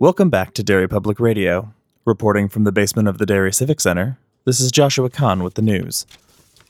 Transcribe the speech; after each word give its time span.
Welcome 0.00 0.30
back 0.30 0.54
to 0.54 0.62
Derry 0.62 0.88
Public 0.88 1.20
Radio. 1.20 1.74
Reporting 2.06 2.48
from 2.48 2.64
the 2.64 2.72
basement 2.72 3.06
of 3.06 3.18
the 3.18 3.26
Derry 3.26 3.52
Civic 3.52 3.82
Center, 3.82 4.18
this 4.46 4.58
is 4.58 4.72
Joshua 4.72 5.10
Kahn 5.10 5.42
with 5.42 5.56
the 5.56 5.60
news. 5.60 6.06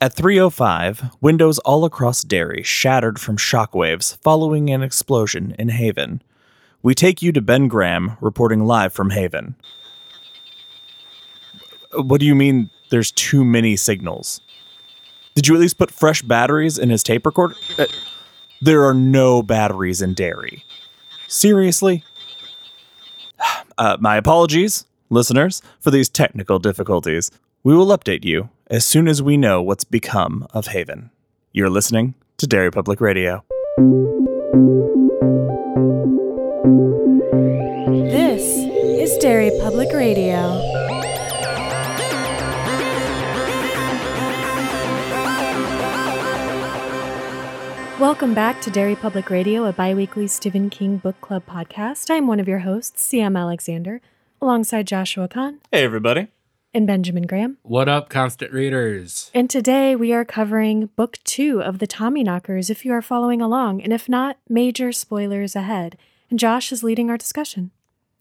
At 0.01 0.17
3:05, 0.17 1.13
windows 1.21 1.61
all 1.61 1.85
across 1.85 2.25
Derry 2.25 2.65
shattered 2.65 3.21
from 3.21 3.37
shockwaves 3.37 4.17
following 4.21 4.69
an 4.69 4.83
explosion 4.83 5.55
in 5.61 5.69
Haven. 5.69 6.23
We 6.83 6.93
take 6.93 7.23
you 7.23 7.31
to 7.31 7.41
Ben 7.41 7.69
Graham 7.69 8.17
reporting 8.21 8.65
live 8.65 8.93
from 8.93 9.11
Haven. 9.11 9.55
What 11.93 12.19
do 12.19 12.27
you 12.27 12.35
mean 12.35 12.69
there's 12.91 13.13
too 13.13 13.45
many 13.45 13.77
signals? 13.77 14.41
Did 15.37 15.47
you 15.47 15.55
at 15.55 15.61
least 15.61 15.79
put 15.79 15.93
fresh 15.93 16.23
batteries 16.23 16.79
in 16.79 16.91
his 16.91 17.05
tape 17.05 17.25
recorder? 17.25 17.55
Uh, 17.79 17.87
there 18.61 18.83
are 18.83 18.93
no 18.93 19.41
batteries 19.41 20.03
in 20.03 20.15
Derry. 20.15 20.65
Seriously? 21.29 22.03
Uh, 23.79 23.97
my 23.99 24.19
apologies, 24.19 24.85
listeners, 25.09 25.63
for 25.79 25.91
these 25.91 26.11
technical 26.11 26.59
difficulties. 26.59 27.31
We 27.65 27.75
will 27.75 27.87
update 27.97 28.27
you 28.27 28.51
as 28.67 28.85
soon 28.85 29.09
as 29.09 29.23
we 29.23 29.39
know 29.39 29.63
what's 29.63 29.85
become 29.85 30.47
of 30.53 30.67
Haven. 30.67 31.11
You're 31.53 31.71
listening 31.71 32.13
to 32.37 32.47
Derry 32.47 32.71
Public 32.71 33.01
Radio. 33.01 33.43
This 38.11 38.43
is 38.43 39.17
Derry 39.17 39.51
Public 39.63 39.91
Radio. 39.95 40.80
Welcome 48.01 48.33
back 48.33 48.63
to 48.63 48.71
Derry 48.71 48.97
Public 48.97 49.29
Radio, 49.29 49.67
a 49.67 49.75
biweekly 49.75 50.27
Stephen 50.27 50.71
King 50.71 50.97
book 50.97 51.21
club 51.21 51.45
podcast. 51.47 52.11
I'm 52.11 52.27
one 52.27 52.41
of 52.41 52.49
your 52.49 52.61
hosts, 52.61 53.07
CM 53.07 53.39
Alexander, 53.39 54.01
alongside 54.41 54.87
Joshua 54.87 55.29
Kahn 55.29 55.61
Hey, 55.71 55.85
everybody. 55.85 56.29
and 56.73 56.87
Benjamin 56.87 57.27
Graham. 57.27 57.59
What 57.63 57.91
up, 57.91 58.09
constant 58.09 58.55
readers? 58.55 59.31
And 59.35 59.51
today 59.51 59.95
we 59.95 60.15
are 60.15 60.25
covering 60.25 60.87
book 60.97 61.19
two 61.25 61.63
of 61.63 61.79
the 61.79 61.87
Tommy 61.87 62.25
Knockers 62.25 62.71
if 62.71 62.87
you 62.87 62.93
are 62.93 63.03
following 63.03 63.43
along, 63.43 63.83
and 63.83 63.93
if 63.93 64.09
not, 64.09 64.39
major 64.49 64.93
spoilers 64.93 65.55
ahead. 65.55 65.99
And 66.31 66.39
Josh 66.39 66.73
is 66.73 66.83
leading 66.83 67.11
our 67.11 67.19
discussion. 67.19 67.71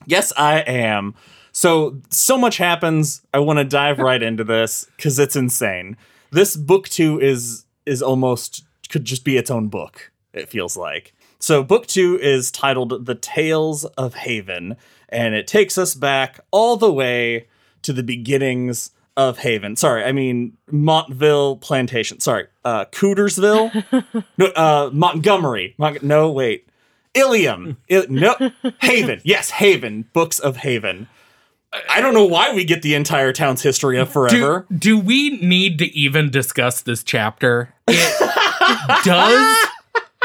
Yes, 0.05 0.33
I 0.35 0.59
am. 0.59 1.15
So, 1.53 2.01
so 2.09 2.37
much 2.37 2.57
happens. 2.57 3.21
I 3.33 3.39
want 3.39 3.59
to 3.59 3.65
dive 3.65 3.99
right 3.99 4.21
into 4.21 4.43
this 4.43 4.87
because 4.97 5.17
it's 5.19 5.37
insane. 5.37 5.95
This 6.31 6.57
book 6.57 6.89
two 6.89 7.19
is 7.21 7.65
is 7.85 8.01
almost 8.03 8.65
could 8.89 9.05
just 9.05 9.23
be 9.23 9.37
its 9.37 9.51
own 9.51 9.67
book. 9.67 10.11
It 10.33 10.49
feels 10.49 10.75
like. 10.77 11.13
So, 11.39 11.63
book 11.63 11.87
two 11.87 12.19
is 12.19 12.51
titled 12.51 13.05
"The 13.05 13.15
Tales 13.15 13.85
of 13.85 14.15
Haven," 14.15 14.75
and 15.07 15.33
it 15.33 15.47
takes 15.47 15.77
us 15.77 15.95
back 15.95 16.39
all 16.51 16.75
the 16.75 16.91
way 16.91 17.47
to 17.83 17.93
the 17.93 18.03
beginnings 18.03 18.91
of 19.15 19.39
Haven. 19.39 19.75
Sorry, 19.75 20.03
I 20.03 20.11
mean 20.11 20.57
Montville 20.69 21.57
Plantation. 21.57 22.19
Sorry, 22.19 22.47
uh, 22.65 22.85
Cootersville. 22.85 24.23
no, 24.37 24.45
uh, 24.47 24.89
Montgomery. 24.93 25.75
Mon- 25.77 25.97
no, 26.01 26.31
wait. 26.31 26.67
Ilium. 27.13 27.77
Il- 27.87 28.05
no, 28.09 28.35
Haven. 28.81 29.21
Yes, 29.23 29.49
Haven. 29.49 30.05
Books 30.13 30.39
of 30.39 30.57
Haven. 30.57 31.07
I 31.89 32.01
don't 32.01 32.13
know 32.13 32.25
why 32.25 32.53
we 32.53 32.63
get 32.63 32.81
the 32.81 32.95
entire 32.95 33.31
town's 33.31 33.61
history 33.61 33.99
of 33.99 34.09
forever. 34.09 34.65
Do, 34.71 34.77
do 34.77 34.99
we 34.99 35.37
need 35.37 35.77
to 35.79 35.85
even 35.95 36.31
discuss 36.31 36.81
this 36.81 37.03
chapter? 37.03 37.73
It 37.87 37.99
does 39.03 39.67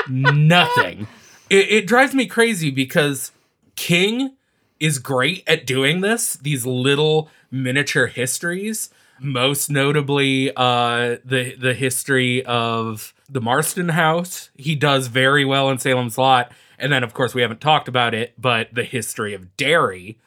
nothing. 0.08 1.06
It, 1.50 1.70
it 1.70 1.86
drives 1.86 2.14
me 2.14 2.26
crazy 2.26 2.70
because 2.70 3.32
King 3.76 4.36
is 4.80 4.98
great 4.98 5.42
at 5.46 5.66
doing 5.66 6.00
this, 6.00 6.34
these 6.36 6.66
little 6.66 7.30
miniature 7.50 8.06
histories. 8.06 8.90
Most 9.20 9.70
notably, 9.70 10.50
uh, 10.56 11.16
the 11.24 11.54
the 11.54 11.72
history 11.72 12.44
of 12.44 13.14
the 13.28 13.40
Marston 13.40 13.90
House. 13.90 14.50
He 14.56 14.74
does 14.74 15.06
very 15.06 15.44
well 15.44 15.70
in 15.70 15.78
Salem's 15.78 16.18
Lot, 16.18 16.50
and 16.78 16.92
then 16.92 17.04
of 17.04 17.14
course 17.14 17.32
we 17.34 17.42
haven't 17.42 17.60
talked 17.60 17.86
about 17.86 18.12
it, 18.12 18.34
but 18.36 18.74
the 18.74 18.82
history 18.82 19.32
of 19.32 19.56
Derry 19.56 20.18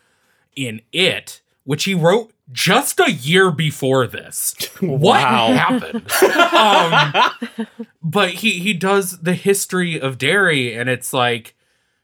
in 0.55 0.81
it, 0.91 1.41
which 1.65 1.83
he 1.83 1.93
wrote 1.93 2.31
just 2.51 2.99
a 2.99 3.11
year 3.11 3.51
before 3.51 4.07
this. 4.07 4.55
What 4.79 5.01
Wow. 5.21 5.53
happened? 5.53 6.11
um, 6.53 7.55
but 8.03 8.29
he 8.29 8.59
he 8.59 8.73
does 8.73 9.19
the 9.19 9.33
history 9.33 9.99
of 9.99 10.17
Derry, 10.17 10.73
and 10.75 10.87
it's 10.89 11.11
like 11.13 11.55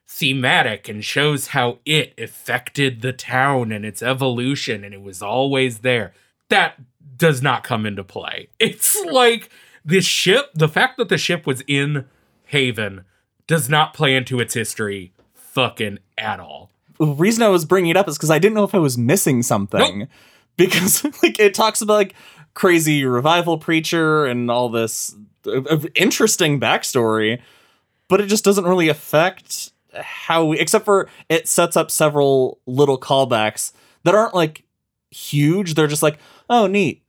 thematic 0.08 0.90
and 0.90 1.04
shows 1.04 1.48
how 1.48 1.80
it 1.86 2.14
affected 2.18 3.02
the 3.02 3.14
town 3.14 3.72
and 3.72 3.86
its 3.86 4.02
evolution, 4.02 4.84
and 4.84 4.94
it 4.94 5.02
was 5.02 5.22
always 5.22 5.80
there. 5.80 6.14
That 6.50 6.76
does 7.18 7.42
not 7.42 7.64
come 7.64 7.86
into 7.86 8.04
play. 8.04 8.50
It's 8.60 9.00
like 9.06 9.50
the 9.86 10.02
ship, 10.02 10.50
the 10.54 10.68
fact 10.68 10.98
that 10.98 11.10
the 11.10 11.18
ship 11.18 11.46
was 11.46 11.62
in 11.68 12.06
Haven 12.46 13.06
does 13.48 13.70
not 13.70 13.94
play 13.94 14.16
into 14.16 14.40
its 14.40 14.54
history 14.54 15.14
fucking 15.34 16.00
at 16.18 16.40
all. 16.40 16.70
the 17.00 17.06
reason 17.08 17.44
I 17.44 17.50
was 17.50 17.66
bringing 17.66 17.92
it 17.92 17.98
up 17.98 18.08
is 18.08 18.18
because 18.18 18.32
I 18.32 18.40
didn't 18.40 18.56
know 18.56 18.64
if 18.64 18.74
I 18.76 18.80
was 18.80 18.98
missing 18.98 19.44
something. 19.44 20.00
Nope. 20.00 20.10
Because 20.58 21.04
like 21.24 21.40
it 21.40 21.54
talks 21.54 21.82
about 21.82 21.94
like 21.94 22.16
crazy 22.54 23.06
revival 23.06 23.58
preacher 23.58 24.26
and 24.26 24.50
all 24.52 24.70
this 24.70 25.16
uh, 25.48 25.80
interesting 25.96 26.60
backstory, 26.60 27.42
but 28.08 28.22
it 28.22 28.28
just 28.28 28.46
doesn't 28.46 28.66
really 28.66 28.90
affect 28.90 29.72
how 29.96 30.46
we. 30.46 30.60
Except 30.60 30.86
for 30.86 31.10
it 31.30 31.48
sets 31.48 31.76
up 31.76 31.92
several 31.92 32.60
little 32.66 33.00
callbacks 33.00 33.74
that 34.04 34.16
aren't 34.16 34.36
like 34.36 34.64
huge. 35.12 35.76
They're 35.76 35.88
just 35.88 36.04
like, 36.04 36.20
oh, 36.50 36.68
neat. 36.68 37.04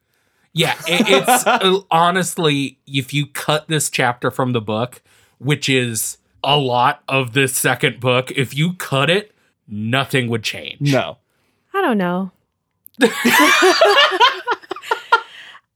Yeah, 0.52 0.74
it, 0.86 1.06
it's 1.08 1.46
uh, 1.46 1.80
honestly, 1.90 2.78
if 2.86 3.12
you 3.12 3.26
cut 3.26 3.68
this 3.68 3.90
chapter 3.90 4.30
from 4.30 4.52
the 4.52 4.60
book, 4.60 5.02
which 5.38 5.68
is 5.68 6.18
a 6.42 6.56
lot 6.56 7.02
of 7.08 7.32
this 7.32 7.56
second 7.56 8.00
book, 8.00 8.30
if 8.32 8.54
you 8.54 8.74
cut 8.74 9.10
it, 9.10 9.34
nothing 9.66 10.28
would 10.28 10.44
change. 10.44 10.92
No. 10.92 11.18
I 11.72 11.80
don't 11.80 11.98
know. 11.98 12.30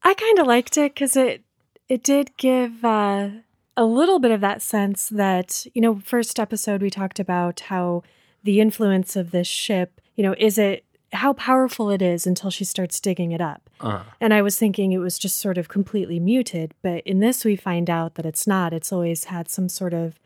I 0.03 0.15
kind 0.17 0.39
of 0.39 0.47
liked 0.47 0.77
it 0.79 0.95
because 0.95 1.17
it 1.17 1.43
it 1.89 2.03
did 2.03 2.37
give 2.37 2.85
uh, 2.85 3.29
a 3.77 3.85
little 3.85 4.19
bit 4.19 4.31
of 4.31 4.41
that 4.41 4.63
sense 4.63 5.09
that 5.09 5.67
you 5.75 5.83
know, 5.83 6.01
first 6.05 6.39
episode 6.39 6.83
we 6.83 6.91
talked 6.91 7.19
about 7.19 7.61
how 7.61 8.03
the 8.45 8.61
influence 8.61 9.17
of 9.17 9.31
this 9.31 9.47
ship, 9.49 10.01
you 10.17 10.23
know, 10.23 10.35
is 10.39 10.59
it 10.59 10.85
how 11.13 11.33
powerful 11.33 11.89
it 11.91 12.03
is 12.03 12.27
until 12.27 12.51
she 12.51 12.65
starts 12.65 13.01
digging 13.01 13.33
it 13.33 13.41
up. 13.41 13.71
Uh, 13.81 14.03
And 14.21 14.35
I 14.35 14.43
was 14.43 14.59
thinking 14.59 14.93
it 14.93 14.99
was 14.99 15.19
just 15.19 15.39
sort 15.39 15.57
of 15.57 15.67
completely 15.69 16.21
muted, 16.21 16.75
but 16.83 17.03
in 17.07 17.21
this 17.21 17.45
we 17.47 17.57
find 17.57 17.89
out 17.89 18.15
that 18.17 18.27
it's 18.27 18.47
not. 18.47 18.75
It's 18.75 18.93
always 18.93 19.25
had 19.25 19.49
some 19.49 19.71
sort 19.71 19.95
of 19.95 20.19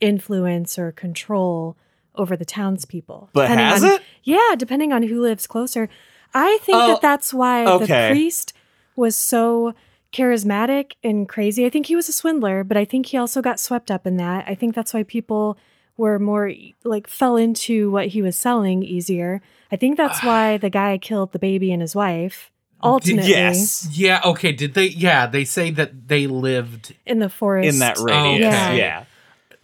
influence 0.00 0.76
or 0.76 0.90
control 0.90 1.76
over 2.16 2.36
the 2.36 2.44
townspeople. 2.44 3.30
But 3.32 3.42
depending 3.42 3.66
has 3.66 3.84
on- 3.84 3.90
it? 3.92 4.02
Yeah, 4.24 4.54
depending 4.58 4.92
on 4.92 5.04
who 5.04 5.20
lives 5.22 5.46
closer. 5.46 5.88
I 6.34 6.58
think 6.62 6.76
Oh, 6.76 6.88
that 6.88 7.00
that's 7.02 7.32
why 7.32 7.64
okay. 7.66 7.86
the 7.86 8.14
priest 8.14 8.52
was 8.96 9.16
so 9.16 9.74
charismatic 10.12 10.92
and 11.02 11.28
crazy. 11.28 11.66
I 11.66 11.70
think 11.70 11.86
he 11.86 11.96
was 11.96 12.08
a 12.08 12.12
swindler, 12.12 12.64
but 12.64 12.76
I 12.76 12.84
think 12.84 13.06
he 13.06 13.16
also 13.16 13.42
got 13.42 13.60
swept 13.60 13.90
up 13.90 14.06
in 14.06 14.16
that. 14.18 14.44
I 14.48 14.54
think 14.54 14.74
that's 14.74 14.94
why 14.94 15.02
people 15.02 15.56
were 15.96 16.18
more 16.18 16.52
like 16.84 17.06
fell 17.08 17.36
into 17.36 17.90
what 17.90 18.08
he 18.08 18.22
was 18.22 18.36
selling 18.36 18.82
easier. 18.82 19.40
I 19.70 19.76
think 19.76 19.96
that's 19.96 20.22
why 20.24 20.56
the 20.56 20.70
guy 20.70 20.98
killed 20.98 21.32
the 21.32 21.38
baby 21.38 21.72
and 21.72 21.82
his 21.82 21.94
wife. 21.94 22.50
Ultimately, 22.82 23.30
Yes. 23.30 23.88
yeah, 23.92 24.20
okay. 24.24 24.52
Did 24.52 24.74
they? 24.74 24.86
Yeah, 24.88 25.26
they 25.26 25.44
say 25.46 25.70
that 25.70 26.08
they 26.08 26.26
lived. 26.26 26.94
in 27.06 27.18
the 27.18 27.30
forest. 27.30 27.66
In 27.72 27.78
that 27.78 27.98
radius. 27.98 28.46
Okay. 28.54 28.76
Yeah. 28.78 29.04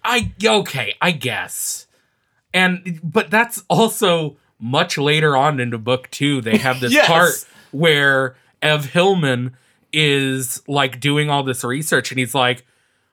I 0.02 0.32
okay, 0.42 0.94
I 1.02 1.10
guess. 1.12 1.86
And 2.54 2.98
but 3.04 3.30
that's 3.30 3.62
also 3.68 4.36
much 4.60 4.98
later 4.98 5.36
on 5.36 5.58
into 5.60 5.78
book 5.78 6.10
two. 6.10 6.40
They 6.40 6.58
have 6.58 6.80
this 6.80 6.92
Yes. 6.92 7.06
part 7.06 7.32
where 7.72 8.36
Ev 8.62 8.86
Hillman 8.86 9.56
is 9.92 10.62
like 10.68 11.00
doing 11.00 11.30
all 11.30 11.42
this 11.42 11.64
research, 11.64 12.10
and 12.12 12.18
he's 12.18 12.34
like, 12.34 12.64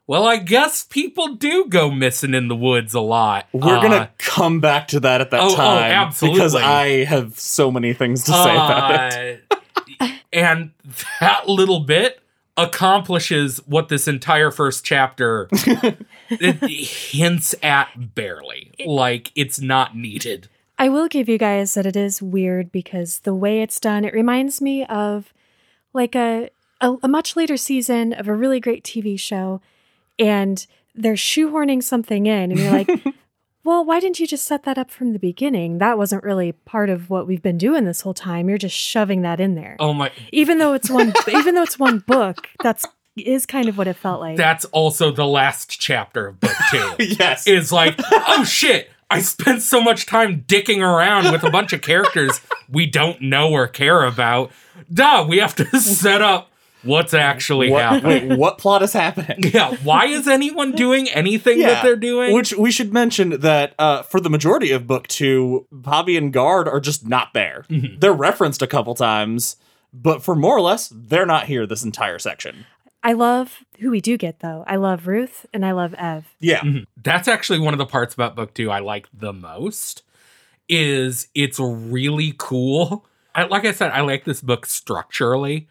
"Well, 0.05 0.25
I 0.27 0.37
guess 0.37 0.83
people 0.83 1.35
do 1.35 1.65
go 1.69 1.89
missing 1.89 2.33
in 2.33 2.47
the 2.49 2.55
woods 2.55 2.93
a 2.93 2.99
lot." 3.01 3.47
We're 3.53 3.77
Uh, 3.77 3.81
gonna 3.81 4.09
come 4.17 4.59
back 4.59 4.87
to 4.89 4.99
that 5.01 5.21
at 5.21 5.31
that 5.31 5.41
oh, 5.41 5.53
oh, 5.53 5.55
time 5.55 5.91
absolutely. 5.91 6.39
because 6.39 6.55
I 6.55 7.05
have 7.05 7.39
so 7.39 7.71
many 7.71 7.93
things 7.93 8.23
to 8.25 8.31
say 8.31 8.51
about 8.51 9.13
it. 9.13 9.43
Uh, 9.99 10.07
and 10.33 10.71
that 11.19 11.47
little 11.49 11.79
bit 11.79 12.21
accomplishes 12.57 13.57
what 13.67 13.87
this 13.89 14.07
entire 14.07 14.49
first 14.51 14.83
chapter 14.83 15.47
hints 16.29 17.55
at 17.63 18.15
barely. 18.15 18.71
Like 18.85 19.31
it's 19.35 19.59
not 19.59 19.95
needed. 19.95 20.49
I 20.77 20.89
will 20.89 21.07
give 21.07 21.27
you 21.27 21.37
guys 21.37 21.73
that 21.73 21.85
it 21.85 21.95
is 21.95 22.21
weird 22.21 22.71
because 22.71 23.19
the 23.19 23.33
way 23.33 23.61
it's 23.61 23.79
done, 23.79 24.05
it 24.05 24.13
reminds 24.13 24.61
me 24.61 24.85
of 24.85 25.33
like 25.93 26.15
a, 26.15 26.49
a, 26.81 26.95
a 27.03 27.07
much 27.07 27.35
later 27.35 27.57
season 27.57 28.13
of 28.13 28.27
a 28.27 28.35
really 28.35 28.59
great 28.59 28.83
TV 28.83 29.19
show, 29.19 29.61
and 30.19 30.65
they're 30.93 31.13
shoehorning 31.13 31.83
something 31.83 32.25
in, 32.25 32.51
and 32.51 32.59
you're 32.59 32.71
like, 32.71 32.89
Well, 33.67 33.83
why 33.83 33.99
didn't 33.99 34.21
you 34.21 34.27
just 34.27 34.45
set 34.45 34.63
that 34.63 34.77
up 34.77 34.89
from 34.89 35.11
the 35.11 35.19
beginning? 35.19 35.79
That 35.79 35.97
wasn't 35.97 36.23
really 36.23 36.53
part 36.53 36.89
of 36.89 37.09
what 37.09 37.27
we've 37.27 37.41
been 37.41 37.57
doing 37.57 37.83
this 37.83 37.99
whole 37.99 38.13
time. 38.13 38.47
You're 38.47 38.57
just 38.57 38.77
shoving 38.77 39.23
that 39.23 39.41
in 39.41 39.55
there. 39.55 39.75
Oh 39.77 39.91
my 39.91 40.09
Even 40.31 40.57
though 40.57 40.71
it's 40.71 40.89
one 40.89 41.11
even 41.27 41.53
though 41.53 41.63
it's 41.63 41.77
one 41.77 41.99
book, 41.99 42.47
that's 42.63 42.85
is 43.17 43.45
kind 43.45 43.67
of 43.67 43.77
what 43.77 43.87
it 43.89 43.97
felt 43.97 44.21
like. 44.21 44.37
that's 44.37 44.63
also 44.65 45.11
the 45.11 45.25
last 45.25 45.81
chapter 45.81 46.27
of 46.27 46.39
book 46.39 46.55
two. 46.71 46.95
yes. 47.19 47.45
is 47.45 47.73
like, 47.73 47.99
oh 48.09 48.45
shit, 48.45 48.89
I 49.09 49.21
spent 49.21 49.61
so 49.61 49.81
much 49.81 50.05
time 50.05 50.43
dicking 50.47 50.79
around 50.79 51.31
with 51.31 51.43
a 51.43 51.49
bunch 51.49 51.73
of 51.73 51.81
characters 51.81 52.41
we 52.69 52.85
don't 52.85 53.21
know 53.21 53.51
or 53.51 53.67
care 53.67 54.03
about. 54.03 54.51
Duh, 54.93 55.25
we 55.27 55.37
have 55.37 55.55
to 55.55 55.65
set 55.79 56.21
up 56.21 56.51
what's 56.83 57.13
actually 57.13 57.69
what, 57.69 57.83
happening. 57.83 58.29
wait, 58.29 58.39
what 58.39 58.57
plot 58.57 58.83
is 58.83 58.93
happening? 58.93 59.51
Yeah, 59.53 59.75
why 59.83 60.05
is 60.05 60.27
anyone 60.27 60.73
doing 60.73 61.09
anything 61.09 61.59
that 61.59 61.83
they're 61.83 61.95
doing? 61.95 62.33
Which 62.33 62.53
we 62.53 62.69
should 62.71 62.93
mention 62.93 63.41
that 63.41 63.73
uh, 63.79 64.03
for 64.03 64.19
the 64.19 64.29
majority 64.29 64.71
of 64.71 64.87
book 64.87 65.07
two, 65.07 65.65
Bobby 65.71 66.17
and 66.17 66.33
Gard 66.33 66.67
are 66.67 66.79
just 66.79 67.07
not 67.07 67.33
there. 67.33 67.65
Mm-hmm. 67.69 67.99
They're 67.99 68.13
referenced 68.13 68.61
a 68.61 68.67
couple 68.67 68.93
times, 68.93 69.55
but 69.93 70.21
for 70.21 70.35
more 70.35 70.55
or 70.55 70.61
less, 70.61 70.91
they're 70.93 71.25
not 71.25 71.45
here 71.45 71.65
this 71.65 71.83
entire 71.83 72.19
section. 72.19 72.65
I 73.07 73.13
love 73.13 73.63
who 73.79 73.89
we 73.89 74.01
do 74.01 74.17
get 74.17 74.41
though. 74.41 74.65
I 74.67 74.75
love 74.75 75.07
Ruth 75.07 75.45
and 75.53 75.65
I 75.65 75.71
love 75.71 75.93
Ev. 75.93 76.25
Yeah. 76.41 76.59
Mm-hmm. 76.59 76.83
That's 77.01 77.29
actually 77.29 77.59
one 77.59 77.73
of 77.73 77.77
the 77.77 77.85
parts 77.85 78.13
about 78.13 78.35
book 78.35 78.53
two 78.53 78.69
I 78.69 78.79
like 78.79 79.07
the 79.13 79.31
most. 79.31 80.03
Is 80.67 81.29
it's 81.33 81.57
really 81.57 82.33
cool. 82.37 83.05
I, 83.33 83.45
like 83.45 83.63
I 83.63 83.71
said, 83.71 83.91
I 83.91 84.01
like 84.01 84.25
this 84.25 84.41
book 84.41 84.65
structurally, 84.65 85.69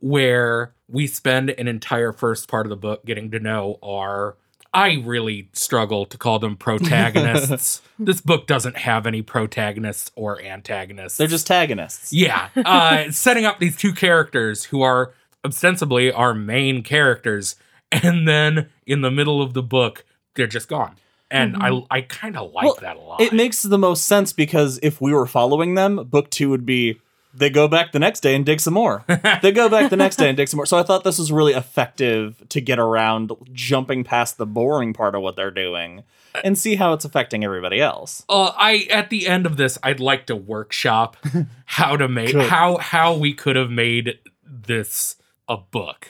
where 0.00 0.72
we 0.88 1.06
spend 1.06 1.50
an 1.50 1.68
entire 1.68 2.14
first 2.14 2.48
part 2.48 2.64
of 2.64 2.70
the 2.70 2.76
book 2.76 3.04
getting 3.04 3.30
to 3.32 3.38
know 3.38 3.78
our. 3.82 4.36
I 4.72 5.02
really 5.04 5.50
struggle 5.52 6.06
to 6.06 6.16
call 6.16 6.38
them 6.38 6.56
protagonists. 6.56 7.82
this 7.98 8.22
book 8.22 8.46
doesn't 8.46 8.78
have 8.78 9.06
any 9.06 9.20
protagonists 9.20 10.10
or 10.14 10.40
antagonists. 10.40 11.18
They're 11.18 11.26
just 11.26 11.50
antagonists. 11.50 12.14
Yeah, 12.14 12.48
uh, 12.56 13.10
setting 13.10 13.44
up 13.44 13.58
these 13.58 13.76
two 13.76 13.92
characters 13.92 14.64
who 14.64 14.80
are 14.80 15.12
ostensibly 15.44 16.12
our 16.12 16.34
main 16.34 16.82
characters, 16.82 17.56
and 17.92 18.26
then 18.28 18.68
in 18.86 19.00
the 19.02 19.10
middle 19.10 19.40
of 19.42 19.54
the 19.54 19.62
book, 19.62 20.04
they're 20.34 20.46
just 20.46 20.68
gone. 20.68 20.96
And 21.30 21.56
I, 21.58 21.82
I 21.90 22.00
kind 22.00 22.36
of 22.36 22.52
like 22.52 22.64
Well, 22.64 22.78
that 22.80 22.96
a 22.96 23.00
lot. 23.00 23.20
It 23.20 23.34
makes 23.34 23.62
the 23.62 23.76
most 23.76 24.06
sense 24.06 24.32
because 24.32 24.78
if 24.82 25.00
we 25.00 25.12
were 25.12 25.26
following 25.26 25.74
them, 25.74 25.96
book 26.08 26.30
two 26.30 26.48
would 26.48 26.64
be 26.64 27.00
they 27.34 27.50
go 27.50 27.68
back 27.68 27.92
the 27.92 27.98
next 27.98 28.20
day 28.20 28.34
and 28.34 28.44
dig 28.44 28.60
some 28.60 28.74
more. 28.74 29.04
they 29.42 29.52
go 29.52 29.68
back 29.68 29.90
the 29.90 29.96
next 29.96 30.16
day 30.16 30.28
and 30.28 30.36
dig 30.36 30.48
some 30.48 30.56
more. 30.56 30.66
So 30.66 30.78
I 30.78 30.82
thought 30.82 31.04
this 31.04 31.18
was 31.18 31.30
really 31.30 31.52
effective 31.52 32.42
to 32.48 32.60
get 32.60 32.78
around 32.78 33.32
jumping 33.52 34.04
past 34.04 34.38
the 34.38 34.46
boring 34.46 34.92
part 34.92 35.14
of 35.14 35.22
what 35.22 35.36
they're 35.36 35.50
doing 35.50 36.04
and 36.42 36.58
see 36.58 36.76
how 36.76 36.92
it's 36.94 37.04
affecting 37.04 37.44
everybody 37.44 37.80
else. 37.80 38.24
uh, 38.28 38.52
I 38.56 38.86
at 38.90 39.10
the 39.10 39.28
end 39.28 39.46
of 39.46 39.56
this, 39.56 39.78
I'd 39.82 40.00
like 40.00 40.26
to 40.26 40.36
workshop 40.36 41.16
how 41.66 41.96
to 41.96 42.08
make 42.08 42.34
how 42.34 42.78
how 42.78 43.14
we 43.14 43.34
could 43.34 43.56
have 43.56 43.70
made 43.70 44.18
this 44.44 45.16
a 45.48 45.56
book. 45.56 46.08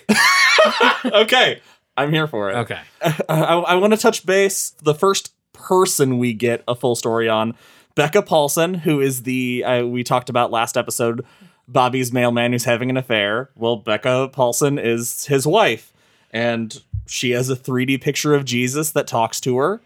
okay, 1.05 1.61
I'm 1.97 2.13
here 2.13 2.27
for 2.27 2.51
it. 2.51 2.55
Okay, 2.57 2.81
I, 3.29 3.55
I 3.55 3.75
want 3.77 3.93
to 3.93 3.99
touch 3.99 4.27
base. 4.27 4.71
The 4.83 4.95
first 4.95 5.33
person 5.53 6.19
we 6.19 6.35
get 6.35 6.63
a 6.69 6.75
full 6.75 6.95
story 6.97 7.29
on, 7.29 7.55
Becca 7.95 8.23
Paulson, 8.23 8.75
who 8.75 9.01
is 9.01 9.23
the 9.23 9.65
uh, 9.65 9.87
we 9.87 10.05
talked 10.05 10.29
about 10.29 10.51
last 10.51 10.77
episode, 10.77 11.25
Bobby's 11.67 12.13
mailman 12.13 12.53
who's 12.53 12.65
having 12.65 12.91
an 12.91 12.97
affair. 12.97 13.51
Well, 13.57 13.77
Becca 13.77 14.31
Paulson 14.33 14.79
is 14.79 15.27
his 15.27 15.47
wife, 15.47 15.93
and 16.31 16.83
she 17.07 17.31
has 17.33 17.51
a 17.51 17.57
3D 17.57 18.01
picture 18.01 18.35
of 18.35 18.45
Jesus 18.45 18.91
that 18.93 19.07
talks 19.07 19.41
to 19.41 19.57
her 19.59 19.81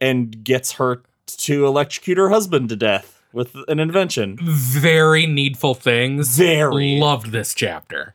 and 0.00 0.44
gets 0.44 0.72
her 0.72 1.02
to 1.26 1.66
electrocute 1.66 2.18
her 2.18 2.30
husband 2.30 2.68
to 2.70 2.76
death 2.76 3.20
with 3.32 3.54
an 3.68 3.78
invention. 3.78 4.38
very 4.40 5.26
needful 5.26 5.74
things. 5.74 6.36
Very. 6.36 6.98
loved 6.98 7.32
this 7.32 7.54
chapter. 7.54 8.14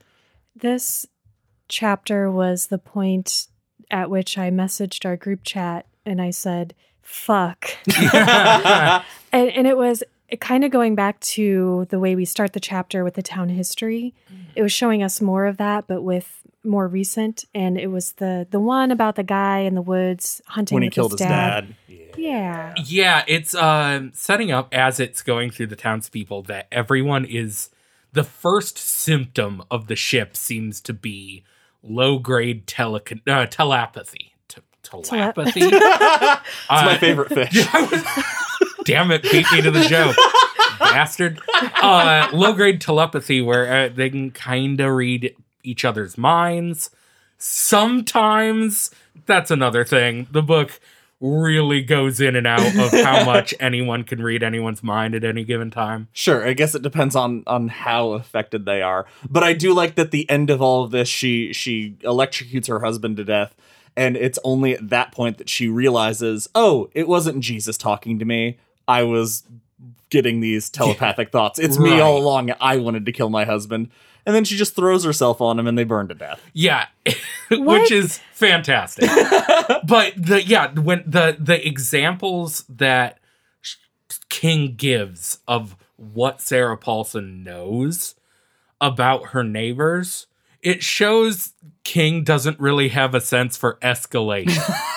This 0.55 1.05
chapter 1.67 2.29
was 2.29 2.67
the 2.67 2.77
point 2.77 3.47
at 3.89 4.09
which 4.09 4.37
I 4.37 4.49
messaged 4.49 5.05
our 5.05 5.15
group 5.15 5.41
chat 5.43 5.85
and 6.05 6.21
I 6.21 6.31
said, 6.31 6.73
fuck. 7.01 7.69
and, 8.13 9.03
and 9.31 9.67
it 9.67 9.77
was 9.77 10.03
kind 10.39 10.63
of 10.63 10.71
going 10.71 10.95
back 10.95 11.19
to 11.19 11.85
the 11.89 11.99
way 11.99 12.15
we 12.15 12.25
start 12.25 12.53
the 12.53 12.59
chapter 12.59 13.03
with 13.03 13.13
the 13.13 13.21
town 13.21 13.49
history. 13.49 14.13
It 14.55 14.61
was 14.61 14.71
showing 14.71 15.03
us 15.03 15.21
more 15.21 15.45
of 15.45 15.57
that, 15.57 15.87
but 15.87 16.01
with 16.01 16.41
more 16.63 16.87
recent. 16.87 17.45
And 17.53 17.77
it 17.77 17.87
was 17.87 18.13
the 18.13 18.47
the 18.49 18.59
one 18.59 18.91
about 18.91 19.15
the 19.15 19.23
guy 19.23 19.59
in 19.59 19.75
the 19.75 19.81
woods 19.81 20.41
hunting 20.47 20.75
when 20.75 20.83
he 20.83 20.87
with 20.87 20.95
killed 20.95 21.11
his 21.11 21.19
dad. 21.19 21.75
Yeah. 22.17 22.73
Yeah, 22.85 23.23
it's 23.27 23.53
um, 23.55 24.11
setting 24.13 24.51
up 24.51 24.73
as 24.73 24.99
it's 24.99 25.21
going 25.21 25.51
through 25.51 25.67
the 25.67 25.75
townspeople 25.75 26.43
that 26.43 26.67
everyone 26.71 27.25
is 27.25 27.69
the 28.13 28.23
first 28.23 28.77
symptom 28.77 29.61
of 29.69 29.87
the 29.87 29.95
ship 29.95 30.35
seems 30.37 30.79
to 30.81 30.93
be 30.93 31.43
low 31.81 32.17
grade 32.19 32.65
tele- 32.67 33.01
uh, 33.27 33.45
telepathy. 33.47 34.33
Te- 34.47 34.61
telepathy. 34.83 35.61
It's 35.73 36.43
Uh, 36.69 36.85
my 36.85 36.97
favorite 36.97 37.29
fish. 37.33 37.65
Damn 38.85 39.11
it, 39.11 39.23
beat 39.23 39.45
me 39.51 39.61
to 39.61 39.71
the 39.71 39.83
joke, 39.83 40.15
bastard. 40.79 41.39
Uh, 41.81 42.27
low 42.33 42.53
grade 42.53 42.79
telepathy, 42.81 43.41
where 43.41 43.71
uh, 43.85 43.89
they 43.89 44.09
can 44.09 44.29
kind 44.31 44.79
of 44.79 44.91
read 44.93 45.35
each 45.63 45.83
other's 45.85 46.17
minds. 46.17 46.89
Sometimes 47.37 48.91
that's 49.25 49.49
another 49.51 49.85
thing. 49.85 50.27
The 50.31 50.41
book 50.43 50.79
really 51.23 51.81
goes 51.81 52.19
in 52.19 52.35
and 52.35 52.45
out 52.45 52.59
of 52.59 52.91
how 52.91 53.23
much 53.25 53.55
anyone 53.59 54.03
can 54.03 54.21
read 54.21 54.43
anyone's 54.43 54.83
mind 54.83 55.15
at 55.15 55.23
any 55.23 55.45
given 55.45 55.71
time. 55.71 56.09
Sure, 56.11 56.45
I 56.45 56.53
guess 56.53 56.75
it 56.75 56.81
depends 56.81 57.15
on 57.15 57.43
on 57.47 57.69
how 57.69 58.11
affected 58.11 58.65
they 58.65 58.81
are. 58.81 59.05
But 59.29 59.43
I 59.43 59.53
do 59.53 59.73
like 59.73 59.95
that 59.95 60.11
the 60.11 60.29
end 60.29 60.49
of 60.49 60.61
all 60.61 60.83
of 60.83 60.91
this, 60.91 61.07
she 61.07 61.53
she 61.53 61.95
electrocutes 62.01 62.67
her 62.67 62.81
husband 62.81 63.17
to 63.17 63.23
death, 63.23 63.55
and 63.95 64.17
it's 64.17 64.37
only 64.43 64.73
at 64.73 64.89
that 64.89 65.13
point 65.13 65.37
that 65.37 65.49
she 65.49 65.69
realizes, 65.69 66.49
oh, 66.53 66.89
it 66.93 67.07
wasn't 67.07 67.39
Jesus 67.39 67.77
talking 67.77 68.19
to 68.19 68.25
me. 68.25 68.59
I 68.85 69.03
was 69.03 69.43
getting 70.09 70.39
these 70.39 70.69
telepathic 70.69 71.31
thoughts. 71.31 71.59
It's 71.59 71.79
me 71.79 71.99
all 71.99 72.17
along. 72.17 72.51
I 72.61 72.77
wanted 72.77 73.05
to 73.05 73.11
kill 73.11 73.29
my 73.29 73.45
husband. 73.45 73.89
And 74.25 74.33
then 74.33 74.45
she 74.45 74.55
just 74.55 74.75
throws 74.75 75.03
herself 75.03 75.41
on 75.41 75.59
him 75.59 75.67
and 75.67 75.77
they 75.77 75.83
burn 75.83 76.07
to 76.07 76.13
death. 76.13 76.41
Yeah, 76.53 76.85
which 77.51 77.91
is 77.91 78.19
fantastic. 78.31 79.09
but 79.85 80.13
the 80.15 80.41
yeah, 80.45 80.71
when 80.71 81.03
the 81.05 81.35
the 81.37 81.65
examples 81.67 82.63
that 82.69 83.19
King 84.29 84.75
gives 84.75 85.39
of 85.47 85.75
what 85.97 86.41
Sarah 86.41 86.77
Paulson 86.77 87.43
knows 87.43 88.15
about 88.79 89.27
her 89.27 89.43
neighbors, 89.43 90.27
it 90.61 90.83
shows 90.83 91.53
King 91.83 92.23
doesn't 92.23 92.59
really 92.59 92.89
have 92.89 93.13
a 93.13 93.21
sense 93.21 93.57
for 93.57 93.77
escalation. 93.81 94.63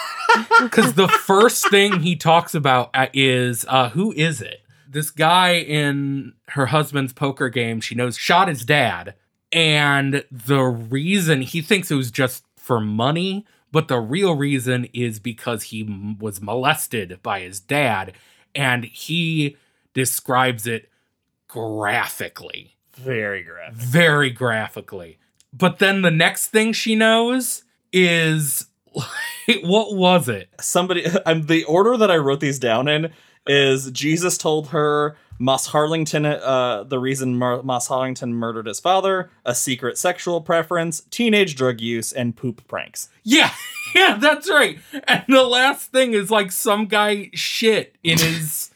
Because 0.61 0.93
the 0.95 1.09
first 1.09 1.71
thing 1.71 2.00
he 2.00 2.14
talks 2.14 2.55
about 2.55 2.90
uh, 2.93 3.07
is 3.14 3.64
uh, 3.69 3.88
who 3.90 4.12
is 4.12 4.43
it? 4.43 4.61
This 4.88 5.11
guy 5.11 5.55
in 5.55 6.35
her 6.50 6.66
husband's 6.66 7.12
poker 7.12 7.49
game, 7.49 7.81
she 7.81 7.95
knows 7.95 8.16
shot 8.16 8.49
his 8.49 8.64
dad. 8.64 9.14
And 9.52 10.25
the 10.31 10.62
reason 10.62 11.43
he 11.43 11.61
thinks 11.62 11.90
it 11.90 11.95
was 11.97 12.11
just 12.11 12.45
for 12.57 12.81
money, 12.81 13.47
but 13.73 13.88
the 13.88 13.99
real 13.99 14.35
reason 14.35 14.87
is 14.93 15.19
because 15.21 15.64
he 15.64 15.83
m- 15.83 16.19
was 16.19 16.40
molested 16.40 17.21
by 17.23 17.40
his 17.40 17.61
dad. 17.61 18.12
And 18.55 18.85
he 18.85 19.57
describes 19.95 20.66
it 20.66 20.88
graphically 21.49 22.76
Very 22.97 23.43
graphic. 23.43 23.76
very 23.76 24.31
graphically. 24.31 25.19
But 25.52 25.78
then 25.78 26.02
the 26.02 26.11
next 26.11 26.49
thing 26.49 26.73
she 26.73 26.95
knows 26.95 27.62
is 27.93 28.66
what 29.62 29.95
was 29.95 30.28
it? 30.28 30.49
Somebody, 30.61 31.07
I'm 31.26 31.47
the 31.47 31.64
order 31.64 31.97
that 31.97 32.11
I 32.11 32.16
wrote 32.16 32.40
these 32.40 32.59
down 32.59 32.88
in 32.88 33.12
is 33.47 33.91
Jesus 33.91 34.38
told 34.38 34.69
her 34.69 35.17
Moss 35.38 35.67
Harlingen, 35.67 36.25
uh, 36.25 36.85
the 36.85 36.99
reason 36.99 37.38
Mar- 37.38 37.62
Moss 37.62 37.88
Harlingen 37.88 38.35
murdered 38.35 38.67
his 38.67 38.81
father, 38.81 39.31
a 39.45 39.55
secret 39.55 39.99
sexual 39.99 40.41
preference, 40.41 41.03
teenage 41.11 41.55
drug 41.57 41.81
use, 41.81 42.12
and 42.12 42.37
poop 42.37 42.67
pranks. 42.69 43.09
Yeah, 43.23 43.53
yeah, 43.95 44.17
that's 44.21 44.49
right. 44.49 44.79
And 45.07 45.25
the 45.29 45.43
last 45.43 45.93
thing 45.93 46.15
is 46.15 46.31
like 46.31 46.53
some 46.53 46.87
guy 46.87 47.31
shit 47.35 47.97
in 48.03 48.19
his 48.19 48.71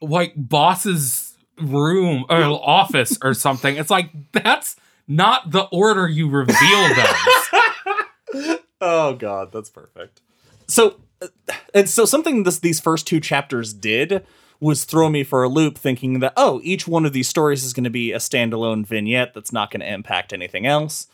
like 0.00 0.32
boss's 0.36 1.36
room 1.60 2.24
or 2.30 2.42
office 2.42 3.18
or 3.22 3.34
something. 3.34 3.76
It's 3.76 3.90
like 3.90 4.10
that's 4.32 4.76
not 5.08 5.50
the 5.50 5.64
order 5.64 6.08
you 6.08 6.28
reveal 6.28 6.94
those. 6.94 8.58
Oh 8.80 9.14
God, 9.14 9.52
that's 9.52 9.68
perfect. 9.68 10.22
So, 10.66 10.96
and 11.74 11.88
so 11.88 12.04
something 12.04 12.42
this 12.42 12.58
these 12.58 12.80
first 12.80 13.06
two 13.06 13.20
chapters 13.20 13.72
did 13.72 14.24
was 14.60 14.84
throw 14.84 15.08
me 15.08 15.24
for 15.24 15.42
a 15.42 15.48
loop, 15.48 15.78
thinking 15.78 16.20
that 16.20 16.34
oh, 16.36 16.60
each 16.62 16.86
one 16.86 17.06
of 17.06 17.12
these 17.12 17.28
stories 17.28 17.64
is 17.64 17.72
going 17.72 17.84
to 17.84 17.90
be 17.90 18.12
a 18.12 18.18
standalone 18.18 18.86
vignette 18.86 19.32
that's 19.34 19.52
not 19.52 19.70
going 19.70 19.80
to 19.80 19.92
impact 19.92 20.32
anything 20.32 20.66
else. 20.66 21.06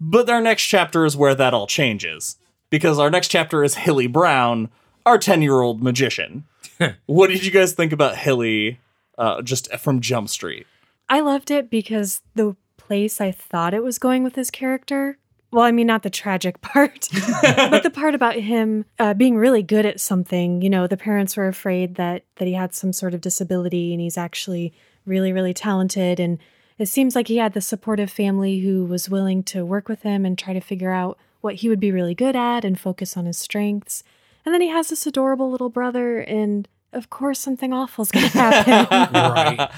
But 0.00 0.28
our 0.28 0.40
next 0.40 0.64
chapter 0.64 1.04
is 1.04 1.16
where 1.16 1.34
that 1.34 1.54
all 1.54 1.66
changes 1.66 2.36
because 2.68 2.98
our 2.98 3.10
next 3.10 3.28
chapter 3.28 3.64
is 3.64 3.74
Hilly 3.76 4.06
Brown, 4.06 4.68
our 5.04 5.18
ten 5.18 5.42
year 5.42 5.60
old 5.60 5.82
magician. 5.82 6.44
what 7.06 7.28
did 7.28 7.44
you 7.44 7.50
guys 7.50 7.72
think 7.72 7.92
about 7.92 8.16
Hilly 8.16 8.80
uh, 9.18 9.42
just 9.42 9.72
from 9.76 10.00
Jump 10.00 10.28
Street? 10.28 10.66
I 11.08 11.20
loved 11.20 11.50
it 11.50 11.70
because 11.70 12.20
the 12.34 12.56
place 12.76 13.20
I 13.20 13.30
thought 13.30 13.74
it 13.74 13.82
was 13.82 13.98
going 13.98 14.22
with 14.22 14.34
his 14.34 14.50
character. 14.50 15.18
Well, 15.50 15.64
I 15.64 15.72
mean, 15.72 15.86
not 15.86 16.02
the 16.02 16.10
tragic 16.10 16.60
part, 16.60 17.08
but 17.42 17.82
the 17.82 17.90
part 17.90 18.14
about 18.14 18.36
him 18.36 18.84
uh, 18.98 19.14
being 19.14 19.36
really 19.36 19.62
good 19.62 19.86
at 19.86 20.00
something. 20.00 20.62
You 20.62 20.70
know, 20.70 20.86
the 20.86 20.96
parents 20.96 21.36
were 21.36 21.48
afraid 21.48 21.94
that 21.96 22.24
that 22.36 22.46
he 22.46 22.54
had 22.54 22.74
some 22.74 22.92
sort 22.92 23.14
of 23.14 23.20
disability, 23.20 23.92
and 23.92 24.00
he's 24.00 24.18
actually 24.18 24.72
really, 25.04 25.32
really 25.32 25.54
talented. 25.54 26.18
And 26.20 26.38
it 26.78 26.86
seems 26.86 27.14
like 27.14 27.28
he 27.28 27.36
had 27.36 27.54
the 27.54 27.60
supportive 27.60 28.10
family 28.10 28.60
who 28.60 28.84
was 28.84 29.08
willing 29.08 29.42
to 29.44 29.64
work 29.64 29.88
with 29.88 30.02
him 30.02 30.26
and 30.26 30.36
try 30.36 30.52
to 30.52 30.60
figure 30.60 30.90
out 30.90 31.18
what 31.40 31.56
he 31.56 31.68
would 31.68 31.80
be 31.80 31.92
really 31.92 32.14
good 32.14 32.36
at 32.36 32.64
and 32.64 32.78
focus 32.78 33.16
on 33.16 33.24
his 33.24 33.38
strengths. 33.38 34.02
And 34.44 34.52
then 34.52 34.60
he 34.60 34.68
has 34.68 34.88
this 34.88 35.06
adorable 35.06 35.50
little 35.50 35.70
brother, 35.70 36.18
and 36.18 36.68
of 36.92 37.08
course, 37.10 37.38
something 37.38 37.72
awful's 37.72 38.10
going 38.10 38.28
to 38.28 38.38
happen. 38.38 39.14
Right. 39.14 39.70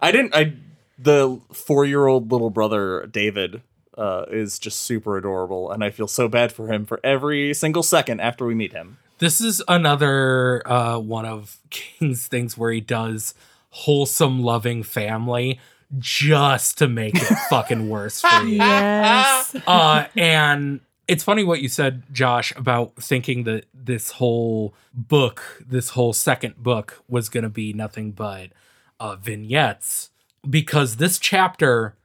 I 0.00 0.12
didn't. 0.12 0.34
I 0.34 0.54
the 0.98 1.40
four 1.52 1.84
year 1.84 2.06
old 2.06 2.30
little 2.30 2.50
brother 2.50 3.06
David 3.10 3.62
uh, 4.00 4.24
is 4.30 4.58
just 4.58 4.80
super 4.80 5.18
adorable, 5.18 5.70
and 5.70 5.84
I 5.84 5.90
feel 5.90 6.08
so 6.08 6.26
bad 6.26 6.52
for 6.52 6.72
him 6.72 6.86
for 6.86 6.98
every 7.04 7.52
single 7.52 7.82
second 7.82 8.20
after 8.20 8.46
we 8.46 8.54
meet 8.54 8.72
him. 8.72 8.96
This 9.18 9.42
is 9.42 9.62
another 9.68 10.66
uh, 10.66 10.98
one 10.98 11.26
of 11.26 11.58
King's 11.70 12.26
things 12.26 12.56
where 12.56 12.72
he 12.72 12.80
does 12.80 13.34
wholesome, 13.70 14.42
loving 14.42 14.82
family 14.82 15.60
just 15.98 16.78
to 16.78 16.88
make 16.88 17.14
it 17.14 17.38
fucking 17.50 17.88
worse 17.88 18.20
for 18.22 18.42
you. 18.42 18.56
yes. 18.56 19.54
Uh, 19.66 20.06
and 20.16 20.80
it's 21.06 21.22
funny 21.22 21.44
what 21.44 21.60
you 21.60 21.68
said, 21.68 22.04
Josh, 22.12 22.54
about 22.56 22.94
thinking 22.96 23.44
that 23.44 23.66
this 23.74 24.12
whole 24.12 24.74
book, 24.94 25.62
this 25.66 25.90
whole 25.90 26.12
second 26.12 26.56
book, 26.56 27.02
was 27.06 27.28
going 27.28 27.42
to 27.42 27.50
be 27.50 27.72
nothing 27.72 28.12
but 28.12 28.50
uh, 28.98 29.16
vignettes. 29.16 30.10
Because 30.48 30.96
this 30.96 31.18
chapter, 31.18 31.96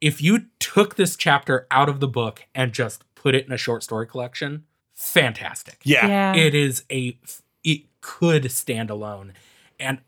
if 0.00 0.22
you 0.22 0.46
took 0.58 0.96
this 0.96 1.16
chapter 1.16 1.66
out 1.70 1.88
of 1.88 2.00
the 2.00 2.08
book 2.08 2.46
and 2.54 2.72
just 2.72 3.04
put 3.14 3.34
it 3.34 3.46
in 3.46 3.52
a 3.52 3.56
short 3.56 3.82
story 3.82 4.06
collection, 4.06 4.64
fantastic. 4.94 5.80
Yeah. 5.84 6.06
Yeah. 6.06 6.34
It 6.34 6.54
is 6.54 6.84
a, 6.90 7.18
it 7.64 7.82
could 8.00 8.50
stand 8.50 8.90
alone. 8.90 9.32
And 9.78 9.98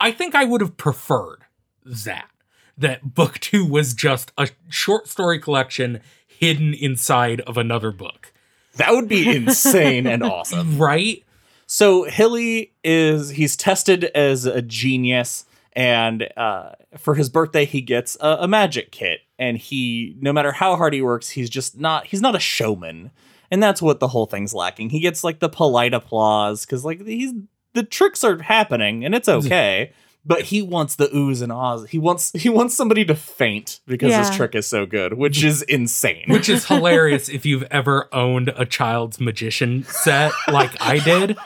I 0.00 0.10
think 0.10 0.34
I 0.34 0.44
would 0.44 0.60
have 0.60 0.76
preferred 0.76 1.44
that. 1.84 2.28
That 2.76 3.14
book 3.14 3.38
two 3.38 3.66
was 3.66 3.92
just 3.94 4.32
a 4.38 4.48
short 4.68 5.06
story 5.06 5.38
collection 5.38 6.00
hidden 6.26 6.74
inside 6.74 7.40
of 7.42 7.56
another 7.58 7.92
book. 7.92 8.32
That 8.76 8.92
would 8.92 9.08
be 9.08 9.28
insane 9.28 10.06
and 10.06 10.22
awesome. 10.22 10.78
Right? 10.78 11.22
So 11.66 12.04
Hilly 12.04 12.72
is 12.82 13.30
he's 13.30 13.56
tested 13.56 14.04
as 14.14 14.44
a 14.44 14.60
genius, 14.60 15.44
and 15.74 16.28
uh, 16.36 16.72
for 16.98 17.14
his 17.14 17.28
birthday 17.28 17.64
he 17.64 17.80
gets 17.80 18.16
a, 18.20 18.38
a 18.40 18.48
magic 18.48 18.92
kit, 18.92 19.20
and 19.38 19.56
he 19.58 20.16
no 20.20 20.32
matter 20.32 20.52
how 20.52 20.76
hard 20.76 20.92
he 20.92 21.02
works, 21.02 21.30
he's 21.30 21.50
just 21.50 21.78
not 21.78 22.06
he's 22.06 22.20
not 22.20 22.36
a 22.36 22.40
showman, 22.40 23.10
and 23.50 23.62
that's 23.62 23.82
what 23.82 24.00
the 24.00 24.08
whole 24.08 24.26
thing's 24.26 24.54
lacking. 24.54 24.90
He 24.90 25.00
gets 25.00 25.24
like 25.24 25.40
the 25.40 25.48
polite 25.48 25.94
applause 25.94 26.64
because 26.64 26.84
like 26.84 27.04
he's 27.04 27.32
the 27.74 27.82
tricks 27.82 28.22
are 28.24 28.42
happening 28.42 29.04
and 29.04 29.14
it's 29.14 29.28
okay. 29.28 29.92
But 30.24 30.42
he 30.42 30.62
wants 30.62 30.94
the 30.94 31.08
oohs 31.08 31.42
and 31.42 31.50
ahs. 31.50 31.90
He 31.90 31.98
wants 31.98 32.30
he 32.32 32.48
wants 32.48 32.76
somebody 32.76 33.04
to 33.06 33.14
faint 33.14 33.80
because 33.86 34.14
his 34.14 34.30
trick 34.30 34.54
is 34.54 34.68
so 34.68 34.86
good, 34.86 35.14
which 35.14 35.42
is 35.42 35.62
insane. 35.62 36.26
Which 36.28 36.48
is 36.48 36.64
hilarious 36.68 37.28
if 37.28 37.44
you've 37.44 37.64
ever 37.72 38.08
owned 38.14 38.52
a 38.56 38.64
child's 38.64 39.20
magician 39.20 39.82
set 39.82 40.32
like 40.46 40.80
I 40.80 41.00
did. 41.00 41.36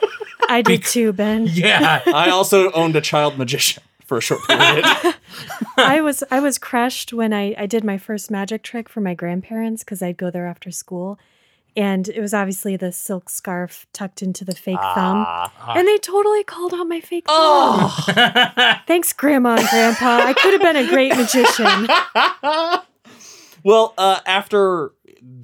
I 0.47 0.61
did 0.61 0.83
too, 0.83 1.11
Ben. 1.11 1.47
Yeah. 1.51 2.03
I 2.05 2.29
also 2.29 2.71
owned 2.71 2.95
a 2.95 3.01
child 3.01 3.37
magician 3.37 3.81
for 4.07 4.17
a 4.17 4.21
short 4.21 4.41
period. 4.47 4.85
I 5.77 6.01
was 6.01 6.23
I 6.31 6.39
was 6.39 6.57
crushed 6.57 7.13
when 7.13 7.33
I, 7.33 7.53
I 7.57 7.65
did 7.67 7.83
my 7.83 7.97
first 7.97 8.31
magic 8.31 8.63
trick 8.63 8.89
for 8.89 9.01
my 9.01 9.13
grandparents 9.13 9.83
because 9.83 10.01
I'd 10.01 10.17
go 10.17 10.31
there 10.31 10.47
after 10.47 10.71
school. 10.71 11.19
And 11.75 12.09
it 12.09 12.19
was 12.21 12.33
obviously 12.33 12.75
the 12.75 12.91
silk 12.91 13.29
scarf 13.29 13.85
tucked 13.93 14.23
into 14.23 14.43
the 14.43 14.55
fake 14.55 14.79
thumb. 14.79 15.25
Ah. 15.27 15.73
And 15.75 15.87
they 15.87 15.99
totally 15.99 16.43
called 16.43 16.73
out 16.73 16.85
my 16.87 16.99
fake 17.01 17.27
thumb. 17.27 17.35
Oh. 17.35 18.79
Thanks, 18.87 19.13
Grandma 19.13 19.57
and 19.57 19.67
Grandpa. 19.67 20.21
I 20.25 20.33
could 20.33 20.53
have 20.53 20.61
been 20.61 20.75
a 20.75 20.89
great 20.89 21.15
magician. 21.15 21.87
well, 23.63 23.93
uh, 23.95 24.21
after 24.25 24.91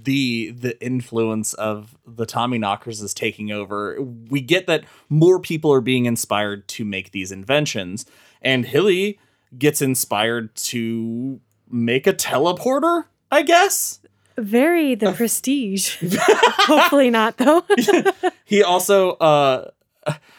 the 0.04 0.52
the 0.52 0.82
influence 0.84 1.54
of 1.54 1.98
the 2.06 2.26
Tommy 2.26 2.58
Knockers 2.58 3.02
is 3.02 3.14
taking 3.14 3.52
over, 3.52 4.02
we 4.02 4.42
get 4.42 4.68
that 4.68 4.86
more 5.10 5.40
people 5.40 5.74
are 5.74 5.82
being 5.82 6.06
inspired 6.06 6.68
to 6.70 6.86
make 6.86 7.12
these 7.12 7.32
inventions, 7.32 8.06
and 8.42 8.66
Hilly 8.66 9.20
gets 9.58 9.82
inspired 9.82 10.56
to 10.56 11.40
make 11.70 12.08
a 12.08 12.14
teleporter. 12.14 13.06
I 13.32 13.42
guess 13.42 14.00
Very 14.38 14.96
the 14.96 15.12
prestige. 15.12 15.98
Hopefully 16.02 17.10
not, 17.10 17.38
though. 17.38 17.64
he 18.46 18.64
also. 18.64 19.12
Uh, 19.12 19.72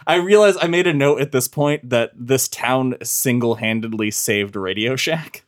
I 0.06 0.16
realize 0.16 0.58
I 0.60 0.66
made 0.66 0.86
a 0.86 0.92
note 0.92 1.22
at 1.22 1.32
this 1.32 1.48
point 1.48 1.88
that 1.88 2.12
this 2.14 2.48
town 2.48 2.96
single 3.02 3.54
handedly 3.54 4.10
saved 4.10 4.56
Radio 4.56 4.94
Shack. 4.94 5.44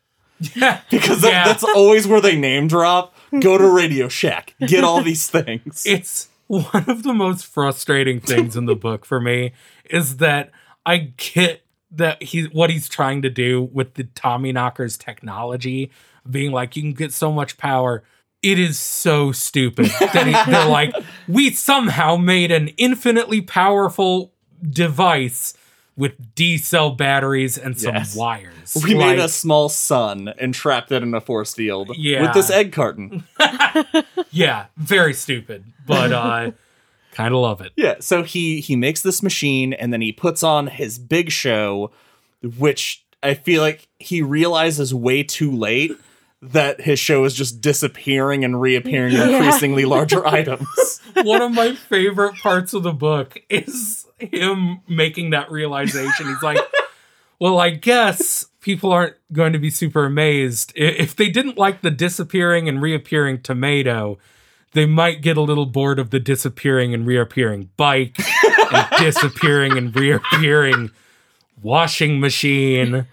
Yeah. 0.55 0.81
because 0.90 1.21
that, 1.23 1.31
Yeah. 1.31 1.45
that's 1.45 1.64
always 1.64 2.07
where 2.07 2.21
they 2.21 2.37
name 2.37 2.69
drop. 2.69 3.14
Go 3.40 3.59
to 3.59 3.69
Radio 3.69 4.09
Shack, 4.09 4.55
get 4.61 4.85
all 4.85 5.02
these 5.02 5.28
things. 5.31 5.85
It's 5.87 6.28
one 6.47 6.85
of 6.88 7.02
the 7.02 7.12
most 7.12 7.45
frustrating 7.47 8.21
things 8.21 8.57
in 8.57 8.66
the 8.66 8.76
book 8.87 9.05
for 9.05 9.21
me 9.21 9.52
is 9.90 10.19
that 10.19 10.50
I 10.85 11.12
get 11.16 11.62
that 11.90 12.23
he 12.23 12.45
what 12.45 12.71
he's 12.71 12.88
trying 12.88 13.23
to 13.23 13.31
do 13.31 13.62
with 13.73 13.95
the 13.95 14.05
Tommy 14.05 14.52
Knockers 14.52 14.97
technology, 14.97 15.90
being 16.28 16.52
like 16.52 16.76
you 16.76 16.83
can 16.83 16.93
get 16.93 17.12
so 17.12 17.33
much 17.33 17.57
power. 17.59 18.05
It 18.43 18.59
is 18.61 18.78
so 18.78 19.33
stupid 19.33 19.87
that 20.12 20.26
he, 20.26 20.50
they're 20.50 20.69
like, 20.69 20.95
we 21.26 21.50
somehow 21.50 22.16
made 22.16 22.52
an 22.52 22.69
infinitely 22.76 23.40
powerful 23.40 24.33
device 24.71 25.55
with 25.97 26.35
D 26.35 26.59
cell 26.59 26.91
batteries 26.91 27.57
and 27.57 27.79
some 27.81 27.95
Yes. 27.95 28.15
wires. 28.17 28.76
we 28.85 28.95
made 28.95 29.19
a 29.19 29.29
small 29.29 29.69
sun 29.69 30.33
and 30.38 30.53
trapped 30.53 30.93
it 30.93 31.03
in 31.03 31.15
a 31.15 31.21
force 31.21 31.55
field 31.55 31.91
Yeah. 31.97 32.23
with 32.23 32.35
this 32.35 32.50
egg 32.50 32.73
carton. 32.73 33.25
yeah, 34.31 34.67
very 34.76 35.15
stupid, 35.15 35.65
but 35.87 36.12
uh, 36.12 36.50
kind 37.12 37.35
of 37.35 37.41
love 37.41 37.61
it. 37.61 37.73
Yeah, 37.76 37.97
so 38.00 38.23
he 38.23 38.61
he 38.61 38.76
makes 38.76 39.00
this 39.03 39.23
machine 39.23 39.73
and 39.73 39.93
then 39.93 40.00
he 40.00 40.12
puts 40.12 40.43
on 40.43 40.67
his 40.67 40.99
big 40.99 41.31
show, 41.31 41.91
which 42.43 43.03
I 43.23 43.35
feel 43.35 43.62
like 43.62 43.88
he 43.99 44.23
realizes 44.23 44.93
way 44.95 45.23
too 45.23 45.50
late 45.50 45.93
that 46.43 46.81
his 46.81 46.99
show 46.99 47.25
is 47.25 47.35
just 47.35 47.61
disappearing 47.61 48.45
and 48.45 48.61
reappearing 48.61 49.14
in 49.14 49.19
Yeah. 49.19 49.37
increasingly 49.38 49.85
larger 49.87 50.26
items. 50.26 51.00
one 51.23 51.43
of 51.43 51.52
my 51.52 51.75
favorite 51.75 52.35
parts 52.37 52.75
of 52.75 52.83
the 52.83 52.93
book 52.93 53.38
is 53.49 54.07
him 54.19 54.81
making 54.88 55.31
that 55.31 55.50
realization. 55.50 56.26
He's 56.26 56.43
like, 56.43 56.59
well, 57.40 57.59
I 57.59 57.71
guess 57.71 58.47
people 58.61 58.93
aren't 58.93 59.14
going 59.33 59.52
to 59.55 59.59
be 59.59 59.71
super 59.71 60.05
amazed. 60.05 60.73
If 60.75 61.16
they 61.16 61.28
didn't 61.31 61.57
like 61.59 61.81
the 61.83 61.90
disappearing 61.90 62.69
and 62.69 62.81
reappearing 62.83 63.40
tomato, 63.43 64.19
they 64.73 64.87
might 64.87 65.23
get 65.23 65.37
a 65.38 65.43
little 65.43 65.66
bored 65.66 65.99
of 65.99 66.11
the 66.11 66.21
disappearing 66.21 66.93
and 66.93 67.07
reappearing 67.07 67.71
bike 67.78 68.19
and 68.73 68.87
disappearing 68.99 69.78
and 69.78 69.95
reappearing 69.97 70.90
washing 71.62 72.21
machine. 72.21 73.07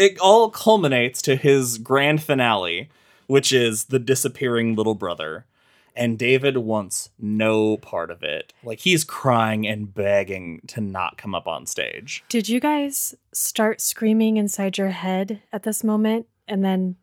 It 0.00 0.18
all 0.18 0.50
culminates 0.50 1.20
to 1.22 1.36
his 1.36 1.78
grand 1.78 2.22
finale, 2.22 2.88
which 3.26 3.52
is 3.52 3.84
the 3.84 3.98
disappearing 3.98 4.74
little 4.74 4.94
brother. 4.94 5.46
And 5.94 6.18
David 6.18 6.56
wants 6.56 7.10
no 7.18 7.76
part 7.76 8.10
of 8.10 8.22
it. 8.22 8.52
Like 8.62 8.78
he's 8.80 9.04
crying 9.04 9.66
and 9.66 9.92
begging 9.92 10.62
to 10.68 10.80
not 10.80 11.18
come 11.18 11.34
up 11.34 11.46
on 11.46 11.66
stage. 11.66 12.24
Did 12.28 12.48
you 12.48 12.60
guys 12.60 13.14
start 13.32 13.80
screaming 13.80 14.36
inside 14.36 14.78
your 14.78 14.90
head 14.90 15.42
at 15.52 15.64
this 15.64 15.84
moment 15.84 16.26
and 16.48 16.64
then 16.64 16.96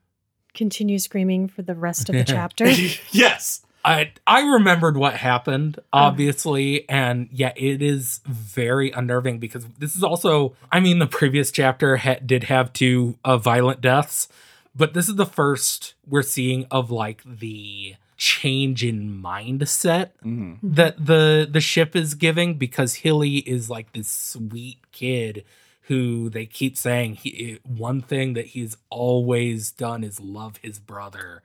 continue 0.53 0.97
screaming 0.99 1.47
for 1.47 1.61
the 1.61 1.75
rest 1.75 2.09
of 2.09 2.15
the 2.15 2.23
chapter? 2.27 2.65
yes. 3.11 3.61
I 3.87 4.11
I 4.27 4.41
remembered 4.41 4.97
what 4.97 5.13
happened, 5.15 5.79
obviously, 5.93 6.87
and 6.89 7.29
yeah, 7.31 7.53
it 7.55 7.81
is 7.81 8.19
very 8.25 8.91
unnerving 8.91 9.39
because 9.39 9.65
this 9.79 9.95
is 9.95 10.03
also. 10.03 10.55
I 10.71 10.81
mean, 10.81 10.99
the 10.99 11.07
previous 11.07 11.51
chapter 11.51 11.95
ha- 11.97 12.19
did 12.23 12.43
have 12.45 12.73
two 12.73 13.17
uh, 13.23 13.37
violent 13.37 13.79
deaths, 13.79 14.27
but 14.75 14.93
this 14.93 15.07
is 15.07 15.15
the 15.15 15.25
first 15.25 15.93
we're 16.05 16.21
seeing 16.21 16.65
of 16.69 16.91
like 16.91 17.21
the 17.25 17.95
change 18.17 18.83
in 18.83 19.21
mindset 19.23 20.09
Mhm. 20.25 20.57
that 20.63 21.05
the 21.05 21.47
the 21.49 21.61
ship 21.61 21.95
is 21.95 22.13
giving 22.13 22.55
because 22.55 22.95
Hilly 22.95 23.37
is 23.37 23.69
like 23.69 23.93
this 23.93 24.09
sweet 24.09 24.79
kid 24.91 25.45
who 25.83 26.29
they 26.29 26.45
keep 26.45 26.75
saying 26.75 27.15
he 27.15 27.59
one 27.63 28.01
thing 28.01 28.33
that 28.33 28.47
he's 28.47 28.75
always 28.89 29.71
done 29.71 30.03
is 30.03 30.19
love 30.19 30.57
his 30.63 30.79
brother 30.79 31.41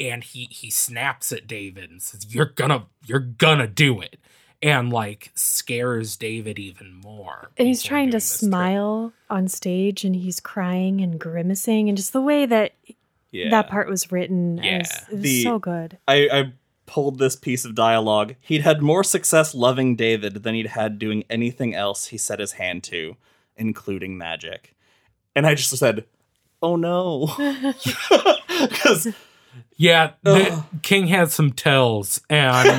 and 0.00 0.22
he 0.24 0.44
he 0.50 0.70
snaps 0.70 1.32
at 1.32 1.46
David 1.46 1.90
and 1.90 2.02
says 2.02 2.34
you're 2.34 2.46
gonna 2.46 2.86
you're 3.06 3.18
gonna 3.20 3.66
do 3.66 4.00
it 4.00 4.16
and 4.62 4.92
like 4.92 5.30
scares 5.34 6.16
David 6.16 6.58
even 6.58 6.92
more. 6.94 7.50
And 7.56 7.68
he's 7.68 7.82
trying 7.82 8.08
to 8.10 8.16
this 8.16 8.38
trick. 8.38 8.48
smile 8.48 9.12
on 9.30 9.48
stage 9.48 10.04
and 10.04 10.16
he's 10.16 10.40
crying 10.40 11.00
and 11.00 11.18
grimacing 11.18 11.88
and 11.88 11.96
just 11.96 12.12
the 12.12 12.20
way 12.20 12.44
that 12.46 12.72
Yeah. 13.30 13.50
that 13.50 13.68
part 13.68 13.88
was 13.88 14.10
written 14.10 14.58
Yeah. 14.58 14.78
as, 14.82 14.90
it 15.08 15.12
was 15.14 15.22
The- 15.22 15.42
so 15.44 15.58
good. 15.58 15.98
I, 16.08 16.28
I 16.32 16.52
pulled 16.86 17.18
this 17.18 17.36
piece 17.36 17.64
of 17.66 17.74
dialogue. 17.74 18.34
He'd 18.40 18.62
had 18.62 18.80
more 18.82 19.04
success 19.04 19.54
loving 19.54 19.94
David 19.94 20.42
than 20.42 20.54
he'd 20.54 20.68
had 20.68 20.98
doing 20.98 21.22
anything 21.28 21.74
else 21.74 22.06
he 22.06 22.16
set 22.18 22.40
his 22.40 22.52
hand 22.52 22.82
to, 22.84 23.16
including 23.56 24.16
magic. 24.18 24.74
And 25.36 25.46
I 25.46 25.54
just 25.54 25.76
said, 25.76 26.04
"Oh 26.62 26.74
no," 26.76 27.26
because 28.48 29.08
Yeah, 29.76 30.12
the, 30.22 30.64
King 30.82 31.06
has 31.08 31.32
some 31.32 31.52
tells, 31.52 32.20
and 32.28 32.68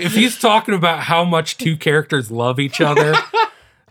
if 0.00 0.14
he's 0.14 0.38
talking 0.38 0.74
about 0.74 1.00
how 1.00 1.24
much 1.24 1.58
two 1.58 1.76
characters 1.76 2.30
love 2.30 2.58
each 2.58 2.80
other, 2.80 3.14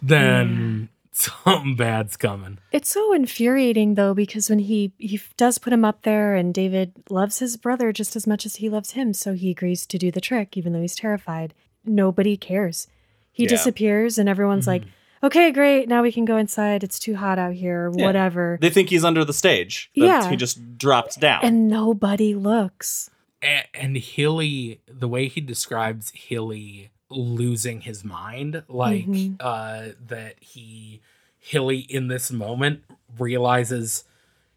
then 0.01 0.55
hmm. 0.55 0.83
something 1.11 1.75
bad's 1.75 2.17
coming. 2.17 2.57
It's 2.71 2.89
so 2.89 3.13
infuriating 3.13 3.95
though 3.95 4.13
because 4.13 4.49
when 4.49 4.59
he 4.59 4.93
he 4.97 5.21
does 5.37 5.57
put 5.57 5.73
him 5.73 5.85
up 5.85 6.01
there 6.01 6.35
and 6.35 6.53
David 6.53 6.93
loves 7.09 7.39
his 7.39 7.57
brother 7.57 7.93
just 7.93 8.15
as 8.15 8.25
much 8.25 8.45
as 8.45 8.57
he 8.57 8.69
loves 8.69 8.91
him, 8.91 9.13
so 9.13 9.33
he 9.33 9.51
agrees 9.51 9.85
to 9.85 9.97
do 9.97 10.11
the 10.11 10.21
trick 10.21 10.57
even 10.57 10.73
though 10.73 10.81
he's 10.81 10.95
terrified. 10.95 11.53
Nobody 11.83 12.35
cares. 12.35 12.87
He 13.31 13.43
Yeah. 13.43 13.49
disappears 13.49 14.17
and 14.17 14.27
everyone's 14.27 14.65
like, 14.65 14.83
"Okay, 15.23 15.51
great. 15.51 15.87
Now 15.89 16.01
we 16.01 16.11
can 16.11 16.25
go 16.25 16.37
inside. 16.37 16.83
It's 16.83 16.99
too 16.99 17.15
hot 17.15 17.39
out 17.39 17.53
here. 17.53 17.91
Yeah. 17.95 18.05
Whatever." 18.05 18.57
they 18.61 18.69
think 18.69 18.89
he's 18.89 19.03
under 19.03 19.23
the 19.25 19.33
stage. 19.33 19.89
But 19.95 20.05
Yeah. 20.05 20.29
he 20.29 20.35
just 20.35 20.77
dropped 20.77 21.19
down. 21.19 21.41
And 21.43 21.67
nobody 21.67 22.35
looks. 22.35 23.09
A- 23.43 23.65
And 23.75 23.97
Hilly, 23.97 24.79
the 24.87 25.07
way 25.07 25.27
he 25.27 25.41
describes 25.41 26.11
Hilly 26.15 26.89
losing 27.09 27.81
his 27.81 28.03
mind, 28.03 28.63
like 28.67 29.05
Mhm. 29.05 29.37
uh, 29.39 29.93
that 30.07 30.35
he, 30.41 31.01
Hilly 31.37 31.79
in 31.79 32.07
this 32.07 32.31
moment 32.31 32.83
realizes 33.19 34.03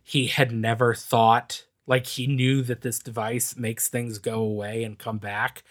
he 0.03 0.27
had 0.29 0.53
never 0.53 0.95
thought, 0.95 1.65
like 1.87 2.07
he 2.07 2.27
knew 2.27 2.63
that 2.63 2.81
this 2.81 2.99
device 2.99 3.57
makes 3.57 3.89
things 3.89 4.19
go 4.19 4.41
away 4.41 4.83
and 4.85 4.99
come 4.99 5.19
back. 5.19 5.63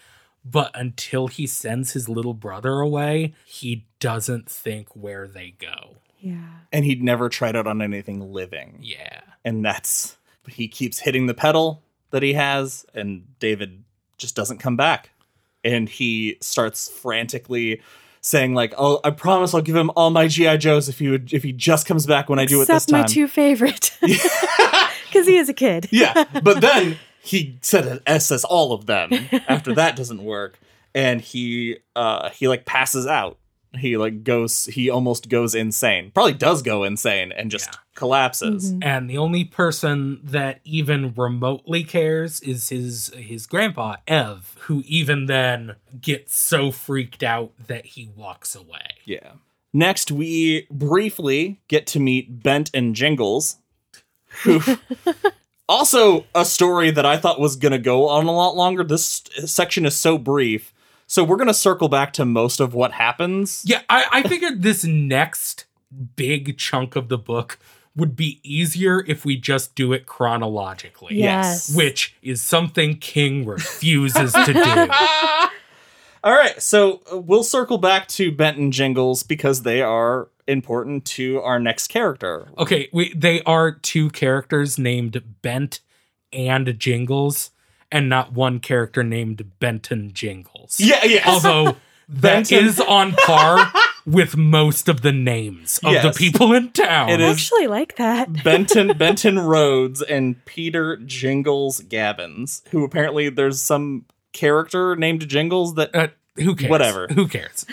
But 0.44 0.70
until 0.74 1.26
he 1.28 1.46
sends 1.46 1.92
his 1.92 2.08
little 2.08 2.34
brother 2.34 2.80
away, 2.80 3.34
he 3.44 3.86
doesn't 4.00 4.48
think 4.48 4.94
where 4.96 5.26
they 5.28 5.54
go. 5.58 5.96
Yeah. 6.20 6.34
and 6.72 6.84
he'd 6.84 7.00
never 7.02 7.28
tried 7.28 7.54
out 7.54 7.68
on 7.68 7.80
anything 7.80 8.32
living. 8.32 8.78
Yeah. 8.82 9.20
and 9.44 9.64
that's 9.64 10.16
he 10.48 10.66
keeps 10.66 10.98
hitting 10.98 11.26
the 11.26 11.34
pedal 11.34 11.82
that 12.10 12.22
he 12.24 12.32
has 12.32 12.84
and 12.94 13.24
david 13.38 13.84
just 14.16 14.34
doesn't 14.34 14.58
come 14.58 14.76
back 14.76 15.10
and 15.62 15.88
he 15.88 16.36
starts 16.40 16.88
frantically 16.88 17.80
saying 18.20 18.52
like 18.54 18.74
oh 18.78 18.98
i 19.04 19.10
promise 19.10 19.54
i'll 19.54 19.60
give 19.60 19.76
him 19.76 19.90
all 19.94 20.10
my 20.10 20.26
gi 20.26 20.56
joes 20.58 20.88
if 20.88 20.98
he 20.98 21.08
would 21.08 21.32
if 21.32 21.42
he 21.44 21.52
just 21.52 21.86
comes 21.86 22.04
back 22.06 22.28
when 22.28 22.38
i 22.40 22.44
do 22.46 22.60
it 22.62 22.66
this 22.66 22.84
Except 22.84 22.90
my 22.92 23.02
two 23.06 23.28
favorite. 23.28 23.96
Because 24.02 25.26
he 25.26 25.36
is 25.38 25.48
a 25.48 25.54
kid. 25.54 25.86
yeah 25.92 26.24
but 26.42 26.60
then 26.60 26.98
he 27.28 27.58
said 27.62 27.86
an 27.86 28.00
ss 28.06 28.44
all 28.44 28.72
of 28.72 28.86
them 28.86 29.10
after 29.48 29.74
that 29.74 29.96
doesn't 29.96 30.22
work 30.22 30.58
and 30.94 31.20
he 31.20 31.76
uh 31.96 32.28
he 32.30 32.48
like 32.48 32.64
passes 32.64 33.06
out 33.06 33.38
he 33.78 33.96
like 33.98 34.24
goes 34.24 34.64
he 34.66 34.88
almost 34.88 35.28
goes 35.28 35.54
insane 35.54 36.10
probably 36.14 36.32
does 36.32 36.62
go 36.62 36.84
insane 36.84 37.30
and 37.32 37.50
just 37.50 37.66
Yeah. 37.66 37.78
collapses 37.94 38.72
Mhm. 38.72 38.84
and 38.84 39.10
the 39.10 39.18
only 39.18 39.44
person 39.44 40.20
that 40.24 40.60
even 40.64 41.12
remotely 41.14 41.84
cares 41.84 42.40
is 42.40 42.70
his 42.70 43.12
his 43.14 43.46
grandpa 43.46 43.96
Ev, 44.06 44.56
who 44.62 44.82
even 44.86 45.26
then 45.26 45.76
gets 46.00 46.34
so 46.34 46.70
freaked 46.70 47.22
out 47.22 47.52
that 47.66 47.84
he 47.84 48.08
walks 48.16 48.54
away. 48.54 48.88
Yeah. 49.04 49.32
Next, 49.74 50.10
we 50.10 50.66
briefly 50.70 51.60
get 51.68 51.86
to 51.88 52.00
meet 52.00 52.42
Bent 52.42 52.70
and 52.72 52.94
Jingles, 52.96 53.58
who 54.44 54.60
also 55.68 56.26
a 56.34 56.44
story 56.44 56.90
that 56.90 57.04
I 57.04 57.16
thought 57.16 57.40
was 57.40 57.56
going 57.56 57.72
to 57.72 57.78
go 57.78 58.08
on 58.08 58.26
a 58.26 58.32
lot 58.32 58.56
longer. 58.56 58.82
This 58.82 59.24
section 59.44 59.84
is 59.86 59.96
so 59.96 60.18
brief. 60.18 60.72
So 61.06 61.24
we're 61.24 61.36
going 61.36 61.48
to 61.48 61.54
circle 61.54 61.88
back 61.88 62.12
to 62.14 62.24
most 62.24 62.60
of 62.60 62.74
what 62.74 62.92
happens. 62.92 63.62
Yeah, 63.66 63.82
I, 63.88 64.06
I 64.12 64.22
figured 64.22 64.62
this 64.62 64.84
next 64.84 65.64
big 66.16 66.58
chunk 66.58 66.96
of 66.96 67.08
the 67.08 67.18
book 67.18 67.58
would 67.96 68.14
be 68.14 68.40
easier 68.42 69.04
if 69.08 69.24
we 69.24 69.36
just 69.36 69.74
do 69.74 69.92
it 69.92 70.06
chronologically. 70.06 71.16
Yes. 71.16 71.74
Which 71.74 72.14
is 72.22 72.42
something 72.42 72.96
King 72.96 73.44
refuses 73.44 74.32
to 74.32 74.52
do. 74.52 74.88
All 76.24 76.34
right, 76.34 76.60
so 76.60 77.00
we'll 77.12 77.44
circle 77.44 77.78
back 77.78 78.06
to 78.08 78.30
Benton 78.30 78.70
Jingles 78.70 79.22
because 79.22 79.62
they 79.62 79.80
are 79.80 80.28
important 80.48 81.04
to 81.04 81.40
our 81.42 81.60
next 81.60 81.88
character. 81.88 82.48
Okay, 82.58 82.88
we, 82.92 83.12
they 83.14 83.42
are 83.42 83.70
two 83.72 84.10
characters 84.10 84.78
named 84.78 85.22
Bent 85.42 85.80
and 86.32 86.78
Jingles, 86.78 87.50
and 87.92 88.08
not 88.08 88.32
one 88.32 88.58
character 88.60 89.02
named 89.04 89.58
Benton 89.60 90.12
Jingles. 90.12 90.76
Yeah, 90.80 91.04
yeah. 91.04 91.22
Although 91.26 91.64
that 92.08 92.20
Benton- 92.48 92.64
is 92.66 92.80
on 92.80 93.12
par 93.12 93.72
with 94.06 94.36
most 94.36 94.88
of 94.88 95.02
the 95.02 95.12
names 95.12 95.78
of 95.84 96.02
the 96.02 96.12
people 96.16 96.52
in 96.54 96.70
town. 96.72 97.08
It 97.10 97.20
I 97.20 97.24
is- 97.28 97.36
actually 97.36 97.66
like 97.66 97.96
that. 97.96 98.42
Benton 98.44 98.96
Benton 98.96 99.38
Rhodes 99.38 100.02
and 100.02 100.42
Peter 100.46 100.96
Jingles 100.96 101.80
Gabbins, 101.82 102.66
who 102.68 102.84
apparently 102.84 103.28
there's 103.28 103.60
some 103.60 104.04
character 104.32 104.94
named 104.96 105.26
Jingles 105.28 105.74
that 105.76 105.94
Uh, 105.94 106.08
who 106.36 106.54
cares? 106.54 106.70
Whatever. 106.70 107.08
Who 107.08 107.26
cares? 107.26 107.64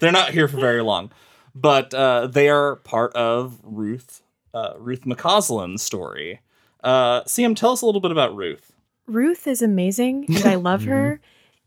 they're 0.00 0.10
not 0.12 0.30
here 0.30 0.48
for 0.48 0.56
very 0.56 0.82
long, 0.82 1.12
but 1.54 1.92
uh, 1.94 2.26
they 2.26 2.48
are 2.48 2.76
part 2.76 3.14
of 3.14 3.58
Ruth 3.62 4.22
uh, 4.54 4.74
Ruth 4.78 5.02
McCausland's 5.02 5.82
story. 5.82 6.40
Uh, 6.82 7.22
Sam, 7.26 7.54
tell 7.54 7.72
us 7.72 7.82
a 7.82 7.86
little 7.86 8.00
bit 8.00 8.10
about 8.10 8.34
Ruth. 8.36 8.72
Ruth 9.06 9.46
is 9.46 9.62
amazing 9.62 10.26
and 10.28 10.44
I 10.44 10.56
love 10.56 10.84
her. 10.86 11.20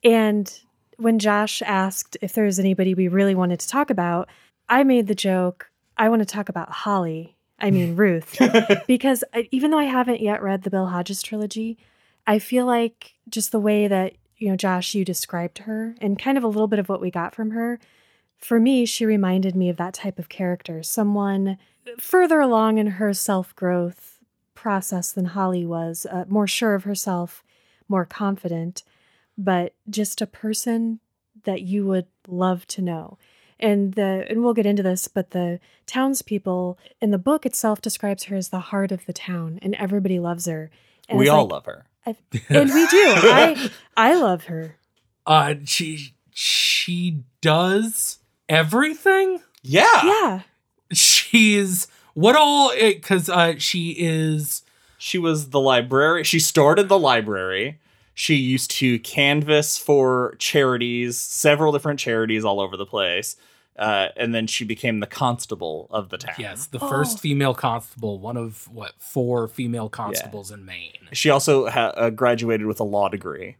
And 0.03 0.51
when 0.97 1.19
Josh 1.19 1.61
asked 1.61 2.17
if 2.21 2.33
there 2.33 2.45
was 2.45 2.59
anybody 2.59 2.93
we 2.93 3.07
really 3.07 3.35
wanted 3.35 3.59
to 3.59 3.67
talk 3.67 3.89
about, 3.89 4.29
I 4.69 4.83
made 4.83 5.07
the 5.07 5.15
joke, 5.15 5.69
I 5.97 6.09
want 6.09 6.21
to 6.21 6.25
talk 6.25 6.49
about 6.49 6.69
Holly. 6.69 7.35
I 7.59 7.71
mean, 7.71 7.95
Ruth. 7.95 8.37
because 8.87 9.23
I, 9.33 9.47
even 9.51 9.71
though 9.71 9.79
I 9.79 9.85
haven't 9.85 10.21
yet 10.21 10.43
read 10.43 10.63
the 10.63 10.69
Bill 10.69 10.87
Hodges 10.87 11.21
trilogy, 11.21 11.77
I 12.27 12.39
feel 12.39 12.65
like 12.65 13.13
just 13.29 13.51
the 13.51 13.59
way 13.59 13.87
that, 13.87 14.13
you 14.37 14.49
know, 14.49 14.55
Josh, 14.55 14.93
you 14.93 15.05
described 15.05 15.59
her 15.59 15.95
and 16.01 16.19
kind 16.19 16.37
of 16.37 16.43
a 16.43 16.47
little 16.47 16.67
bit 16.67 16.79
of 16.79 16.89
what 16.89 17.01
we 17.01 17.11
got 17.11 17.33
from 17.33 17.51
her, 17.51 17.79
for 18.45 18.59
me, 18.59 18.85
she 18.85 19.07
reminded 19.07 19.55
me 19.55 19.69
of 19.69 19.77
that 19.77 19.95
type 19.95 20.19
of 20.19 20.29
character, 20.29 20.83
someone 20.83 21.57
further 21.97 22.39
along 22.39 22.77
in 22.77 22.85
her 22.87 23.11
self 23.11 23.55
growth 23.55 24.19
process 24.53 25.11
than 25.11 25.25
Holly 25.25 25.65
was, 25.65 26.05
uh, 26.05 26.25
more 26.27 26.45
sure 26.45 26.75
of 26.75 26.83
herself, 26.83 27.43
more 27.87 28.05
confident, 28.05 28.83
but 29.35 29.73
just 29.89 30.21
a 30.21 30.27
person 30.27 30.99
that 31.43 31.63
you 31.63 31.87
would 31.87 32.05
love 32.27 32.67
to 32.67 32.83
know. 32.83 33.17
And 33.59 33.93
the 33.93 34.27
and 34.29 34.43
we'll 34.43 34.53
get 34.53 34.67
into 34.67 34.83
this, 34.83 35.07
but 35.07 35.31
the 35.31 35.59
townspeople 35.87 36.77
in 37.01 37.09
the 37.09 37.17
book 37.17 37.47
itself 37.47 37.81
describes 37.81 38.25
her 38.25 38.35
as 38.35 38.49
the 38.49 38.59
heart 38.59 38.91
of 38.91 39.07
the 39.07 39.13
town, 39.13 39.57
and 39.63 39.73
everybody 39.75 40.19
loves 40.19 40.45
her. 40.45 40.69
And 41.09 41.17
we 41.17 41.29
all 41.29 41.45
like- 41.45 41.51
love 41.51 41.65
her. 41.65 41.85
and 42.05 42.71
we 42.71 42.85
do. 42.87 43.13
I 43.15 43.71
I 43.97 44.13
love 44.13 44.43
her. 44.45 44.77
Uh, 45.25 45.55
she 45.63 46.13
she 46.31 47.23
does 47.41 48.19
everything. 48.49 49.41
Yeah. 49.61 49.85
Yeah. 50.03 50.41
She's 50.91 51.87
what 52.13 52.35
all? 52.35 52.71
It 52.71 52.95
Because 53.01 53.29
uh, 53.29 53.55
she 53.57 53.91
is. 53.97 54.63
She 54.97 55.17
was 55.17 55.49
the 55.49 55.59
library. 55.59 56.23
She 56.23 56.39
started 56.39 56.87
the 56.89 56.97
library. 56.99 57.79
She 58.13 58.35
used 58.35 58.71
to 58.71 58.97
canvas 58.99 59.77
for 59.77 60.35
charities, 60.39 61.19
several 61.19 61.73
different 61.73 61.99
charities 61.99 62.45
all 62.45 62.61
over 62.61 62.77
the 62.77 62.85
place. 62.85 63.35
Uh, 63.77 64.07
and 64.15 64.33
then 64.33 64.47
she 64.47 64.63
became 64.63 65.01
the 65.01 65.05
constable 65.07 65.87
of 65.91 66.07
the 66.09 66.17
town. 66.17 66.35
Yes, 66.39 66.65
the 66.67 66.79
Oh. 66.79 66.87
first 66.87 67.19
female 67.19 67.53
constable, 67.53 68.17
one 68.19 68.37
of 68.37 68.69
what 68.71 68.93
four 68.99 69.49
female 69.49 69.89
constables 69.89 70.49
in 70.49 70.63
Maine. 70.63 71.09
She 71.11 71.29
also 71.29 71.67
ha- 71.69 71.91
uh, 71.97 72.09
graduated 72.09 72.67
with 72.67 72.79
a 72.79 72.85
law 72.85 73.09
degree. 73.09 73.57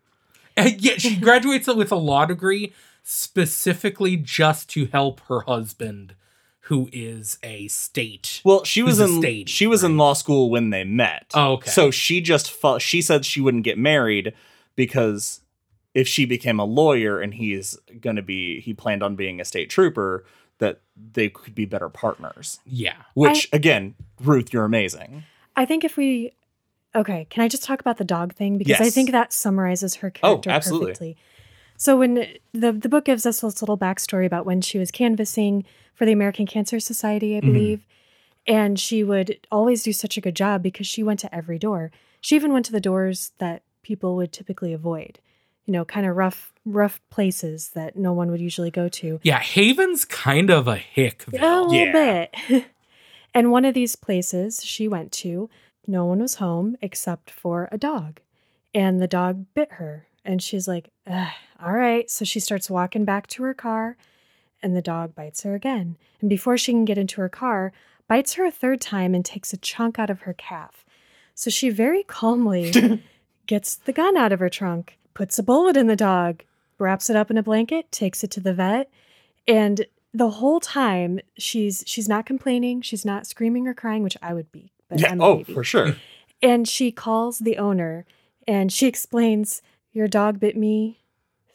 And 0.56 0.80
yeah, 0.82 0.93
she 0.98 1.17
graduates 1.17 1.67
with 1.67 1.91
a 1.91 1.98
law 1.98 2.26
degree 2.26 2.71
specifically 3.06 4.18
just 4.18 4.68
to 4.72 4.88
help 4.88 5.22
her 5.28 5.41
husband, 5.41 6.15
who 6.62 6.89
is 6.91 7.38
a 7.44 7.68
state. 7.68 8.41
Well, 8.44 8.63
she 8.63 8.82
was 8.82 9.00
in 9.00 9.22
state, 9.22 9.48
she 9.48 9.68
was 9.68 9.84
in 9.84 9.96
law 9.98 10.13
school 10.13 10.50
when 10.50 10.72
they 10.72 10.84
met. 10.84 11.32
Oh, 11.36 11.54
okay. 11.54 11.70
So 11.70 11.91
she 11.91 12.20
just 12.20 12.50
fu- 12.52 12.80
she 12.80 13.02
said 13.02 13.24
she 13.24 13.39
wouldn't 13.41 13.63
get 13.63 13.78
married 13.78 14.34
because 14.76 15.41
if 15.94 16.08
she 16.08 16.26
became 16.26 16.60
a 16.60 16.65
lawyer 16.65 17.22
and 17.22 17.36
he's 17.36 17.78
going 18.02 18.15
to 18.15 18.24
be 18.24 18.60
he 18.60 18.74
planned 18.74 19.04
on 19.04 19.15
being 19.15 19.39
a 19.39 19.46
state 19.46 19.70
trooper 19.70 20.26
that 20.58 20.82
they 21.13 21.30
could 21.30 21.54
be 21.54 21.65
better 21.65 21.89
partners. 21.89 22.60
Yeah. 22.65 22.96
Which 23.13 23.48
again, 23.54 23.94
Ruth, 24.20 24.52
you're 24.52 24.65
amazing. 24.65 25.24
I 25.56 25.65
think 25.65 25.84
if 25.84 25.96
we 25.96 26.34
okay, 26.96 27.28
can 27.30 27.44
I 27.44 27.48
just 27.50 27.63
talk 27.63 27.80
about 27.80 27.98
the 27.98 28.04
dog 28.04 28.34
thing 28.34 28.58
because 28.58 28.82
I 28.82 28.89
think 28.89 29.12
that 29.12 29.32
summarizes 29.32 29.96
her 29.96 30.08
Oh, 30.24 30.38
character 30.38 30.50
absolutely. 30.50 30.86
perfectly. 30.88 31.18
So 31.77 31.97
when 31.97 32.13
the 32.53 32.71
the 32.71 32.89
book 32.89 33.05
gives 33.05 33.25
us 33.25 33.41
this 33.41 33.61
little 33.61 33.77
backstory 33.77 34.25
about 34.25 34.45
when 34.45 34.61
she 34.61 34.77
was 34.77 34.91
canvassing 34.91 35.65
for 35.93 36.05
the 36.05 36.11
American 36.11 36.45
Cancer 36.45 36.79
Society, 36.79 37.35
I 37.35 37.39
mm-hmm. 37.39 37.53
believe, 37.53 37.85
and 38.47 38.79
she 38.79 39.03
would 39.03 39.39
always 39.51 39.83
do 39.83 39.93
such 39.93 40.17
a 40.17 40.21
good 40.21 40.35
job 40.35 40.61
because 40.61 40.88
she 40.88 41.03
went 41.03 41.19
to 41.21 41.33
every 41.33 41.59
door. 41.59 41.91
She 42.21 42.35
even 42.35 42.53
went 42.53 42.65
to 42.65 42.71
the 42.71 42.79
doors 42.79 43.31
that 43.38 43.63
people 43.83 44.15
would 44.15 44.31
typically 44.31 44.73
avoid. 44.73 45.19
You 45.65 45.71
know, 45.73 45.85
kind 45.85 46.05
of 46.05 46.15
rough 46.15 46.53
rough 46.65 47.01
places 47.09 47.69
that 47.69 47.95
no 47.95 48.13
one 48.13 48.31
would 48.31 48.41
usually 48.41 48.71
go 48.71 48.88
to. 48.89 49.19
Yeah, 49.23 49.39
Haven's 49.39 50.05
kind 50.05 50.49
of 50.49 50.67
a 50.67 50.77
hickville. 50.77 51.41
A 51.41 51.61
little 51.61 51.73
Yeah. 51.73 52.27
bit. 52.47 52.65
and 53.33 53.51
one 53.51 53.65
of 53.65 53.73
these 53.73 53.95
places 53.95 54.63
she 54.63 54.88
went 54.88 55.11
to, 55.13 55.49
no 55.88 56.05
one 56.05 56.19
was 56.19 56.35
home 56.35 56.77
except 56.81 57.29
for 57.29 57.67
a 57.71 57.77
dog. 57.77 58.19
And 58.73 59.01
the 59.01 59.07
dog 59.07 59.45
bit 59.53 59.73
her. 59.73 60.07
And 60.25 60.41
she's 60.41 60.67
like, 60.67 60.89
"Ugh, 61.07 61.27
all 61.63 61.71
right. 61.73 62.09
So 62.09 62.25
she 62.25 62.39
starts 62.39 62.69
walking 62.69 63.05
back 63.05 63.27
to 63.27 63.43
her 63.43 63.53
car, 63.53 63.95
and 64.61 64.75
the 64.75 64.81
dog 64.81 65.15
bites 65.15 65.43
her 65.43 65.55
again. 65.55 65.97
And 66.19 66.29
before 66.29 66.57
she 66.57 66.71
can 66.71 66.85
get 66.85 66.97
into 66.97 67.21
her 67.21 67.29
car, 67.29 67.71
bites 68.07 68.33
her 68.33 68.45
a 68.45 68.51
third 68.51 68.81
time 68.81 69.13
and 69.15 69.23
takes 69.23 69.53
a 69.53 69.57
chunk 69.57 69.99
out 69.99 70.09
of 70.09 70.21
her 70.21 70.33
calf. 70.33 70.83
So 71.35 71.49
she 71.49 71.69
very 71.69 72.03
calmly 72.03 72.71
gets 73.47 73.75
the 73.75 73.93
gun 73.93 74.17
out 74.17 74.31
of 74.31 74.39
her 74.39 74.49
trunk, 74.49 74.97
puts 75.13 75.38
a 75.38 75.43
bullet 75.43 75.77
in 75.77 75.88
the 75.88 75.95
dog, 75.95 76.43
wraps 76.79 77.09
it 77.09 77.15
up 77.15 77.29
in 77.29 77.38
a 77.38 77.43
blanket, 77.43 77.91
takes 77.91 78.23
it 78.23 78.31
to 78.31 78.39
the 78.39 78.53
vet, 78.53 78.89
and 79.47 79.85
the 80.13 80.29
whole 80.29 80.59
time 80.61 81.19
she's 81.38 81.83
she's 81.85 82.07
not 82.07 82.25
complaining, 82.25 82.81
she's 82.81 83.03
not 83.05 83.27
screaming 83.27 83.67
or 83.67 83.73
crying, 83.73 84.01
which 84.01 84.17
I 84.21 84.33
would 84.33 84.49
be. 84.51 84.71
But 84.89 85.01
Yeah. 85.01 85.11
I'm 85.11 85.21
Oh, 85.21 85.43
for 85.43 85.63
sure. 85.63 85.97
And 86.41 86.67
she 86.67 86.91
calls 86.91 87.39
the 87.39 87.57
owner 87.57 88.05
and 88.47 88.71
she 88.71 88.88
explains, 88.88 89.61
Your 89.95 90.10
dog 90.10 90.41
bit 90.41 90.58
me 90.58 90.99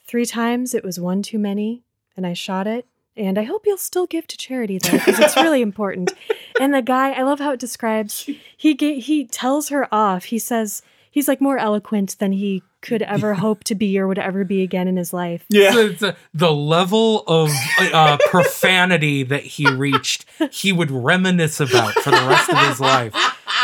three 0.07 0.25
times. 0.25 0.75
It 0.75 0.83
was 0.83 0.99
one 0.99 1.21
too 1.21 1.39
many, 1.39 1.85
and 2.17 2.27
I 2.27 2.33
shot 2.33 2.67
it. 2.67 2.87
And 3.15 3.39
I 3.39 3.43
hope 3.43 3.67
you'll 3.67 3.77
still 3.77 4.07
give 4.07 4.27
to 4.29 4.37
charity 4.39 4.79
though, 4.79 4.93
because 4.93 5.19
it's 5.19 5.37
really 5.37 5.61
important. 5.71 6.15
And 6.59 6.73
the 6.73 6.81
guy, 6.81 7.13
I 7.13 7.21
love 7.23 7.39
how 7.39 7.53
it 7.53 7.61
describes. 7.61 8.31
He 8.57 8.73
ga- 8.73 8.99
he 8.99 9.27
tells 9.27 9.69
her 9.69 9.93
off. 9.95 10.25
He 10.25 10.39
says 10.39 10.81
he's 11.11 11.29
like 11.29 11.43
more 11.43 11.59
eloquent 11.59 12.17
than 12.19 12.33
he 12.33 12.63
could 12.81 13.03
ever 13.03 13.35
hope 13.45 13.63
to 13.65 13.75
be 13.75 13.99
or 13.99 14.09
would 14.09 14.19
ever 14.19 14.43
be 14.43 14.63
again 14.63 14.89
in 14.89 14.97
his 14.97 15.13
life. 15.13 15.45
Yeah. 15.51 15.73
the, 15.75 15.89
the, 15.89 16.17
the 16.33 16.53
level 16.53 17.25
of 17.27 17.51
uh, 17.93 18.17
profanity 18.31 19.23
that 19.25 19.43
he 19.43 19.71
reached, 19.71 20.25
he 20.51 20.73
would 20.73 20.91
reminisce 20.91 21.61
about 21.61 21.93
for 21.93 22.11
the 22.11 22.27
rest 22.27 22.49
of 22.49 22.57
his 22.69 22.81
life, 22.81 23.15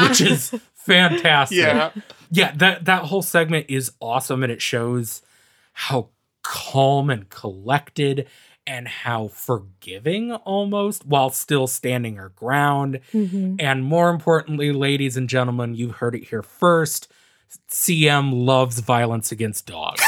which 0.01 0.21
is 0.21 0.53
fantastic. 0.87 1.59
Yeah. 1.59 1.91
yeah. 2.31 2.53
That 2.57 2.85
that 2.87 3.03
whole 3.05 3.23
segment 3.23 3.67
is 3.69 3.93
awesome, 4.01 4.43
and 4.43 4.53
it 4.53 4.63
shows 4.63 5.23
how 5.73 6.09
calm 6.43 7.11
and 7.11 7.29
collected 7.29 8.27
and 8.67 8.89
how 8.89 9.29
forgiving 9.29 10.33
almost 10.33 11.07
while 11.07 11.31
still 11.31 11.67
standing 11.67 12.17
her 12.17 12.31
ground. 12.31 13.01
Mhm. 13.13 13.57
And 13.61 13.85
more 13.85 14.11
importantly, 14.11 14.73
ladies 14.73 15.17
and 15.17 15.29
gentlemen, 15.29 15.75
you've 15.75 15.97
heard 15.97 16.15
it 16.15 16.25
here 16.29 16.43
first. 16.43 17.09
CM 17.71 18.33
loves 18.33 18.81
violence 18.81 19.31
against 19.31 19.67
dogs. 19.67 20.03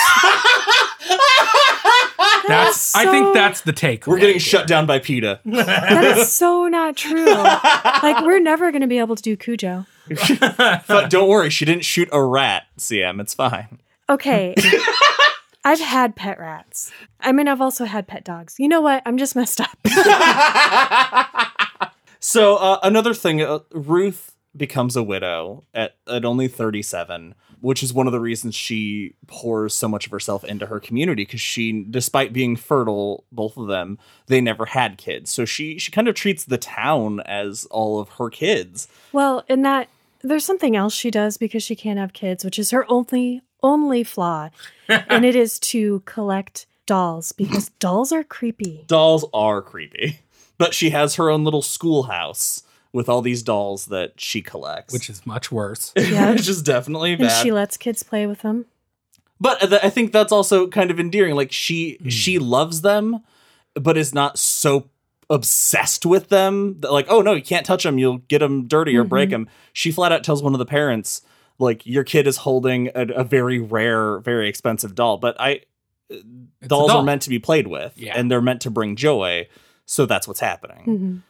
That's 2.48 2.94
I 2.96 3.04
think 3.11 3.34
that's 3.34 3.61
the 3.62 3.72
take. 3.72 4.06
We're 4.06 4.18
getting 4.18 4.38
shut 4.38 4.66
down 4.66 4.87
by 4.87 4.98
PETA. 4.98 5.40
That 5.58 6.18
is 6.18 6.32
so 6.32 6.68
not 6.68 6.96
true. 6.96 7.26
like 7.26 8.24
we're 8.24 8.40
never 8.40 8.70
going 8.70 8.82
to 8.82 8.87
be 8.87 8.98
able 8.98 9.16
to 9.16 9.22
do 9.22 9.37
Cujo. 9.37 9.87
but 10.40 11.11
don't 11.11 11.28
worry, 11.28 11.50
she 11.50 11.64
didn't 11.64 11.84
shoot 11.84 12.08
a 12.12 12.22
rat, 12.22 12.64
CM. 12.78 13.20
It's 13.20 13.34
fine. 13.34 13.80
Okay. 14.08 14.54
I've 15.64 15.80
had 15.80 16.16
pet 16.16 16.38
rats. 16.38 16.90
I 17.20 17.32
mean, 17.32 17.48
I've 17.48 17.61
also 17.61 17.84
had 17.84 18.06
pet 18.06 18.24
dogs. 18.24 18.56
You 18.58 18.68
know 18.68 18.80
what? 18.80 19.02
I'm 19.04 19.18
just 19.18 19.37
messed 19.37 19.61
up. 19.61 19.76
So 22.20 22.56
uh, 22.56 22.78
another 22.82 23.14
thing, 23.14 23.40
uh, 23.40 23.61
Ruth 23.72 24.34
becomes 24.56 24.96
a 24.96 25.02
widow 25.02 25.64
at, 25.72 25.96
at 26.08 26.24
only 26.24 26.48
37, 26.48 27.34
which 27.61 27.83
is 27.83 27.92
one 27.92 28.07
of 28.07 28.12
the 28.12 28.21
reasons 28.21 28.55
she 28.55 29.14
pours 29.27 29.75
so 29.75 29.88
much 29.88 30.07
of 30.07 30.12
herself 30.12 30.44
into 30.44 30.66
her 30.66 30.81
community 30.81 31.25
because 31.25 31.40
she, 31.40 31.85
despite 31.90 32.33
being 32.33 32.57
fertile, 32.57 33.25
both 33.33 33.57
of 33.57 33.68
them, 33.68 33.99
they 34.27 34.40
never 34.40 34.66
had 34.66 34.99
kids. 34.99 35.31
So 35.31 35.44
she 35.44 35.79
she 35.79 35.90
kind 35.90 36.09
of 36.09 36.14
treats 36.14 36.44
the 36.44 36.59
town 36.59 37.21
as 37.21 37.66
all 37.71 38.01
of 38.01 38.09
her 38.11 38.31
kids. 38.31 38.88
well, 39.12 39.44
and 39.49 39.64
that, 39.64 39.88
there's 40.23 40.44
something 40.44 40.77
else 40.77 40.94
she 40.94 41.11
does 41.11 41.37
because 41.37 41.62
she 41.62 41.77
can't 41.77 41.99
have 41.99 42.12
kids, 42.12 42.44
which 42.44 42.59
is 42.59 42.71
her 42.71 42.85
only 42.90 43.42
only 43.62 44.05
flaw, 44.05 44.51
and 44.88 45.25
it 45.25 45.35
is 45.35 45.59
to 45.59 46.01
collect 46.07 46.66
dolls 46.87 47.33
because 47.33 47.71
dolls 47.81 48.12
are 48.12 48.25
creepy. 48.25 48.85
Dolls 48.87 49.25
are 49.35 49.62
creepy, 49.62 50.21
but 50.59 50.75
she 50.75 50.90
has 50.90 51.16
her 51.16 51.31
own 51.31 51.44
little 51.44 51.62
schoolhouse 51.62 52.62
with 52.92 53.09
all 53.09 53.20
these 53.22 53.42
dolls 53.42 53.87
that 53.87 54.14
she 54.20 54.40
collects, 54.42 54.92
which 54.94 55.11
is 55.11 55.27
much 55.27 55.53
worse. 55.53 55.92
Yeah. 55.96 56.33
which 56.33 56.48
is 56.48 56.62
definitely 56.62 57.12
And 57.12 57.20
bad. 57.22 57.42
she 57.42 57.53
lets 57.53 57.77
kids 57.77 58.03
play 58.03 58.27
with 58.27 58.40
them. 58.42 58.66
But 59.40 59.61
th- 59.61 59.81
I 59.85 59.90
think 59.90 60.12
that's 60.12 60.33
also 60.33 60.66
kind 60.66 60.90
of 60.90 60.98
endearing. 60.98 61.35
Like 61.37 61.53
she 61.53 61.98
Hmm. 62.03 62.09
she 62.09 62.38
loves 62.38 62.81
them, 62.81 63.20
but 63.74 63.96
is 63.96 64.14
not 64.14 64.38
so 64.38 64.88
obsessed 65.31 66.07
with 66.07 66.29
them 66.31 66.81
that 66.81 66.90
like, 66.92 67.07
oh 67.11 67.20
no, 67.20 67.35
you 67.35 67.42
can't 67.42 67.66
touch 67.66 67.83
them. 67.85 67.98
You'll 67.98 68.18
get 68.18 68.38
them 68.38 68.66
dirty 68.66 68.96
or 68.96 69.05
break 69.05 69.29
Mhm. 69.29 69.33
them. 69.33 69.48
She 69.72 69.92
flat 69.92 70.11
out 70.11 70.24
tells 70.24 70.42
one 70.42 70.55
of 70.55 70.59
the 70.59 70.64
parents, 70.66 71.20
like, 71.59 71.85
your 71.87 72.03
kid 72.05 72.27
is 72.27 72.38
holding 72.38 72.88
a, 72.94 73.03
a 73.16 73.24
very 73.24 73.59
rare, 73.61 74.18
very 74.20 74.48
expensive 74.48 74.94
doll. 74.94 75.18
But 75.18 75.38
I 75.40 75.61
It's 76.11 76.24
dolls 76.66 76.88
doll. 76.90 77.01
are 77.01 77.05
meant 77.05 77.20
to 77.22 77.29
be 77.31 77.38
played 77.38 77.66
with, 77.66 77.92
Yeah. 77.96 78.14
and 78.16 78.31
they're 78.31 78.40
meant 78.40 78.62
to 78.62 78.70
bring 78.70 78.96
joy. 78.96 79.46
So 79.85 80.07
that's 80.07 80.27
what's 80.27 80.40
happening 80.40 80.85
Mhm. 80.87 81.22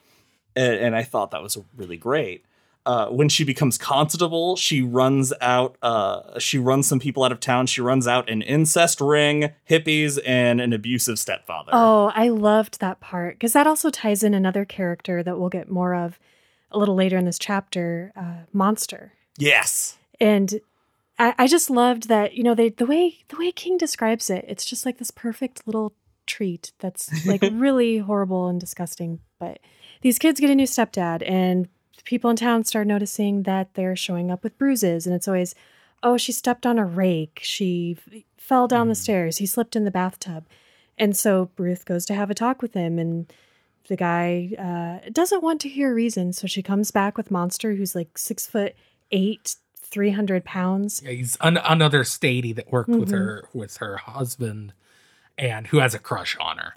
And, 0.55 0.73
and 0.75 0.95
I 0.95 1.03
thought 1.03 1.31
that 1.31 1.41
was 1.41 1.57
really 1.75 1.97
great. 1.97 2.45
Uh, 2.85 3.07
when 3.07 3.29
she 3.29 3.43
becomes 3.43 3.77
constable, 3.77 4.55
she 4.55 4.81
runs 4.81 5.31
out. 5.41 5.77
Uh, 5.81 6.39
she 6.39 6.57
runs 6.57 6.87
some 6.87 6.99
people 6.99 7.23
out 7.23 7.31
of 7.31 7.39
town. 7.39 7.67
She 7.67 7.81
runs 7.81 8.07
out 8.07 8.29
an 8.29 8.41
incest 8.41 9.01
ring, 9.01 9.51
hippies, 9.69 10.17
and 10.25 10.59
an 10.59 10.73
abusive 10.73 11.19
stepfather. 11.19 11.71
Oh, 11.73 12.11
I 12.15 12.29
loved 12.29 12.79
that 12.79 12.99
part 12.99 13.35
because 13.35 13.53
that 13.53 13.67
also 13.67 13.89
ties 13.89 14.23
in 14.23 14.33
another 14.33 14.65
character 14.65 15.21
that 15.21 15.37
we'll 15.37 15.49
get 15.49 15.69
more 15.69 15.93
of 15.93 16.17
a 16.71 16.79
little 16.79 16.95
later 16.95 17.17
in 17.17 17.25
this 17.25 17.37
chapter, 17.37 18.11
uh, 18.15 18.45
Monster. 18.53 19.13
yes, 19.37 19.97
and 20.19 20.59
I, 21.19 21.35
I 21.37 21.47
just 21.47 21.69
loved 21.69 22.07
that 22.07 22.33
you 22.33 22.43
know 22.43 22.55
they 22.55 22.69
the 22.69 22.85
way 22.85 23.19
the 23.27 23.37
way 23.37 23.51
king 23.51 23.77
describes 23.77 24.29
it 24.29 24.45
it's 24.47 24.65
just 24.65 24.85
like 24.85 24.97
this 24.97 25.11
perfect 25.11 25.67
little 25.67 25.93
treat 26.25 26.71
that's 26.79 27.25
like 27.25 27.41
really 27.51 27.97
horrible 27.99 28.47
and 28.47 28.59
disgusting 28.59 29.19
but 29.39 29.59
these 30.01 30.19
kids 30.19 30.39
get 30.39 30.49
a 30.49 30.55
new 30.55 30.65
stepdad 30.67 31.27
and 31.29 31.67
people 32.05 32.29
in 32.29 32.35
town 32.35 32.63
start 32.63 32.87
noticing 32.87 33.43
that 33.43 33.73
they're 33.73 33.95
showing 33.95 34.31
up 34.31 34.43
with 34.43 34.57
bruises 34.57 35.05
and 35.05 35.15
it's 35.15 35.27
always 35.27 35.53
oh 36.01 36.17
she 36.17 36.31
stepped 36.31 36.65
on 36.65 36.79
a 36.79 36.85
rake 36.85 37.39
she 37.43 37.97
f- 37.97 38.21
fell 38.37 38.67
down 38.67 38.87
the 38.87 38.93
Mm. 38.93 38.97
stairs 39.03 39.37
he 39.37 39.45
slipped 39.45 39.75
in 39.75 39.83
the 39.85 39.91
bathtub 39.91 40.45
and 40.97 41.15
so 41.15 41.49
ruth 41.57 41.85
goes 41.85 42.05
to 42.07 42.13
have 42.15 42.29
a 42.31 42.33
talk 42.35 42.61
with 42.61 42.73
him 42.73 42.97
and 42.97 43.31
the 43.89 43.95
guy 43.95 44.51
uh, 44.57 45.09
doesn't 45.11 45.43
want 45.43 45.59
to 45.61 45.69
hear 45.69 45.91
a 45.91 45.93
reason 45.93 46.31
so 46.33 46.47
she 46.47 46.63
comes 46.63 46.91
back 46.91 47.17
with 47.17 47.31
monster 47.31 47.75
who's 47.75 47.95
like 47.95 48.17
six 48.17 48.47
foot 48.47 48.75
eight 49.11 49.55
300 49.81 50.45
pounds 50.45 51.01
Yeah, 51.03 51.11
he's 51.11 51.37
an, 51.41 51.57
another 51.57 52.03
statey 52.03 52.55
that 52.55 52.71
worked 52.71 52.89
with 52.89 53.09
Mhm. 53.09 53.17
her 53.17 53.43
with 53.53 53.77
her 53.77 53.97
husband 53.97 54.73
and 55.37 55.67
who 55.67 55.79
has 55.79 55.93
a 55.95 55.99
crush 55.99 56.35
on 56.39 56.57
her. 56.57 56.73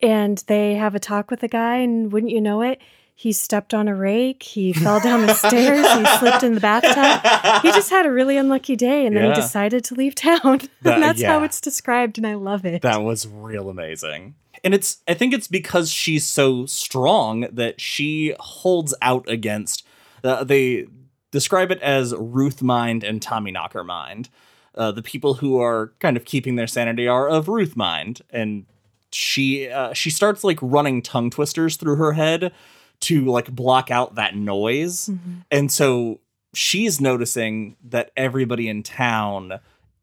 And 0.00 0.42
they 0.46 0.74
have 0.74 0.94
a 0.94 0.98
talk 1.00 1.30
with 1.30 1.40
the 1.40 1.48
guy 1.48 1.76
and 1.76 2.12
wouldn't 2.12 2.32
you 2.32 2.40
know 2.40 2.62
it 2.62 2.80
he 3.18 3.32
stepped 3.32 3.72
on 3.72 3.88
a 3.88 3.94
rake 3.94 4.42
he 4.42 4.72
fell 4.84 5.00
down 5.00 5.24
the 5.26 5.32
stairs 5.34 5.86
he 5.92 6.18
slipped 6.18 6.42
in 6.42 6.54
the 6.54 6.60
bathtub 6.60 7.62
he 7.62 7.70
just 7.72 7.88
had 7.90 8.04
a 8.06 8.10
really 8.12 8.36
unlucky 8.36 8.76
day 8.76 9.06
and 9.06 9.16
then 9.16 9.24
Yeah. 9.24 9.34
he 9.34 9.40
decided 9.40 9.84
to 9.84 9.94
leave 9.94 10.14
town 10.14 10.60
That- 10.82 10.94
and 10.94 11.02
that's 11.02 11.22
how 11.22 11.42
it's 11.42 11.60
described 11.60 12.18
and 12.18 12.26
i 12.26 12.34
love 12.34 12.64
it 12.66 12.82
that 12.82 13.02
was 13.02 13.26
real 13.26 13.68
amazing. 13.70 14.34
And 14.64 14.74
it's 14.74 14.98
I 15.06 15.14
think 15.14 15.32
it's 15.34 15.48
because 15.48 15.90
she's 15.90 16.26
so 16.26 16.66
strong 16.66 17.46
that 17.52 17.78
she 17.80 18.34
holds 18.40 18.94
out 19.02 19.28
against. 19.28 19.86
Uh, 20.24 20.42
they 20.44 20.86
describe 21.30 21.70
it 21.70 21.80
as 21.82 22.14
Ruth 22.16 22.62
mind 22.62 23.04
and 23.04 23.20
Tommy 23.20 23.50
Knocker 23.52 23.84
mind. 23.84 24.28
Uh, 24.74 24.90
the 24.92 25.02
people 25.02 25.34
who 25.34 25.60
are 25.60 25.92
kind 26.00 26.16
of 26.16 26.24
keeping 26.24 26.56
their 26.56 26.66
sanity 26.66 27.06
are 27.06 27.28
of 27.28 27.48
Ruth 27.48 27.76
mind, 27.76 28.22
and 28.30 28.64
she 29.12 29.68
uh, 29.68 29.92
she 29.92 30.10
starts 30.10 30.42
like 30.44 30.58
running 30.60 31.02
tongue 31.02 31.30
twisters 31.30 31.76
through 31.76 31.96
her 31.96 32.12
head 32.12 32.52
to 33.00 33.24
like 33.26 33.50
block 33.54 33.90
out 33.90 34.14
that 34.14 34.34
noise, 34.36 35.06
Mhm. 35.08 35.44
and 35.50 35.70
so 35.72 36.20
she's 36.54 37.00
noticing 37.00 37.76
that 37.84 38.10
everybody 38.16 38.68
in 38.68 38.82
town 38.82 39.60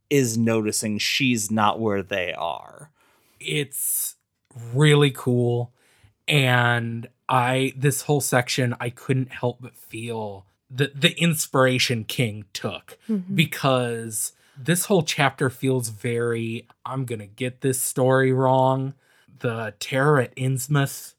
is 0.09 0.37
noticing 0.37 0.99
she's 0.99 1.49
not 1.49 1.79
where 1.79 2.03
they 2.03 2.33
are. 2.33 2.91
It's 3.39 4.15
really 4.73 5.09
cool 5.11 5.73
and 6.27 7.07
I 7.27 7.73
this 7.75 8.03
whole 8.03 8.21
section 8.21 8.75
I 8.79 8.89
couldn't 8.91 9.31
help 9.31 9.57
but 9.59 9.75
feel 9.75 10.45
the 10.69 10.91
the 10.93 11.11
inspiration 11.19 12.03
King 12.03 12.45
took 12.53 12.97
Mhm. 13.09 13.35
because 13.35 14.33
this 14.65 14.85
whole 14.85 15.03
chapter 15.03 15.49
feels 15.49 15.89
very 15.89 16.67
I'm 16.85 17.05
gonna 17.05 17.27
get 17.27 17.61
this 17.61 17.81
story 17.81 18.31
wrong. 18.33 18.93
The 19.39 19.73
terror 19.79 20.19
at 20.21 20.35
Innsmouth, 20.35 21.13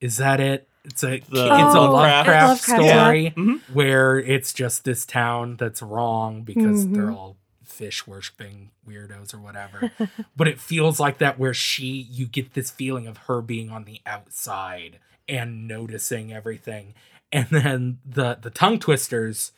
is 0.00 0.16
that 0.18 0.40
it? 0.40 0.68
It's 0.84 1.02
a 1.02 1.14
it's 1.14 1.28
The- 1.28 1.46
a 1.46 1.64
Oh, 1.78 1.92
Lovecraft, 1.92 2.68
Lovecraft, 2.68 2.68
yeah. 2.84 3.02
story 3.04 3.32
Mhm. 3.36 3.60
where 3.72 4.18
it's 4.18 4.52
just 4.52 4.84
this 4.84 5.06
town 5.06 5.56
that's 5.56 5.80
wrong 5.82 6.42
because 6.42 6.84
Mhm. 6.86 6.94
they're 6.94 7.10
all 7.10 7.36
fish 7.62 8.06
worshipping 8.06 8.70
weirdos 8.86 9.32
or 9.34 9.38
whatever. 9.38 9.90
but 10.36 10.46
it 10.46 10.60
feels 10.60 11.00
like 11.00 11.18
that 11.18 11.38
where 11.38 11.54
she 11.54 11.86
you 12.10 12.26
get 12.26 12.52
this 12.54 12.70
feeling 12.70 13.06
of 13.06 13.16
her 13.26 13.40
being 13.40 13.70
on 13.70 13.84
the 13.84 14.00
outside 14.06 14.98
and 15.28 15.66
noticing 15.66 16.32
everything. 16.32 16.94
And 17.32 17.48
then 17.48 17.98
the 18.04 18.38
the 18.40 18.50
tongue 18.50 18.78
twisters 18.78 19.52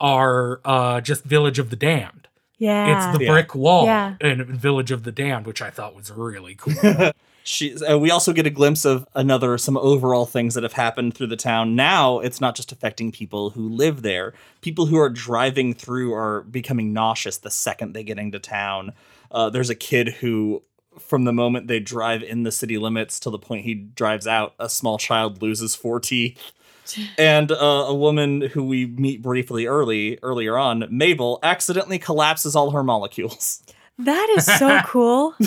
are 0.00 0.60
uh 0.64 1.00
just 1.00 1.22
Village 1.24 1.58
of 1.58 1.70
the 1.70 1.76
Damned. 1.76 2.28
Yeah. 2.62 3.08
It's 3.08 3.18
the 3.18 3.24
Yeah. 3.24 3.32
brick 3.32 3.54
wall 3.56 3.86
Yeah. 3.86 4.14
in 4.20 4.44
Village 4.44 4.92
of 4.92 5.02
the 5.02 5.10
Damned, 5.12 5.46
which 5.46 5.60
I 5.60 5.70
thought 5.70 5.96
was 5.96 6.10
really 6.10 6.54
cool. 6.56 7.10
She, 7.44 7.74
uh, 7.84 7.98
we 7.98 8.08
also 8.12 8.32
get 8.32 8.46
a 8.46 8.50
glimpse 8.50 8.84
of 8.84 9.04
another 9.16 9.58
some 9.58 9.76
overall 9.76 10.26
things 10.26 10.54
that 10.54 10.62
have 10.62 10.74
happened 10.74 11.14
through 11.14 11.26
the 11.26 11.34
town. 11.36 11.74
Now 11.74 12.20
it's 12.20 12.40
not 12.40 12.54
just 12.54 12.70
affecting 12.70 13.10
people 13.10 13.50
who 13.50 13.68
live 13.68 14.02
there. 14.02 14.32
People 14.60 14.86
who 14.86 14.96
are 14.96 15.10
driving 15.10 15.74
through 15.74 16.14
are 16.14 16.42
becoming 16.42 16.92
nauseous 16.92 17.38
the 17.38 17.50
second 17.50 17.94
they 17.94 18.04
get 18.04 18.16
into 18.16 18.38
town. 18.38 18.92
Uh, 19.32 19.50
there's 19.50 19.70
a 19.70 19.74
kid 19.74 20.08
who, 20.20 20.62
from 21.00 21.24
the 21.24 21.32
moment 21.32 21.66
they 21.66 21.80
drive 21.80 22.22
in 22.22 22.44
the 22.44 22.52
city 22.52 22.78
limits 22.78 23.18
till 23.18 23.32
the 23.32 23.40
point 23.40 23.64
he 23.64 23.74
drives 23.74 24.28
out, 24.28 24.54
a 24.60 24.68
small 24.68 24.96
child 24.96 25.42
loses 25.42 25.74
four 25.74 25.98
teeth. 25.98 26.38
And 27.18 27.50
uh, 27.52 27.54
a 27.56 27.94
woman 27.94 28.40
who 28.42 28.64
we 28.64 28.86
meet 28.86 29.22
briefly 29.22 29.66
early 29.66 30.18
earlier 30.22 30.56
on, 30.58 30.86
Mabel, 30.90 31.38
accidentally 31.42 31.98
collapses 31.98 32.54
all 32.56 32.70
her 32.72 32.82
molecules. 32.82 33.62
That 33.98 34.34
is 34.36 34.46
so 34.46 34.80
cool. 34.86 35.34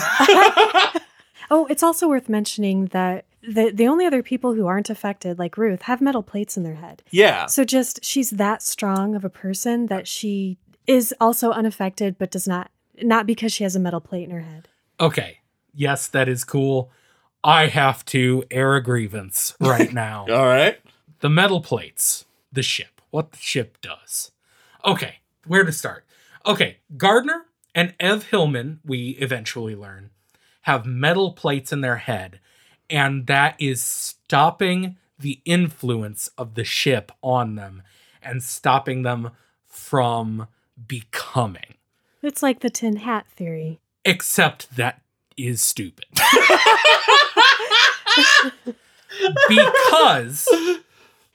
oh, 1.51 1.67
it's 1.69 1.83
also 1.83 2.07
worth 2.07 2.29
mentioning 2.29 2.85
that 2.87 3.25
the 3.47 3.71
the 3.73 3.87
only 3.87 4.05
other 4.05 4.23
people 4.23 4.53
who 4.53 4.65
aren't 4.67 4.89
affected, 4.89 5.37
like 5.37 5.57
Ruth, 5.57 5.83
have 5.83 6.01
metal 6.01 6.23
plates 6.23 6.57
in 6.57 6.63
their 6.63 6.75
head. 6.75 7.03
Yeah, 7.11 7.45
So 7.47 7.63
just 7.63 8.03
she's 8.03 8.31
that 8.31 8.63
strong 8.63 9.15
of 9.15 9.23
a 9.23 9.29
person 9.29 9.87
that 9.87 10.07
she 10.07 10.57
is 10.87 11.13
also 11.19 11.51
unaffected, 11.51 12.17
but 12.17 12.31
does 12.31 12.47
not 12.47 12.71
not 13.01 13.27
because 13.27 13.51
she 13.51 13.63
has 13.63 13.75
a 13.75 13.79
metal 13.79 13.99
plate 14.01 14.23
in 14.23 14.31
her 14.31 14.41
head. 14.41 14.67
okay. 14.99 15.39
Yes, 15.77 16.07
that 16.07 16.29
is 16.29 16.45
cool. 16.45 16.89
I 17.43 17.67
have 17.67 18.05
to 18.05 18.45
air 18.49 18.75
a 18.75 18.81
grievance 18.81 19.53
right 19.59 19.91
now. 19.93 20.25
all 20.29 20.45
right. 20.45 20.79
The 21.25 21.29
metal 21.29 21.59
plates, 21.59 22.25
the 22.51 22.61
ship, 22.61 23.01
what 23.09 23.31
the 23.31 23.39
ship 23.39 23.79
does. 23.81 24.29
Okay, 24.85 25.21
where 25.47 25.63
to 25.63 25.71
start? 25.71 26.05
Okay, 26.45 26.77
Gardener 26.97 27.47
and 27.73 27.95
Ev 27.99 28.25
Hillman, 28.25 28.79
we 28.85 29.17
eventually 29.19 29.75
learn, 29.75 30.11
have 30.61 30.85
metal 30.85 31.31
plates 31.31 31.73
in 31.73 31.81
their 31.81 31.95
head, 31.95 32.39
and 32.91 33.25
that 33.25 33.55
is 33.57 33.81
stopping 33.81 34.97
the 35.17 35.41
influence 35.45 36.29
of 36.37 36.53
the 36.53 36.63
ship 36.63 37.11
on 37.23 37.55
them 37.55 37.81
and 38.21 38.43
stopping 38.43 39.01
them 39.01 39.31
from 39.65 40.45
becoming. 40.87 41.73
It's 42.21 42.43
like 42.43 42.59
the 42.59 42.69
tin 42.69 42.97
hat 42.97 43.25
theory. 43.35 43.79
Except 44.05 44.75
that 44.75 45.01
is 45.35 45.59
stupid. 45.59 46.05
because 49.49 50.47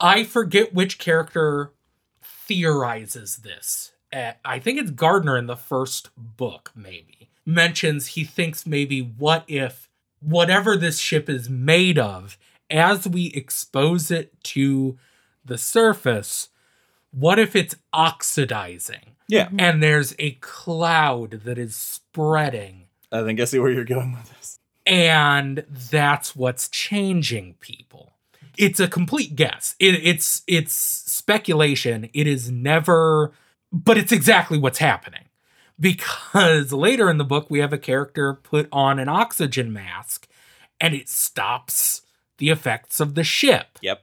I 0.00 0.24
forget 0.24 0.72
which 0.72 0.98
character 0.98 1.72
theorizes 2.22 3.38
this. 3.38 3.92
Uh, 4.12 4.32
I 4.44 4.58
think 4.58 4.80
it's 4.80 4.90
Gardener 4.90 5.36
in 5.36 5.46
the 5.46 5.56
first 5.56 6.10
book, 6.16 6.72
maybe. 6.74 7.30
Mentions 7.46 8.08
he 8.08 8.24
thinks 8.24 8.66
maybe 8.66 9.00
what 9.00 9.44
if 9.46 9.88
whatever 10.20 10.76
this 10.76 10.98
ship 10.98 11.28
is 11.28 11.48
made 11.48 11.98
of, 11.98 12.36
as 12.68 13.06
we 13.06 13.26
expose 13.26 14.10
it 14.10 14.42
to 14.44 14.98
the 15.44 15.58
surface, 15.58 16.48
what 17.10 17.38
if 17.38 17.54
it's 17.54 17.76
oxidizing? 17.92 19.16
Yeah. 19.28 19.48
And 19.58 19.82
there's 19.82 20.14
a 20.18 20.32
cloud 20.32 21.42
that 21.44 21.58
is 21.58 21.76
spreading 21.76 22.86
I 23.12 23.22
think 23.22 23.40
I 23.40 23.44
see 23.44 23.58
where 23.58 23.70
you're 23.70 23.84
going 23.84 24.12
with 24.12 24.30
this. 24.36 24.58
and 24.86 25.64
that's 25.68 26.36
what's 26.36 26.68
changing 26.68 27.54
people 27.60 28.12
it's 28.56 28.80
a 28.80 28.88
complete 28.88 29.36
guess. 29.36 29.74
It, 29.78 29.94
it's 30.02 30.42
it's 30.46 30.74
speculation. 30.74 32.08
It 32.12 32.26
is 32.26 32.50
never 32.50 33.32
but 33.72 33.98
it's 33.98 34.12
exactly 34.12 34.58
what's 34.58 34.78
happening. 34.78 35.24
Because 35.78 36.72
later 36.72 37.08
in 37.08 37.18
the 37.18 37.24
book 37.24 37.46
we 37.48 37.60
have 37.60 37.72
a 37.72 37.78
character 37.78 38.34
put 38.34 38.68
on 38.70 38.98
an 38.98 39.08
oxygen 39.08 39.72
mask 39.72 40.28
and 40.80 40.94
it 40.94 41.08
stops 41.08 42.02
the 42.38 42.50
effects 42.50 43.00
of 43.00 43.14
the 43.14 43.24
ship. 43.24 43.78
Yep. 43.80 44.02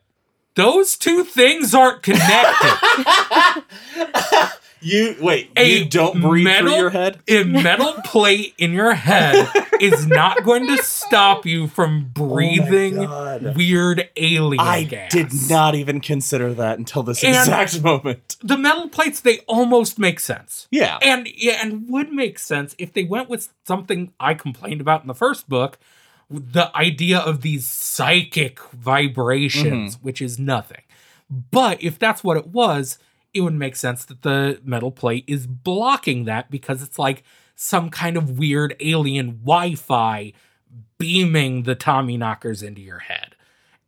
Those 0.58 0.98
two 0.98 1.24
things 1.24 1.74
aren't 1.74 2.04
connected 2.04 3.64
You 4.80 5.16
wait. 5.20 5.50
A 5.58 5.80
you 5.80 5.86
don't 5.86 6.22
breathe 6.22 6.44
metal- 6.44 6.70
through 6.70 6.78
your 6.80 6.90
head. 6.92 7.20
a 7.28 7.44
metal 7.44 7.94
plate 8.06 8.54
in 8.60 8.74
your 8.74 8.94
head 8.94 9.50
is 9.82 10.06
not 10.06 10.44
going 10.44 10.68
to 10.68 10.78
stop 10.84 11.48
you 11.48 11.68
from 11.68 12.12
oh 12.16 12.28
breathing 12.28 12.98
God. 12.98 13.56
weird 13.58 14.08
alien 14.16 14.60
I 14.60 14.84
gas. 14.84 15.12
did 15.12 15.32
not 15.50 15.74
even 15.74 16.00
consider 16.00 16.54
that 16.54 16.78
until 16.78 17.02
this 17.02 17.24
And- 17.24 17.36
exact 17.36 17.82
moment. 17.82 18.38
The 18.44 18.56
metal 18.58 18.88
plates 18.88 19.20
they 19.20 19.40
almost 19.48 19.98
make 19.98 20.20
sense. 20.20 20.68
Yeah. 20.70 21.00
And 21.02 21.28
yeah, 21.36 21.58
and 21.64 21.90
would 21.90 22.12
make 22.14 22.38
sense 22.38 22.76
if 22.78 22.94
they 22.94 23.04
went 23.04 23.30
with 23.30 23.50
something 23.66 24.14
I 24.20 24.36
complained 24.36 24.80
about 24.80 25.02
in 25.02 25.08
the 25.08 25.16
first 25.16 25.50
book, 25.50 25.80
the 26.30 26.76
idea 26.76 27.20
of 27.20 27.42
these 27.42 27.68
psychic 27.68 28.60
vibrations, 28.72 29.96
mm-hmm. 29.96 30.06
which 30.06 30.22
is 30.22 30.38
nothing. 30.38 30.82
But 31.30 31.82
if 31.82 32.00
that's 32.00 32.24
what 32.24 32.38
it 32.38 32.48
was, 32.48 33.00
it 33.34 33.42
would 33.42 33.54
make 33.54 33.76
sense 33.76 34.06
that 34.06 34.22
the 34.22 34.60
metal 34.64 34.92
plate 34.92 35.26
is 35.28 35.48
blocking 35.48 36.26
that 36.26 36.50
because 36.50 36.82
it's 36.82 36.98
like 37.00 37.24
some 37.56 37.90
kind 37.90 38.18
of 38.18 38.38
weird 38.38 38.76
alien 38.80 39.40
Wi-Fi 39.44 40.34
beaming 40.98 41.64
the 41.64 41.76
Tommy 41.76 42.18
knockers 42.18 42.62
into 42.62 42.82
your 42.82 43.00
head. 43.00 43.36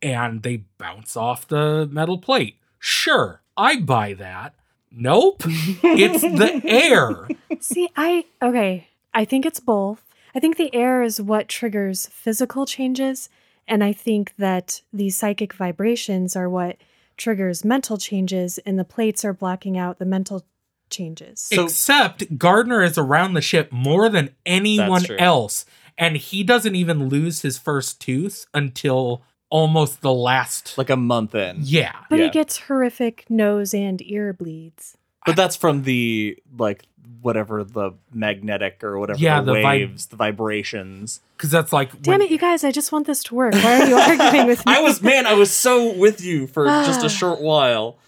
And 0.02 0.42
they 0.42 0.64
bounce 0.78 1.16
off 1.16 1.46
the 1.46 1.88
metal 1.90 2.18
plate. 2.18 2.56
Sure, 2.78 3.42
I 3.56 3.80
buy 3.80 4.14
that. 4.14 4.54
Nope. 4.90 5.42
it's 5.46 6.22
the 6.22 6.60
air. 6.64 7.28
See, 7.60 7.88
I 7.96 8.24
okay. 8.42 8.88
I 9.12 9.24
think 9.24 9.44
it's 9.44 9.60
both. 9.60 10.02
I 10.34 10.40
think 10.40 10.56
the 10.56 10.74
air 10.74 11.02
is 11.02 11.20
what 11.20 11.48
triggers 11.48 12.06
physical 12.06 12.66
changes, 12.66 13.28
and 13.66 13.82
I 13.82 13.92
think 13.92 14.34
that 14.36 14.82
these 14.92 15.16
psychic 15.16 15.52
vibrations 15.52 16.36
are 16.36 16.48
what 16.48 16.76
triggers 17.16 17.64
mental 17.64 17.98
changes, 17.98 18.58
and 18.58 18.78
the 18.78 18.84
plates 18.84 19.24
are 19.24 19.32
blocking 19.32 19.76
out 19.76 19.98
the 19.98 20.06
mental 20.06 20.44
changes. 20.88 21.40
So- 21.40 21.64
Except 21.64 22.38
Gardener 22.38 22.82
is 22.82 22.98
around 22.98 23.34
the 23.34 23.40
ship 23.40 23.70
more 23.72 24.08
than 24.08 24.30
anyone 24.44 25.04
else. 25.18 25.64
And 25.96 26.16
he 26.16 26.42
doesn't 26.42 26.74
even 26.74 27.08
lose 27.08 27.42
his 27.42 27.58
first 27.58 28.00
tooth 28.00 28.46
until 28.54 29.22
almost 29.50 30.00
the 30.00 30.14
last. 30.14 30.78
like 30.78 30.88
a 30.88 30.96
month 30.96 31.34
in. 31.34 31.58
yeah. 31.60 31.92
But 32.08 32.18
yeah. 32.18 32.24
he 32.26 32.30
gets 32.30 32.58
horrific 32.58 33.26
nose 33.28 33.74
and 33.74 34.00
ear 34.02 34.32
bleeds. 34.32 34.96
But 35.26 35.36
that's 35.36 35.56
from 35.56 35.82
the 35.82 36.38
like 36.58 36.84
whatever 37.22 37.62
the 37.64 37.92
magnetic 38.12 38.82
or 38.82 38.98
whatever 38.98 39.18
Yeah, 39.18 39.40
the, 39.42 39.52
the 39.52 39.58
vib- 39.58 39.64
waves, 39.64 40.06
the 40.06 40.16
vibrations. 40.16 41.20
Because 41.36 41.50
that's 41.50 41.72
like. 41.72 42.00
Damn 42.02 42.12
when- 42.12 42.22
it, 42.22 42.30
you 42.30 42.38
guys! 42.38 42.64
I 42.64 42.70
just 42.70 42.92
want 42.92 43.06
this 43.06 43.22
to 43.24 43.34
work. 43.34 43.54
Why 43.54 43.82
are 43.82 43.86
you 43.86 43.96
arguing 43.96 44.46
with 44.46 44.64
me? 44.64 44.74
I 44.74 44.80
was 44.80 45.02
man, 45.02 45.26
I 45.26 45.34
was 45.34 45.52
so 45.52 45.92
with 45.96 46.22
you 46.22 46.46
for 46.46 46.64
just 46.86 47.04
a 47.04 47.08
short 47.08 47.40
while. 47.40 47.98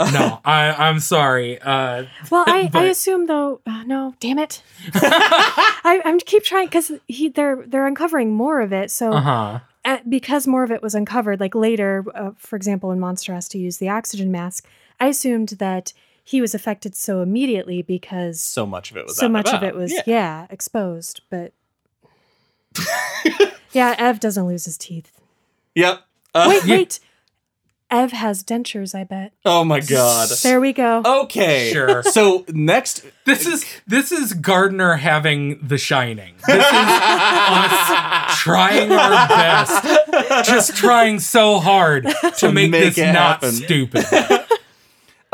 no, 0.00 0.40
I, 0.44 0.72
I'm 0.88 0.98
sorry. 0.98 1.60
Uh, 1.60 2.06
Well, 2.28 2.42
I, 2.48 2.68
I 2.74 2.86
assume 2.86 3.26
though. 3.26 3.60
Uh, 3.64 3.84
no, 3.84 4.14
damn 4.18 4.38
it! 4.40 4.60
I, 4.94 6.00
I'm 6.04 6.18
keep 6.18 6.42
trying 6.42 6.66
because 6.66 6.90
he 7.06 7.28
they're 7.28 7.62
they're 7.66 7.86
uncovering 7.86 8.32
more 8.32 8.60
of 8.60 8.72
it. 8.72 8.90
So 8.90 9.12
uh 9.12 9.20
huh. 9.20 9.58
uh, 9.84 9.98
because 10.08 10.46
more 10.46 10.64
of 10.64 10.72
it 10.72 10.82
was 10.82 10.94
uncovered, 10.96 11.38
like 11.38 11.54
later, 11.54 12.04
uh, 12.14 12.32
for 12.36 12.56
example, 12.56 12.88
when 12.88 12.98
Monster 12.98 13.34
has 13.34 13.48
to 13.50 13.58
use 13.58 13.78
the 13.78 13.88
oxygen 13.88 14.32
mask, 14.32 14.66
I 14.98 15.06
assumed 15.08 15.50
that 15.60 15.92
he 16.26 16.40
was 16.40 16.54
affected 16.54 16.96
so 16.96 17.20
immediately 17.20 17.82
because 17.82 18.40
So 18.42 18.64
much 18.66 18.90
of 18.90 18.96
it 18.96 19.06
was 19.06 19.16
so 19.18 19.24
out 19.24 19.26
and 19.26 19.32
much 19.34 19.48
of 19.52 19.62
it 19.62 19.74
was 19.74 19.92
Yeah. 19.92 20.02
yeah, 20.06 20.46
exposed. 20.50 21.20
But 21.30 21.52
yeah, 23.72 23.94
Ev 23.98 24.20
doesn't 24.20 24.46
lose 24.46 24.64
his 24.64 24.76
teeth. 24.78 25.12
Yep. 25.74 26.00
Uh, 26.34 26.46
Wait, 26.48 26.64
wait. 26.66 27.00
Ev 27.90 28.10
has 28.12 28.42
dentures. 28.42 28.94
I 28.94 29.04
bet. 29.04 29.32
Oh 29.44 29.62
my 29.62 29.78
god. 29.78 30.28
There 30.42 30.60
we 30.60 30.72
go. 30.72 31.02
Okay. 31.22 31.70
Sure. 31.72 32.02
So 32.02 32.44
next 32.48 33.04
This 33.24 33.46
is 33.46 33.64
this 33.86 34.10
is 34.10 34.32
Gardener 34.32 34.96
having 34.96 35.64
The 35.64 35.78
Shining. 35.78 36.34
This 36.46 36.56
is 36.56 36.72
us 36.72 38.38
trying 38.40 38.90
our 38.90 39.28
best, 39.28 40.46
just 40.48 40.74
trying 40.76 41.20
so 41.20 41.60
hard 41.60 42.08
to 42.38 42.50
make, 42.50 42.70
make 42.70 42.94
this 42.94 42.98
not 42.98 43.42
happen. 43.44 43.52
stupid. 43.52 44.04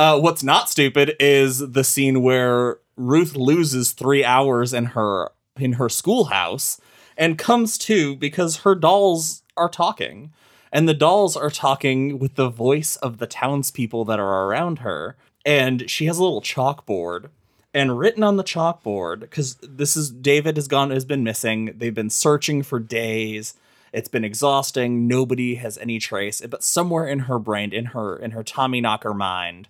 Uh, 0.00 0.18
what's 0.18 0.42
not 0.42 0.70
stupid 0.70 1.14
is 1.20 1.58
the 1.58 1.84
scene 1.84 2.22
where 2.22 2.78
Ruth 2.96 3.36
loses 3.36 3.92
three 3.92 4.24
hours 4.24 4.72
in 4.72 4.86
her 4.86 5.30
in 5.58 5.74
her 5.74 5.90
schoolhouse 5.90 6.80
and 7.18 7.36
comes 7.36 7.76
to 7.76 8.16
because 8.16 8.60
her 8.60 8.74
dolls 8.74 9.42
are 9.58 9.68
talking. 9.68 10.32
And 10.72 10.88
the 10.88 10.94
dolls 10.94 11.36
are 11.36 11.50
talking 11.50 12.18
with 12.18 12.36
the 12.36 12.48
voice 12.48 12.96
of 12.96 13.18
the 13.18 13.26
townspeople 13.26 14.06
that 14.06 14.18
are 14.18 14.46
around 14.46 14.78
her. 14.78 15.18
And 15.44 15.90
she 15.90 16.06
has 16.06 16.16
a 16.16 16.22
little 16.22 16.40
chalkboard. 16.40 17.26
And 17.74 17.98
written 17.98 18.22
on 18.22 18.38
the 18.38 18.42
chalkboard, 18.42 19.20
because 19.20 19.56
this 19.56 19.98
is 19.98 20.08
David 20.08 20.56
has 20.56 20.66
gone 20.66 20.92
has 20.92 21.04
been 21.04 21.22
missing. 21.22 21.74
They've 21.76 21.92
been 21.92 22.08
searching 22.08 22.62
for 22.62 22.78
days. 22.78 23.52
It's 23.92 24.08
been 24.08 24.24
exhausting. 24.24 25.06
Nobody 25.06 25.56
has 25.56 25.76
any 25.76 25.98
trace. 25.98 26.40
But 26.40 26.64
somewhere 26.64 27.06
in 27.06 27.18
her 27.18 27.38
brain, 27.38 27.74
in 27.74 27.86
her 27.86 28.16
in 28.16 28.30
her 28.30 28.42
Tommy 28.42 28.80
Knocker 28.80 29.12
mind, 29.12 29.68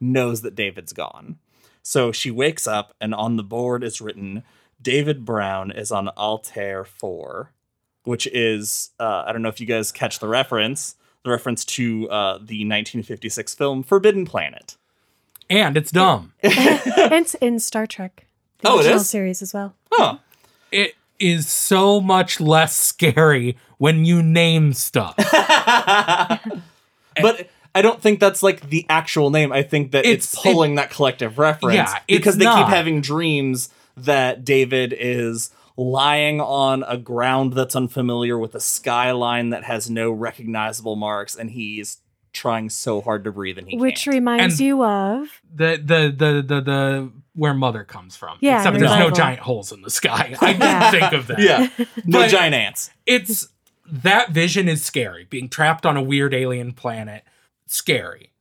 knows 0.00 0.42
that 0.42 0.54
David's 0.54 0.92
gone. 0.92 1.38
So 1.82 2.12
she 2.12 2.30
wakes 2.30 2.66
up, 2.66 2.94
and 3.00 3.14
on 3.14 3.36
the 3.36 3.42
board 3.42 3.82
is 3.84 4.00
written, 4.00 4.42
David 4.80 5.24
Brown 5.24 5.70
is 5.70 5.90
on 5.90 6.08
Altair 6.10 6.84
4, 6.84 7.52
which 8.04 8.26
is, 8.28 8.90
uh, 8.98 9.24
I 9.26 9.32
don't 9.32 9.42
know 9.42 9.48
if 9.48 9.60
you 9.60 9.66
guys 9.66 9.92
catch 9.92 10.18
the 10.18 10.28
reference, 10.28 10.96
the 11.24 11.30
reference 11.30 11.64
to 11.66 12.08
uh, 12.10 12.34
the 12.34 12.64
1956 12.66 13.54
film 13.54 13.82
Forbidden 13.82 14.24
Planet. 14.24 14.76
And 15.50 15.76
it's 15.76 15.90
dumb. 15.90 16.32
and 16.42 16.52
it's 16.54 17.34
in 17.34 17.58
Star 17.58 17.86
Trek. 17.86 18.26
The 18.60 18.68
Oh, 18.68 18.74
it 18.76 18.80
original 18.80 19.00
is? 19.00 19.08
series 19.10 19.42
as 19.42 19.52
well. 19.52 19.74
Huh. 19.92 20.18
It 20.70 20.94
is 21.18 21.48
so 21.48 22.00
much 22.00 22.40
less 22.40 22.76
scary 22.76 23.56
when 23.78 24.04
you 24.04 24.22
name 24.22 24.72
stuff. 24.74 25.14
but 27.20 27.48
I 27.74 27.82
don't 27.82 28.00
think 28.00 28.18
that's 28.20 28.42
like 28.42 28.68
the 28.70 28.84
actual 28.88 29.30
name. 29.30 29.52
I 29.52 29.62
think 29.62 29.92
that 29.92 30.04
it's, 30.04 30.32
It's- 30.34 30.42
pulling 30.42 30.74
that 30.76 30.90
collective 30.90 31.38
reference 31.38 31.76
Yeah, 31.76 31.98
it's 32.08 32.18
because 32.18 32.36
they 32.36 32.44
keep 32.46 32.66
having 32.66 33.00
dreams 33.00 33.68
that 33.96 34.44
David 34.44 34.94
is 34.98 35.50
lying 35.76 36.40
on 36.40 36.84
a 36.86 36.96
ground 36.96 37.52
that's 37.54 37.74
unfamiliar 37.76 38.38
with 38.38 38.54
a 38.54 38.60
skyline 38.60 39.50
that 39.50 39.64
has 39.64 39.88
no 39.88 40.10
recognizable 40.10 40.96
marks 40.96 41.36
and 41.36 41.50
he's 41.50 41.98
trying 42.32 42.68
so 42.70 43.00
hard 43.00 43.24
to 43.24 43.32
breathe 43.32 43.56
and 43.58 43.68
he 43.68 43.76
Which 43.76 44.04
can't. 44.04 44.06
Which 44.06 44.14
reminds 44.14 44.54
And- 44.54 44.60
you 44.66 44.84
of 44.84 45.40
The 45.54 45.80
the 45.82 46.14
the 46.16 46.42
the 46.42 46.60
the 46.60 47.12
where 47.34 47.54
mother 47.54 47.84
comes 47.84 48.16
from. 48.16 48.36
Yeah, 48.40 48.58
Except 48.58 48.78
there's 48.78 48.90
no 48.98 49.10
giant 49.10 49.40
holes 49.40 49.72
in 49.72 49.82
the 49.82 49.90
sky. 49.90 50.36
I 50.40 50.52
didn't 50.52 50.60
Yeah. 50.62 50.90
think 50.90 51.12
of 51.12 51.26
that. 51.28 51.38
yeah, 51.38 51.68
no 52.04 52.20
But- 52.20 52.30
giant 52.30 52.54
ants. 52.54 52.90
It's 53.06 53.48
that 53.90 54.30
vision 54.30 54.68
is 54.68 54.84
scary. 54.84 55.26
Being 55.30 55.48
trapped 55.48 55.84
on 55.86 55.96
a 55.96 56.02
weird 56.02 56.34
alien 56.34 56.72
planet, 56.72 57.24
scary. 57.74 58.32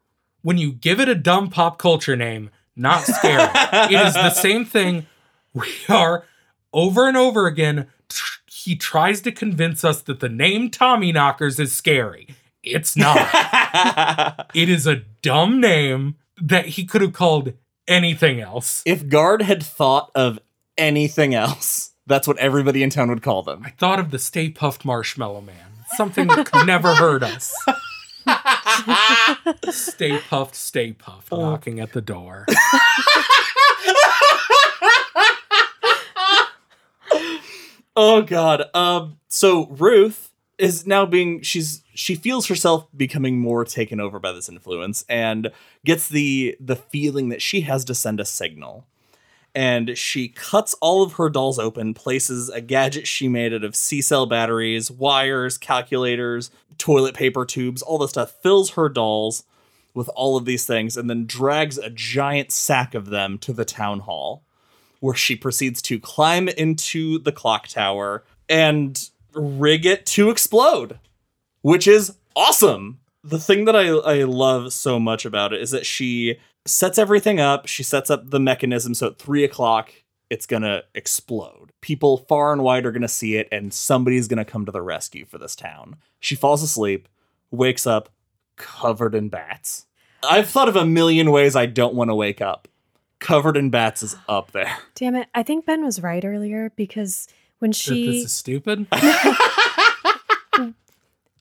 When 0.41 0.57
you 0.57 0.71
give 0.71 0.99
it 0.99 1.09
a 1.09 1.15
dumb 1.15 1.49
pop 1.49 1.77
culture 1.77 2.15
name, 2.15 2.49
not 2.75 3.03
scary. 3.03 3.49
it 3.93 4.07
is 4.07 4.13
the 4.13 4.29
same 4.31 4.65
thing. 4.65 5.05
We 5.53 5.67
are 5.89 6.25
over 6.73 7.07
and 7.07 7.17
over 7.17 7.45
again. 7.47 7.87
tr- 8.07 8.39
He 8.47 8.75
tries 8.75 9.21
to 9.21 9.31
convince 9.31 9.83
us 9.83 10.01
that 10.03 10.19
the 10.21 10.29
name 10.29 10.69
Tommy 10.69 11.11
Knockers 11.11 11.59
is 11.59 11.73
scary. 11.73 12.27
It's 12.63 12.95
not. 12.95 13.17
it 14.53 14.69
is 14.69 14.85
a 14.87 14.97
dumb 15.21 15.59
name 15.59 16.15
that 16.41 16.65
he 16.67 16.85
could 16.85 17.01
have 17.01 17.13
called 17.13 17.53
anything 17.87 18.39
else. 18.39 18.81
if 18.85 19.07
Gard 19.09 19.41
had 19.41 19.63
thought 19.63 20.11
of 20.15 20.39
anything 20.77 21.33
else, 21.33 21.91
that's 22.05 22.27
what 22.27 22.37
everybody 22.37 22.83
in 22.83 22.89
town 22.89 23.09
would 23.09 23.23
call 23.23 23.43
them. 23.43 23.63
I 23.65 23.71
thought 23.71 23.99
of 23.99 24.11
the 24.11 24.19
Stay 24.19 24.49
Puft 24.51 24.85
Marshmallow 24.85 25.41
Man, 25.41 25.55
something 25.95 26.27
that 26.27 26.45
could 26.51 26.65
never 26.67 26.95
hurt 26.95 27.23
us. 27.23 27.53
stay 29.71 30.19
puffed, 30.29 30.55
stay 30.55 30.93
puffed, 30.93 31.31
knocking 31.31 31.79
at 31.79 31.93
the 31.93 32.01
door. 32.01 32.45
Oh 37.95 38.21
god. 38.21 38.63
Um 38.73 39.17
so 39.27 39.67
Ruth 39.67 40.31
is 40.57 40.87
now 40.87 41.05
being 41.05 41.41
she's 41.41 41.83
she 41.93 42.15
feels 42.15 42.47
herself 42.47 42.87
becoming 42.95 43.39
more 43.39 43.65
taken 43.65 43.99
over 43.99 44.19
by 44.19 44.31
this 44.31 44.47
influence 44.47 45.03
and 45.09 45.51
gets 45.83 46.07
the 46.07 46.55
the 46.61 46.75
feeling 46.77 47.27
that 47.29 47.41
she 47.41 47.61
has 47.61 47.83
to 47.85 47.95
send 47.95 48.19
a 48.19 48.25
signal. 48.25 48.85
And 49.55 49.97
she 49.97 50.29
cuts 50.29 50.75
all 50.75 51.03
of 51.03 51.13
her 51.13 51.29
dolls 51.29 51.57
open, 51.57 51.93
places 51.93 52.49
a 52.49 52.61
gadget 52.61 53.07
she 53.07 53.27
made 53.27 53.53
out 53.53 53.63
of 53.63 53.75
C-cell 53.75 54.25
batteries, 54.25 54.91
wires, 54.91 55.57
calculators, 55.57 56.51
toilet 56.77 57.15
paper 57.15 57.45
tubes, 57.45 57.81
all 57.81 57.97
this 57.97 58.11
stuff, 58.11 58.31
fills 58.41 58.71
her 58.71 58.89
dolls 58.89 59.43
with 59.93 60.09
all 60.09 60.37
of 60.37 60.45
these 60.45 60.65
things, 60.65 60.95
and 60.95 61.09
then 61.09 61.25
drags 61.25 61.77
a 61.77 61.89
giant 61.89 62.51
sack 62.51 62.93
of 62.93 63.07
them 63.07 63.37
to 63.39 63.51
the 63.51 63.65
town 63.65 64.01
hall 64.01 64.43
where 64.99 65.15
she 65.15 65.35
proceeds 65.35 65.81
to 65.81 65.99
climb 65.99 66.47
into 66.49 67.19
the 67.19 67.31
clock 67.31 67.67
tower 67.67 68.23
and 68.47 69.09
rig 69.33 69.85
it 69.85 70.05
to 70.05 70.29
explode, 70.29 70.99
which 71.61 71.87
is 71.87 72.15
awesome. 72.35 72.99
The 73.23 73.39
thing 73.39 73.65
that 73.65 73.75
I, 73.75 73.87
I 73.87 74.23
love 74.23 74.73
so 74.73 74.99
much 74.99 75.25
about 75.25 75.53
it 75.53 75.61
is 75.61 75.71
that 75.71 75.85
she 75.85 76.39
sets 76.65 76.97
everything 76.97 77.39
up. 77.39 77.67
She 77.67 77.83
sets 77.83 78.09
up 78.09 78.29
the 78.29 78.39
mechanism 78.39 78.93
so 78.93 79.07
at 79.07 79.19
three 79.19 79.43
o'clock 79.43 79.93
it's 80.29 80.45
gonna 80.45 80.83
explode. 80.93 81.71
People 81.81 82.17
far 82.17 82.53
and 82.53 82.63
wide 82.63 82.85
are 82.85 82.91
gonna 82.91 83.07
see 83.07 83.35
it, 83.35 83.47
and 83.51 83.73
somebody's 83.73 84.27
gonna 84.27 84.45
come 84.45 84.65
to 84.65 84.71
the 84.71 84.81
rescue 84.81 85.25
for 85.25 85.39
this 85.39 85.55
town. 85.55 85.95
She 86.19 86.35
falls 86.35 86.61
asleep, 86.61 87.07
wakes 87.51 87.87
up 87.87 88.09
covered 88.59 89.15
in 89.15 89.29
bats. 89.29 89.87
I've 90.21 90.49
thought 90.49 90.69
of 90.69 90.75
a 90.75 90.85
million 90.85 91.31
ways 91.31 91.55
I 91.55 91.65
don't 91.65 91.95
want 91.95 92.09
to 92.09 92.15
wake 92.15 92.41
up. 92.41 92.67
Covered 93.19 93.57
in 93.57 93.69
bats 93.69 94.03
is 94.03 94.15
up 94.27 94.51
there. 94.51 94.77
Damn 94.95 95.15
it. 95.15 95.27
I 95.33 95.43
think 95.43 95.65
Ben 95.65 95.83
was 95.83 96.03
right 96.03 96.23
earlier 96.23 96.71
because 96.75 97.27
when 97.59 97.71
That 97.71 97.77
she 97.77 98.05
this 98.05 98.25
is 98.25 98.33
stupid. 98.33 98.85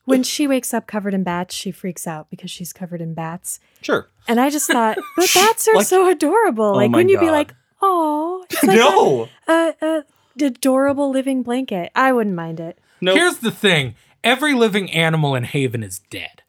when 0.09 0.23
she 0.23 0.47
wakes 0.47 0.73
up 0.73 0.87
covered 0.87 1.13
in 1.13 1.23
bats, 1.23 1.55
she 1.55 1.71
freaks 1.71 2.05
out 2.07 2.29
because 2.29 2.51
she's 2.51 2.73
covered 2.73 3.01
in 3.01 3.13
bats. 3.13 3.59
Sure. 3.81 4.07
And 4.27 4.39
I 4.39 4.49
just 4.49 4.67
thought, 4.69 4.97
but 5.17 5.31
bats 5.33 5.67
are 5.67 5.75
Like- 5.75 5.87
so 5.87 6.09
adorable. 6.09 6.75
like, 6.75 6.91
my 6.91 6.97
wouldn't 6.97 7.11
you 7.11 7.19
be 7.19 7.31
like, 7.31 7.53
oh, 7.81 8.45
like 8.63 8.77
no. 8.77 9.29
a, 9.47 9.51
a, 9.81 9.85
a 9.85 10.05
adorable 10.45 11.09
living 11.09 11.43
blanket. 11.43 11.91
I 11.95 12.11
wouldn't 12.13 12.35
mind 12.35 12.59
it. 12.59 12.77
No. 13.01 13.13
Here's 13.15 13.37
the 13.37 13.51
thing 13.51 13.95
every 14.23 14.53
living 14.53 14.91
animal 14.91 15.35
in 15.35 15.43
Haven 15.45 15.83
is 15.83 15.99
dead. 16.09 16.41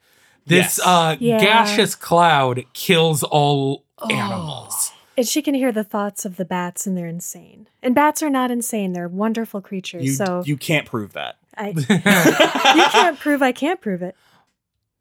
This 0.45 0.77
Yes. 0.77 0.79
uh, 0.85 1.15
Yeah. 1.19 1.39
gaseous 1.39 1.95
cloud 1.95 2.65
kills 2.73 3.23
all 3.23 3.83
animals. 4.09 4.91
And 5.17 5.27
she 5.27 5.41
can 5.41 5.53
hear 5.53 5.71
the 5.71 5.83
thoughts 5.83 6.25
of 6.25 6.37
the 6.37 6.45
bats, 6.45 6.87
and 6.87 6.97
they're 6.97 7.05
insane. 7.07 7.67
And 7.83 7.93
bats 7.93 8.23
are 8.23 8.29
not 8.29 8.49
insane; 8.49 8.93
they're 8.93 9.07
wonderful 9.09 9.61
creatures. 9.61 10.03
you, 10.03 10.13
so 10.13 10.41
you 10.45 10.57
can't 10.57 10.85
prove 10.87 11.13
that. 11.13 11.35
I, 11.57 11.69
you 12.75 12.85
can't 12.91 13.19
prove 13.19 13.41
I 13.41 13.51
can't 13.51 13.81
prove 13.81 14.01
it. 14.01 14.15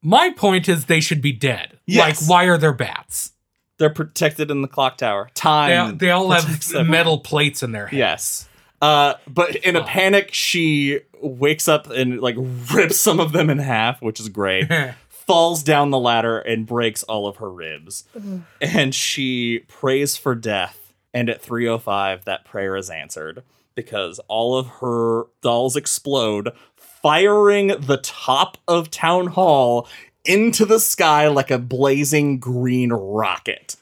My 0.03 0.31
point 0.31 0.69
is 0.69 0.87
they 0.87 1.01
should 1.01 1.21
be 1.21 1.33
dead. 1.33 1.79
Yes. 1.87 2.23
Like, 2.23 2.31
why 2.31 2.45
are 2.45 2.59
there 2.59 2.73
bats? 2.73 3.33
They're 3.79 3.91
protected 3.91 4.51
in 4.51 4.63
the 4.63 4.69
clock 4.69 4.99
tower. 4.99 5.31
Time. 5.35 5.99
they 5.99 6.11
all 6.11 6.31
have 6.31 6.69
them. 6.69 6.91
metal 6.91 7.19
plates 7.19 7.63
in 7.63 7.73
their 7.73 7.87
head. 7.87 7.99
Yes. 7.99 8.49
Uh, 8.83 9.15
but 9.27 9.57
in 9.57 9.77
a 9.77 9.85
panic, 9.85 10.33
she 10.33 11.01
wakes 11.23 11.69
up 11.69 11.91
and 11.91 12.21
like 12.21 12.37
rips 12.75 12.99
some 12.99 13.21
of 13.21 13.33
them 13.33 13.51
in 13.51 13.59
half, 13.59 14.01
which 14.03 14.21
is 14.21 14.29
great. 14.29 14.69
falls 15.09 15.63
down 15.63 15.91
the 15.91 15.99
ladder 15.99 16.39
and 16.41 16.67
breaks 16.67 17.03
all 17.05 17.27
of 17.27 17.37
her 17.37 17.51
ribs. 17.51 18.05
and 18.61 18.95
she 18.95 19.61
prays 19.69 20.17
for 20.17 20.35
death. 20.35 20.77
And 21.13 21.29
at 21.29 21.41
305, 21.43 22.25
that 22.25 22.45
prayer 22.45 22.77
is 22.77 22.89
answered 22.89 23.43
because 23.75 24.21
all 24.29 24.57
of 24.57 24.67
her 24.81 25.25
dolls 25.43 25.77
explode, 25.77 26.51
firing 26.77 27.69
the 27.69 27.99
top 28.03 28.59
of 28.69 28.91
Town 28.91 29.29
Hall 29.29 29.89
into 30.25 30.67
the 30.67 30.81
sky 30.81 31.29
like 31.29 31.51
a 31.51 31.59
blazing 31.59 32.39
green 32.39 32.93
rocket. 32.93 33.77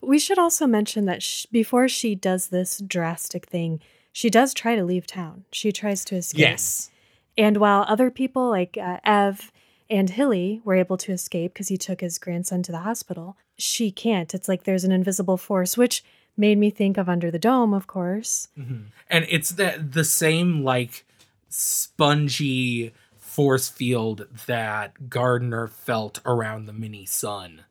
We 0.00 0.18
should 0.18 0.38
also 0.38 0.66
mention 0.66 1.04
that 1.04 1.22
sh- 1.22 1.46
before 1.46 1.88
she 1.88 2.14
does 2.14 2.48
this 2.48 2.78
drastic 2.78 3.46
thing, 3.46 3.80
she 4.12 4.30
does 4.30 4.52
try 4.52 4.74
to 4.74 4.84
leave 4.84 5.06
town. 5.06 5.44
She 5.52 5.72
tries 5.72 6.04
to 6.06 6.16
escape. 6.16 6.40
Yes. 6.40 6.90
And 7.38 7.58
while 7.58 7.84
other 7.88 8.10
people 8.10 8.50
like 8.50 8.76
uh, 8.76 8.98
Ev 9.04 9.52
and 9.88 10.10
Hilly 10.10 10.60
were 10.64 10.74
able 10.74 10.96
to 10.98 11.12
escape 11.12 11.52
because 11.52 11.68
he 11.68 11.76
took 11.76 12.00
his 12.00 12.18
grandson 12.18 12.62
to 12.64 12.72
the 12.72 12.78
hospital, 12.78 13.36
she 13.56 13.90
can't. 13.90 14.34
It's 14.34 14.48
like 14.48 14.64
there's 14.64 14.84
an 14.84 14.92
invisible 14.92 15.36
force, 15.36 15.76
which 15.76 16.02
made 16.36 16.58
me 16.58 16.70
think 16.70 16.96
of 16.98 17.08
Under 17.08 17.30
the 17.30 17.38
Dome, 17.38 17.74
of 17.74 17.86
course. 17.86 18.48
and 18.56 19.26
it's 19.28 19.50
the 19.50 19.84
the 19.90 20.04
same 20.04 20.62
like 20.64 21.04
spongy 21.48 22.92
force 23.16 23.68
field 23.68 24.26
that 24.46 25.08
Gardener 25.08 25.66
felt 25.68 26.20
around 26.26 26.66
the 26.66 26.72
mini 26.72 27.06
sun 27.06 27.62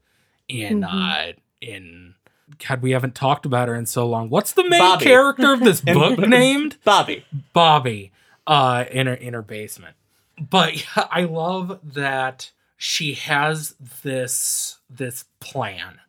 in 0.48 0.84
uh 0.84 1.34
in 1.62 2.16
God, 2.68 2.82
we 2.82 2.92
haven't 2.92 3.16
talked 3.16 3.46
about 3.46 3.70
her 3.70 3.76
in 3.76 3.86
so 3.86 4.06
long. 4.08 4.30
What's 4.30 4.52
the 4.54 4.68
main 4.68 4.80
Bobby. 4.82 5.06
character 5.06 5.54
of 5.54 5.62
this 5.62 5.80
book 5.82 6.20
named? 6.20 6.78
Bobby. 6.84 7.26
Bobby 7.54 8.12
uh 8.48 8.86
in 8.92 9.08
her 9.08 9.14
in 9.14 9.34
her 9.34 9.42
basement. 9.42 9.96
But 10.40 10.78
yeah, 10.78 11.08
I 11.12 11.24
love 11.24 11.80
that 11.84 12.52
she 12.78 13.14
has 13.14 13.76
this 14.04 14.80
this 14.90 15.26
plan 15.40 16.00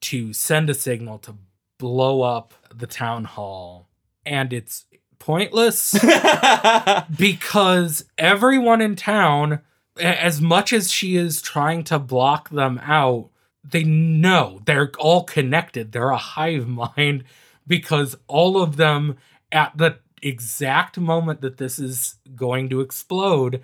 to 0.00 0.32
send 0.32 0.70
a 0.70 0.74
signal 0.74 1.18
to 1.20 1.34
blow 1.78 2.22
up 2.22 2.54
the 2.74 2.86
town 2.86 3.24
hall, 3.24 3.88
and 4.24 4.52
it's 4.52 4.86
pointless 5.18 5.94
because 7.16 8.04
everyone 8.18 8.80
in 8.80 8.96
town, 8.96 9.60
as 9.98 10.40
much 10.40 10.72
as 10.72 10.90
she 10.90 11.16
is 11.16 11.42
trying 11.42 11.84
to 11.84 11.98
block 11.98 12.50
them 12.50 12.78
out, 12.82 13.30
they 13.64 13.82
know 13.82 14.60
they're 14.64 14.92
all 14.98 15.24
connected. 15.24 15.92
They're 15.92 16.10
a 16.10 16.16
hive 16.16 16.68
mind 16.94 17.24
because 17.66 18.16
all 18.28 18.62
of 18.62 18.76
them 18.76 19.16
at 19.50 19.76
the 19.76 19.98
exact 20.22 20.98
moment 20.98 21.40
that 21.40 21.56
this 21.58 21.78
is 21.78 22.16
going 22.34 22.68
to 22.68 22.80
explode, 22.80 23.62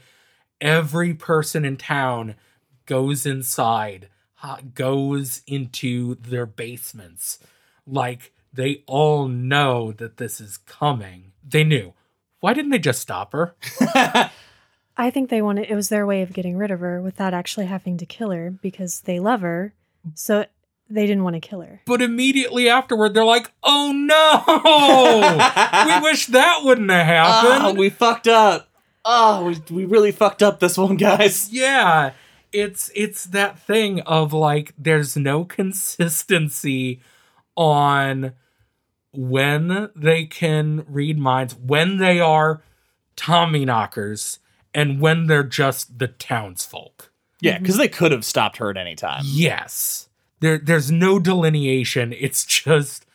every 0.61 1.15
person 1.15 1.65
in 1.65 1.77
town 1.77 2.35
goes 2.87 3.27
inside, 3.27 4.09
goes 4.75 5.43
into 5.47 6.17
their 6.17 6.47
basements. 6.47 7.39
Like 7.87 8.33
they 8.53 8.83
all 8.87 9.29
know 9.29 9.93
that 9.93 10.17
this 10.17 10.41
is 10.41 10.59
coming. 10.59 11.33
They 11.47 11.65
knew. 11.65 11.95
Why 12.41 12.55
didn't 12.55 12.71
they 12.71 12.79
just 12.79 13.01
stop 13.01 13.33
her? 13.33 13.55
I 14.97 15.11
think 15.11 15.31
they 15.31 15.43
wanted 15.43 15.71
it 15.71 15.75
was 15.75 15.89
their 15.89 16.07
way 16.07 16.23
of 16.23 16.33
getting 16.33 16.57
rid 16.57 16.71
of 16.71 16.81
her 16.81 17.01
without 17.01 17.35
actually 17.35 17.67
having 17.67 17.97
to 17.99 18.07
kill 18.07 18.31
her 18.31 18.51
because 18.51 19.01
they 19.03 19.21
love 19.21 19.41
her. 19.41 19.73
So 20.15 20.45
they 20.91 21.07
didn't 21.07 21.25
want 21.25 21.35
to 21.35 21.41
kill 21.41 21.61
her. 21.63 21.81
But 21.87 22.03
immediately 22.03 22.69
afterward, 22.69 23.15
they're 23.15 23.25
like, 23.25 23.51
oh 23.63 23.93
no! 23.95 24.43
we 26.03 26.11
wish 26.11 26.27
that 26.27 26.61
wouldn't 26.65 26.91
have 26.91 27.07
happened. 27.07 27.63
oh, 27.65 27.75
we 27.75 27.89
fucked 27.89 28.29
up. 28.29 28.69
Oh, 29.05 29.47
we, 29.47 29.75
we 29.75 29.85
really 29.85 30.13
fucked 30.13 30.43
up 30.43 30.61
this 30.61 30.77
one, 30.77 30.97
guys. 30.97 31.53
yeah 31.53 32.13
it's 32.53 32.91
it's 32.95 33.25
that 33.25 33.59
thing 33.59 34.01
of 34.01 34.33
like 34.33 34.75
there's 34.79 35.17
no 35.17 35.45
consistency 35.45 37.01
on 37.57 38.33
when 39.13 39.91
they 39.95 40.25
can 40.25 40.85
read 40.89 41.19
minds 41.19 41.55
when 41.55 41.99
they 41.99 42.19
are 42.19 42.63
tommy 43.15 43.65
knockers 43.65 44.39
and 44.75 45.01
when 45.01 45.27
they're 45.27 45.43
just 45.43 45.99
the 45.99 46.09
townsfolk. 46.09 47.13
Yeah, 47.41 47.59
because 47.59 47.77
they 47.77 47.89
could 47.89 48.13
have 48.13 48.25
stopped 48.25 48.59
her 48.59 48.71
at 48.71 48.77
any 48.77 48.95
time. 48.95 49.23
yes. 49.27 50.09
There 50.41 50.59
there's 50.59 50.91
no 50.91 51.19
delineation. 51.21 52.13
It's 52.13 52.45
just 52.45 53.07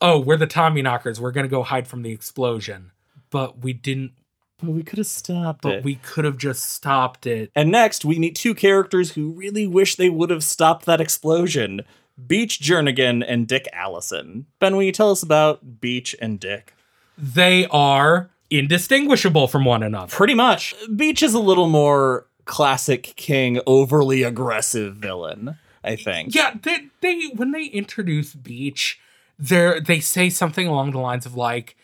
oh 0.00 0.18
we're 0.18 0.36
the 0.36 0.46
tommy 0.46 0.80
knockers. 0.82 1.20
We're 1.20 1.32
gonna 1.32 1.48
go 1.48 1.62
hide 1.62 1.86
from 1.86 2.02
the 2.02 2.12
explosion. 2.12 2.92
But 3.30 3.62
we 3.62 3.72
didn't. 3.72 4.12
But 4.58 4.70
we 4.70 4.82
could 4.82 4.98
have 4.98 5.06
stopped 5.06 5.62
but 5.62 5.72
it. 5.72 5.84
we 5.84 5.96
could 5.96 6.24
have 6.24 6.36
just 6.36 6.70
stopped 6.70 7.26
it. 7.26 7.50
And 7.54 7.70
next, 7.70 8.04
we 8.04 8.18
meet 8.18 8.36
two 8.36 8.54
characters 8.54 9.12
who 9.12 9.32
really 9.32 9.66
wish 9.66 9.96
they 9.96 10.08
would 10.08 10.30
have 10.30 10.44
stopped 10.44 10.86
that 10.86 11.00
explosion 11.00 11.82
Beach 12.26 12.60
Jernigan 12.60 13.24
and 13.26 13.46
Dick 13.46 13.66
Allison. 13.72 14.46
Ben, 14.58 14.76
will 14.76 14.82
you 14.82 14.92
tell 14.92 15.10
us 15.10 15.22
about 15.22 15.80
Beach 15.80 16.14
and 16.20 16.38
Dick? 16.38 16.74
they 17.22 17.66
are 17.68 18.30
indistinguishable 18.50 19.46
from 19.46 19.64
one 19.64 19.82
another. 19.82 20.14
Pretty 20.14 20.34
much. 20.34 20.74
Beach 20.94 21.22
is 21.22 21.34
a 21.34 21.38
little 21.38 21.68
more 21.68 22.26
classic 22.44 23.14
King, 23.16 23.60
overly 23.66 24.22
aggressive 24.22 24.96
villain, 24.96 25.56
I 25.84 25.96
think. 25.96 26.34
Yeah, 26.34 26.54
they, 26.62 26.88
they 27.00 27.28
when 27.34 27.52
they 27.52 27.66
introduce 27.66 28.34
Beach, 28.34 29.00
they 29.38 29.80
they 29.80 30.00
say 30.00 30.28
something 30.28 30.66
along 30.66 30.90
the 30.90 30.98
lines 30.98 31.26
of 31.26 31.36
like, 31.36 31.76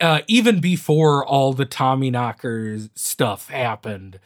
uh, 0.00 0.20
even 0.26 0.60
before 0.60 1.24
all 1.24 1.52
the 1.52 1.66
Tommy 1.66 2.10
Knockers 2.10 2.88
stuff 2.94 3.48
happened, 3.50 4.18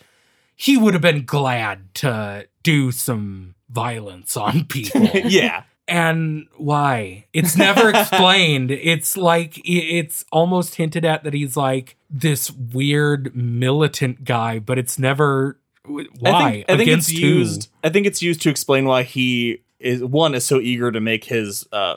he 0.55 0.77
would 0.77 0.95
have 0.95 1.03
been 1.03 1.25
glad 1.25 1.95
to 1.97 2.47
do 2.63 2.91
some 2.93 3.55
violence 3.69 4.37
on 4.37 4.65
people. 4.69 5.03
yeah. 5.25 5.63
and 5.89 6.47
why 6.57 7.25
it's 7.33 7.57
never 7.57 7.91
explained 7.95 8.71
it's 8.71 9.17
like 9.17 9.61
it's 9.65 10.25
almost 10.33 10.75
hinted 10.77 11.05
at 11.05 11.25
that 11.25 11.35
he's 11.35 11.57
like 11.57 11.97
this 12.11 12.51
weird 12.51 13.35
militant 13.35 14.25
guy 14.25 14.59
but 14.59 14.79
it's 14.79 14.99
never 14.99 15.59
why 15.87 16.31
I 16.31 16.51
think, 16.53 16.65
I 16.71 16.77
think 16.77 16.81
against 16.83 17.11
it's 17.11 17.19
who? 17.21 17.27
used. 17.27 17.69
I 17.83 17.89
think 17.89 18.07
it's 18.07 18.23
used 18.23 18.43
to 18.43 18.51
explain 18.51 18.85
why 18.85 19.03
he 19.03 19.63
is 19.79 20.05
one 20.05 20.35
is 20.35 20.45
so 20.45 20.61
eager 20.61 20.93
to 20.93 21.01
make 21.01 21.25
his 21.25 21.67
uh, 21.73 21.97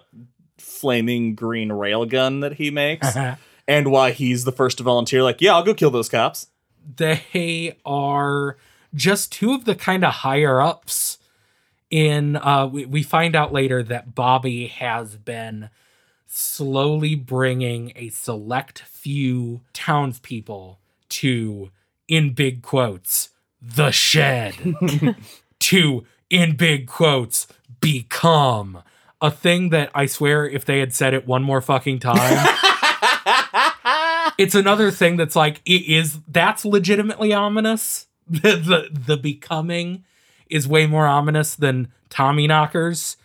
flaming 0.58 1.36
green 1.36 1.70
railgun 1.70 2.42
that 2.42 2.54
he 2.54 2.72
makes, 2.72 3.08
and 3.68 3.92
why 3.92 4.12
he's 4.12 4.46
the 4.46 4.52
first 4.52 4.78
to 4.78 4.84
volunteer. 4.84 5.22
Like, 5.22 5.42
yeah, 5.42 5.54
I'll 5.54 5.64
go 5.64 5.74
kill 5.74 5.92
those 5.92 6.10
cops. 6.10 6.48
they 6.96 7.78
are 7.86 8.58
just 8.94 9.32
two 9.32 9.54
of 9.54 9.66
the 9.66 9.76
kind 9.76 10.04
of 10.04 10.14
higher 10.14 10.62
ups 10.62 11.18
in 11.90 12.36
uh 12.38 12.68
we, 12.72 12.86
we 12.86 13.04
find 13.04 13.36
out 13.36 13.54
later 13.54 13.84
that 13.84 14.16
bobby 14.16 14.68
has 14.68 15.16
been 15.18 15.70
slowly 16.28 17.16
bringing 17.16 17.92
a 17.96 18.10
select 18.10 18.80
few 18.80 19.62
townspeople 19.74 20.80
to 21.10 21.70
in 22.08 22.34
big 22.34 22.62
quotes 22.62 23.30
the 23.62 23.92
shed 23.92 24.56
to 25.60 26.04
in 26.30 26.56
big 26.56 26.88
quotes 26.88 27.48
become 27.80 28.82
a 29.22 29.30
thing 29.30 29.70
that 29.70 29.90
i 29.94 30.06
swear 30.06 30.48
if 30.48 30.66
they 30.66 30.80
had 30.80 30.94
said 30.94 31.14
it 31.14 31.28
one 31.28 31.44
more 31.44 31.62
fucking 31.62 32.00
time 32.00 32.48
it's 34.38 34.56
another 34.56 34.92
thing 34.92 35.18
that's 35.18 35.36
like 35.36 35.62
it 35.66 35.86
is 35.88 36.20
that's 36.28 36.66
legitimately 36.66 37.34
ominous. 37.34 38.08
The 38.28 38.56
the, 38.92 39.00
the 39.00 39.18
becoming 39.18 40.04
is 40.50 40.68
way 40.68 40.86
more 40.86 41.08
ominous 41.08 41.56
than 41.56 41.92
Tommy 42.10 42.48
knockers. 42.48 43.18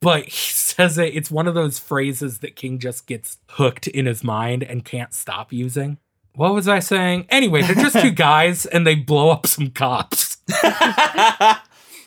But 0.00 0.24
he 0.24 0.30
says 0.52 0.98
it, 0.98 1.14
it's 1.14 1.30
one 1.30 1.46
of 1.46 1.54
those 1.54 1.78
phrases 1.78 2.38
that 2.38 2.56
King 2.56 2.78
just 2.78 3.06
gets 3.06 3.38
hooked 3.50 3.86
in 3.86 4.06
his 4.06 4.24
mind 4.24 4.62
and 4.62 4.84
can't 4.84 5.12
stop 5.12 5.52
using. 5.52 5.98
What 6.34 6.54
was 6.54 6.68
I 6.68 6.78
saying? 6.78 7.26
Anyway, 7.28 7.62
they're 7.62 7.74
just 7.74 8.00
two 8.00 8.10
guys 8.12 8.64
and 8.66 8.86
they 8.86 8.94
blow 8.94 9.30
up 9.30 9.46
some 9.46 9.70
cops. 9.70 10.38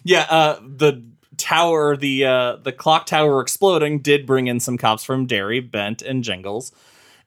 yeah, 0.03 0.25
uh, 0.29 0.59
the 0.61 1.03
tower, 1.37 1.97
the 1.97 2.25
uh, 2.25 2.55
the 2.57 2.71
clock 2.71 3.05
tower 3.05 3.41
exploding 3.41 3.99
did 3.99 4.25
bring 4.25 4.47
in 4.47 4.59
some 4.59 4.77
cops 4.77 5.03
from 5.03 5.25
Derry, 5.25 5.59
Bent, 5.59 6.01
and 6.01 6.23
Jingles, 6.23 6.71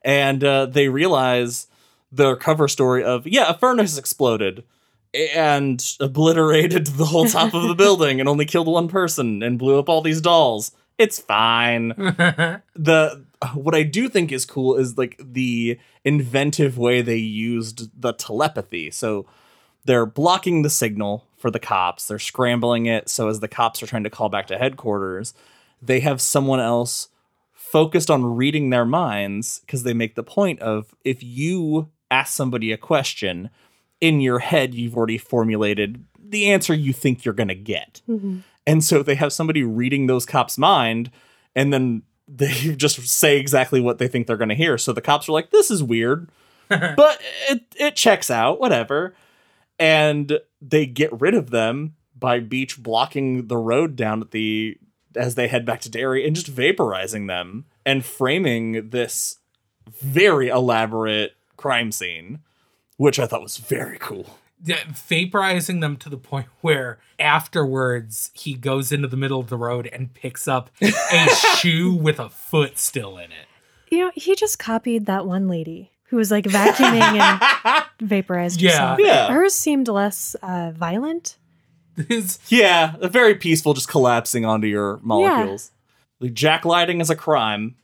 and 0.01 0.43
uh, 0.43 0.65
they 0.65 0.89
realize 0.89 1.67
the 2.11 2.35
cover 2.35 2.67
story 2.67 3.03
of 3.03 3.27
yeah, 3.27 3.49
a 3.49 3.57
furnace 3.57 3.97
exploded 3.97 4.63
and 5.35 5.83
obliterated 5.99 6.87
the 6.87 7.05
whole 7.05 7.25
top 7.25 7.53
of 7.53 7.67
the 7.67 7.75
building 7.77 8.19
and 8.19 8.29
only 8.29 8.45
killed 8.45 8.67
one 8.67 8.87
person 8.87 9.41
and 9.41 9.59
blew 9.59 9.79
up 9.79 9.89
all 9.89 10.01
these 10.01 10.21
dolls. 10.21 10.71
It's 10.97 11.19
fine. 11.19 11.89
the 12.75 13.25
what 13.53 13.75
I 13.75 13.83
do 13.83 14.09
think 14.09 14.31
is 14.31 14.45
cool 14.45 14.75
is 14.75 14.97
like 14.97 15.19
the 15.19 15.79
inventive 16.03 16.77
way 16.77 17.01
they 17.01 17.17
used 17.17 18.01
the 18.01 18.13
telepathy. 18.13 18.89
So 18.89 19.27
they're 19.85 20.07
blocking 20.07 20.63
the 20.63 20.69
signal 20.69 21.27
for 21.37 21.51
the 21.51 21.59
cops. 21.59 22.07
They're 22.07 22.19
scrambling 22.19 22.87
it. 22.87 23.09
So 23.09 23.27
as 23.27 23.39
the 23.39 23.47
cops 23.47 23.81
are 23.83 23.87
trying 23.87 24.03
to 24.03 24.09
call 24.09 24.29
back 24.29 24.47
to 24.47 24.57
headquarters, 24.57 25.33
they 25.81 25.99
have 25.99 26.19
someone 26.19 26.59
else 26.59 27.09
focused 27.53 28.09
on 28.09 28.35
reading 28.35 28.69
their 28.69 28.85
minds 28.85 29.59
because 29.59 29.83
they 29.83 29.93
make 29.93 30.15
the 30.15 30.23
point 30.23 30.59
of 30.61 30.95
if 31.03 31.21
you 31.21 31.89
ask 32.09 32.33
somebody 32.33 32.71
a 32.71 32.77
question 32.77 33.49
in 34.01 34.21
your 34.21 34.39
head, 34.39 34.73
you've 34.73 34.95
already 34.97 35.17
formulated 35.17 36.03
the 36.19 36.51
answer 36.51 36.73
you 36.73 36.93
think 36.93 37.23
you're 37.25 37.33
going 37.33 37.47
to 37.47 37.55
get. 37.55 38.01
Mhm. 38.07 38.41
And 38.65 38.83
so 38.83 39.01
they 39.01 39.15
have 39.15 39.31
somebody 39.31 39.63
reading 39.63 40.07
those 40.07 40.25
cops' 40.25 40.57
mind, 40.57 41.09
and 41.55 41.71
then 41.71 42.03
they 42.27 42.51
just 42.77 42.99
say 43.07 43.37
exactly 43.39 43.79
what 43.79 43.97
they 43.97 44.07
think 44.07 44.27
they're 44.27 44.37
going 44.37 44.49
to 44.49 44.55
hear. 44.55 44.77
So 44.77 44.91
the 44.91 45.01
cops 45.01 45.29
are 45.29 45.31
like, 45.33 45.51
"This 45.51 45.71
is 45.71 45.81
weird, 45.81 46.29
but 46.69 47.21
it 47.49 47.63
it 47.77 47.95
checks 47.95 48.29
out, 48.29 48.59
whatever." 48.59 49.15
And 49.79 50.39
they 50.61 50.85
get 50.85 51.21
rid 51.21 51.33
of 51.35 51.51
them 51.51 51.95
by 52.17 52.39
Beach 52.39 52.81
blocking 52.81 53.47
the 53.47 53.57
road 53.57 53.95
down 53.95 54.21
at 54.21 54.31
the 54.31 54.77
as 55.15 55.35
they 55.35 55.47
head 55.47 55.65
back 55.65 55.81
to 55.81 55.89
Derry 55.89 56.25
and 56.27 56.35
just 56.35 56.53
vaporizing 56.53 57.27
them 57.27 57.65
and 57.85 58.03
framing 58.05 58.89
this 58.89 59.37
very 59.89 60.49
elaborate 60.49 61.33
crime 61.55 61.91
scene, 61.91 62.39
which 62.97 63.19
I 63.19 63.25
thought 63.27 63.41
was 63.41 63.57
very 63.57 63.97
cool. 63.99 64.37
Yeah, 64.63 64.79
vaporizing 64.87 65.81
them 65.81 65.97
to 65.97 66.09
the 66.09 66.17
point 66.17 66.47
where 66.61 66.97
afterwards 67.19 68.31
he 68.33 68.53
goes 68.55 68.91
into 68.91 69.07
the 69.07 69.17
middle 69.17 69.39
of 69.39 69.49
the 69.49 69.57
road 69.57 69.87
and 69.91 70.13
picks 70.13 70.47
up 70.47 70.69
a 70.81 71.27
shoe 71.57 71.93
with 71.93 72.19
a 72.19 72.29
foot 72.29 72.77
still 72.77 73.17
in 73.17 73.31
it. 73.31 73.47
You 73.89 73.99
know, 73.99 74.11
he 74.15 74.35
just 74.35 74.59
copied 74.59 75.05
that 75.05 75.25
one 75.25 75.47
lady 75.47 75.91
who 76.09 76.17
was 76.17 76.31
like 76.31 76.45
vacuuming 76.45 77.01
and 77.01 77.83
vaporized 78.01 78.61
Yeah. 78.61 78.71
herself. 78.71 78.99
Yeah. 79.01 79.27
Hers 79.31 79.53
seemed 79.55 79.87
less 79.87 80.35
uh, 80.41 80.71
violent. 80.75 81.37
His 82.07 82.39
Yeah, 82.49 82.95
very 83.01 83.35
peaceful, 83.35 83.73
just 83.73 83.87
collapsing 83.89 84.45
onto 84.45 84.67
your 84.67 84.99
molecules. 85.01 85.71
Like 86.19 86.33
jack 86.33 86.65
lighting 86.65 86.99
is 87.01 87.09
a 87.09 87.15
crime 87.15 87.75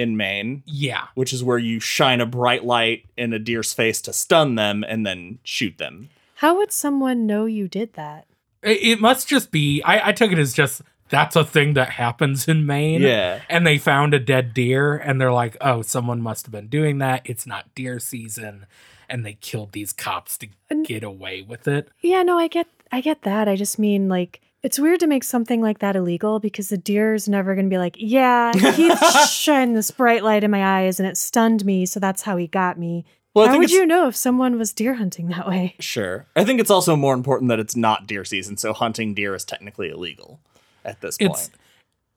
in 0.00 0.16
Maine, 0.16 0.62
yeah. 0.66 1.08
which 1.14 1.32
is 1.32 1.44
where 1.44 1.58
you 1.58 1.78
shine 1.78 2.20
a 2.20 2.26
bright 2.26 2.64
light 2.64 3.04
in 3.16 3.32
a 3.32 3.38
deer's 3.38 3.72
face 3.74 4.00
to 4.02 4.12
stun 4.12 4.54
them 4.54 4.82
and 4.88 5.04
then 5.06 5.38
shoot 5.44 5.76
them. 5.78 6.08
How 6.36 6.56
would 6.56 6.72
someone 6.72 7.26
know 7.26 7.44
you 7.44 7.68
did 7.68 7.92
that? 7.94 8.26
It, 8.62 8.78
it 8.82 9.00
must 9.00 9.28
just 9.28 9.50
be 9.50 9.82
I, 9.82 10.08
I 10.08 10.12
took 10.12 10.32
it 10.32 10.38
as 10.38 10.54
just 10.54 10.82
that's 11.10 11.36
a 11.36 11.44
thing 11.44 11.74
that 11.74 11.90
happens 11.90 12.48
in 12.48 12.64
Maine. 12.64 13.02
Yeah. 13.02 13.42
And 13.48 13.66
they 13.66 13.78
found 13.78 14.14
a 14.14 14.18
dead 14.18 14.54
deer 14.54 14.96
and 14.96 15.20
they're 15.20 15.32
like, 15.32 15.56
oh, 15.60 15.82
someone 15.82 16.22
must 16.22 16.46
have 16.46 16.52
been 16.52 16.68
doing 16.68 16.98
that. 16.98 17.22
It's 17.24 17.46
not 17.46 17.74
deer 17.74 17.98
season. 17.98 18.66
And 19.08 19.26
they 19.26 19.34
killed 19.34 19.72
these 19.72 19.92
cops 19.92 20.38
to 20.38 20.48
And- 20.70 20.86
get 20.86 21.02
away 21.02 21.42
with 21.42 21.68
it. 21.68 21.88
Yeah, 22.00 22.22
no, 22.22 22.38
I 22.38 22.48
get 22.48 22.68
I 22.90 23.00
get 23.00 23.22
that. 23.22 23.48
I 23.48 23.56
just 23.56 23.78
mean 23.78 24.08
like 24.08 24.40
it's 24.62 24.78
weird 24.78 25.00
to 25.00 25.06
make 25.06 25.24
something 25.24 25.60
like 25.62 25.78
that 25.78 25.96
illegal 25.96 26.38
because 26.40 26.68
the 26.68 26.76
deer's 26.76 27.28
never 27.28 27.54
going 27.54 27.66
to 27.66 27.70
be 27.70 27.78
like, 27.78 27.96
yeah, 27.98 28.52
he 28.72 28.94
shined 29.30 29.76
this 29.76 29.90
bright 29.90 30.22
light 30.22 30.44
in 30.44 30.50
my 30.50 30.80
eyes 30.82 31.00
and 31.00 31.08
it 31.08 31.16
stunned 31.16 31.64
me, 31.64 31.86
so 31.86 31.98
that's 32.00 32.22
how 32.22 32.36
he 32.36 32.46
got 32.46 32.78
me. 32.78 33.04
Well, 33.32 33.46
how 33.48 33.58
would 33.58 33.70
you 33.70 33.86
know 33.86 34.08
if 34.08 34.16
someone 34.16 34.58
was 34.58 34.72
deer 34.72 34.94
hunting 34.94 35.28
that 35.28 35.46
way? 35.46 35.76
Sure. 35.78 36.26
I 36.34 36.44
think 36.44 36.60
it's 36.60 36.70
also 36.70 36.96
more 36.96 37.14
important 37.14 37.48
that 37.48 37.60
it's 37.60 37.76
not 37.76 38.06
deer 38.08 38.24
season, 38.24 38.56
so 38.56 38.72
hunting 38.72 39.14
deer 39.14 39.34
is 39.36 39.44
technically 39.44 39.88
illegal 39.88 40.40
at 40.84 41.00
this 41.00 41.16
point. 41.16 41.30
It's 41.32 41.50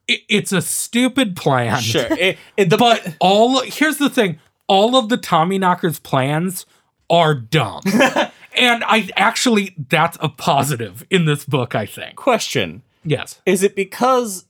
it, 0.08 0.22
it's 0.28 0.52
a 0.52 0.62
stupid 0.62 1.36
plan. 1.36 1.80
sure. 1.82 2.08
It- 2.20 2.38
it- 2.58 2.70
the- 2.72 2.78
But 2.78 3.16
all 3.20 3.62
here's 3.62 3.98
the 3.98 4.10
thing: 4.10 4.40
all 4.68 4.96
of 4.98 5.10
the 5.10 5.18
Tommy 5.18 5.60
Knockers 5.60 6.00
plans 6.00 6.66
are 7.12 7.36
dumb, 7.36 7.84
and 8.58 8.84
I 8.86 9.10
actually 9.16 9.76
that's 9.90 10.18
a 10.22 10.30
positive 10.30 11.06
in 11.10 11.26
this 11.26 11.46
book. 11.46 11.76
I 11.76 11.86
think. 11.86 12.16
question 12.16 12.82
Yes. 13.06 13.42
is 13.46 13.64
it 13.64 13.76
because 13.76 14.46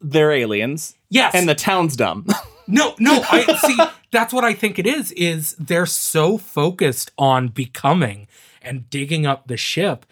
they're 0.00 0.32
aliens 0.32 0.94
Yes. 1.10 1.34
and 1.34 1.48
the 1.48 1.54
town's 1.54 1.96
dumb? 1.96 2.26
No, 2.68 2.94
no, 3.00 3.24
I 3.28 3.42
see 3.66 3.76
that's 4.12 4.32
what 4.32 4.44
I 4.44 4.54
think 4.54 4.78
it 4.78 4.86
is 4.86 5.10
is 5.12 5.54
they're 5.58 5.84
so 5.84 6.38
focused 6.38 7.10
on 7.18 7.48
becoming 7.48 8.28
and 8.62 8.88
digging 8.88 9.26
up 9.26 9.48
the 9.48 9.56
ship 9.56 10.06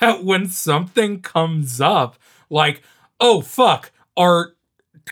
that 0.00 0.24
when 0.24 0.48
something 0.48 1.20
comes 1.22 1.80
up 1.80 2.16
like, 2.50 2.82
"Oh 3.20 3.40
fuck, 3.40 3.92
our 4.16 4.54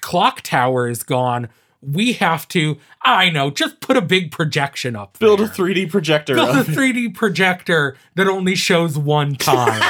clock 0.01 0.41
tower 0.43 0.89
is 0.89 1.05
gone. 1.05 1.49
We 1.87 2.15
have 2.15 2.49
to, 2.49 2.79
I 3.03 3.31
know, 3.31 3.51
just 3.51 3.81
put 3.81 3.97
a 3.97 4.01
big 4.01 4.31
projection 4.31 4.97
up 4.97 5.19
Build 5.19 5.41
a 5.41 5.49
3D 5.49 5.91
projector. 5.91 6.35
Build 6.35 6.57
a 6.57 6.65
3D 6.65 7.15
projector 7.15 7.97
that 8.15 8.27
only 8.27 8.55
shows 8.55 8.99
one 8.99 9.35
time 9.37 9.83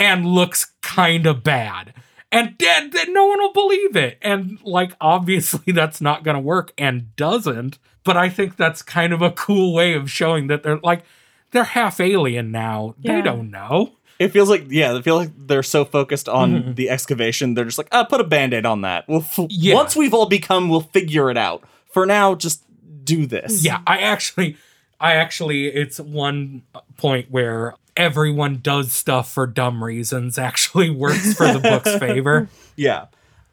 and 0.00 0.26
looks 0.26 0.72
kind 0.82 1.26
of 1.26 1.42
bad. 1.42 1.94
And 2.30 2.54
then 2.58 2.90
then 2.90 3.12
no 3.12 3.26
one 3.26 3.38
will 3.38 3.52
believe 3.52 3.96
it. 3.96 4.18
And 4.22 4.58
like 4.62 4.92
obviously 5.00 5.72
that's 5.72 6.00
not 6.00 6.24
going 6.24 6.34
to 6.34 6.40
work 6.40 6.72
and 6.78 7.14
doesn't. 7.16 7.78
But 8.04 8.16
I 8.16 8.28
think 8.28 8.56
that's 8.56 8.82
kind 8.82 9.12
of 9.12 9.20
a 9.22 9.30
cool 9.30 9.74
way 9.74 9.92
of 9.94 10.10
showing 10.10 10.46
that 10.46 10.62
they're 10.62 10.78
like 10.78 11.04
they're 11.50 11.64
half 11.64 12.00
alien 12.00 12.50
now. 12.50 12.94
They 12.98 13.22
don't 13.22 13.50
know. 13.50 13.92
It 14.18 14.28
feels 14.28 14.48
like 14.50 14.64
yeah, 14.68 14.94
I 14.94 15.02
feel 15.02 15.16
like 15.16 15.30
they're 15.36 15.62
so 15.62 15.84
focused 15.84 16.28
on 16.28 16.52
Mhm. 16.62 16.74
the 16.76 16.90
excavation, 16.90 17.54
they're 17.54 17.64
just 17.64 17.78
like, 17.78 17.88
ah, 17.92 18.04
put 18.04 18.20
a 18.20 18.24
band-aid 18.24 18.66
on 18.66 18.80
that. 18.82 19.04
We'll 19.08 19.20
f- 19.20 19.38
Yeah. 19.48 19.74
once 19.74 19.94
we've 19.94 20.12
all 20.14 20.26
become, 20.26 20.68
we'll 20.68 20.80
figure 20.80 21.30
it 21.30 21.36
out. 21.36 21.62
For 21.92 22.04
now, 22.04 22.34
just 22.34 22.62
do 23.04 23.26
this. 23.26 23.64
Yeah, 23.64 23.80
I 23.86 23.98
actually 23.98 24.56
I 25.00 25.12
actually 25.14 25.66
it's 25.68 26.00
one 26.00 26.62
point 26.96 27.30
where 27.30 27.74
everyone 27.96 28.58
does 28.62 28.92
stuff 28.92 29.32
for 29.32 29.46
dumb 29.46 29.82
reasons 29.82 30.38
actually 30.38 30.90
works 31.04 31.34
for 31.34 31.52
the 31.52 31.58
book's 31.60 31.96
favor. 31.98 32.48
Yeah. 32.76 33.06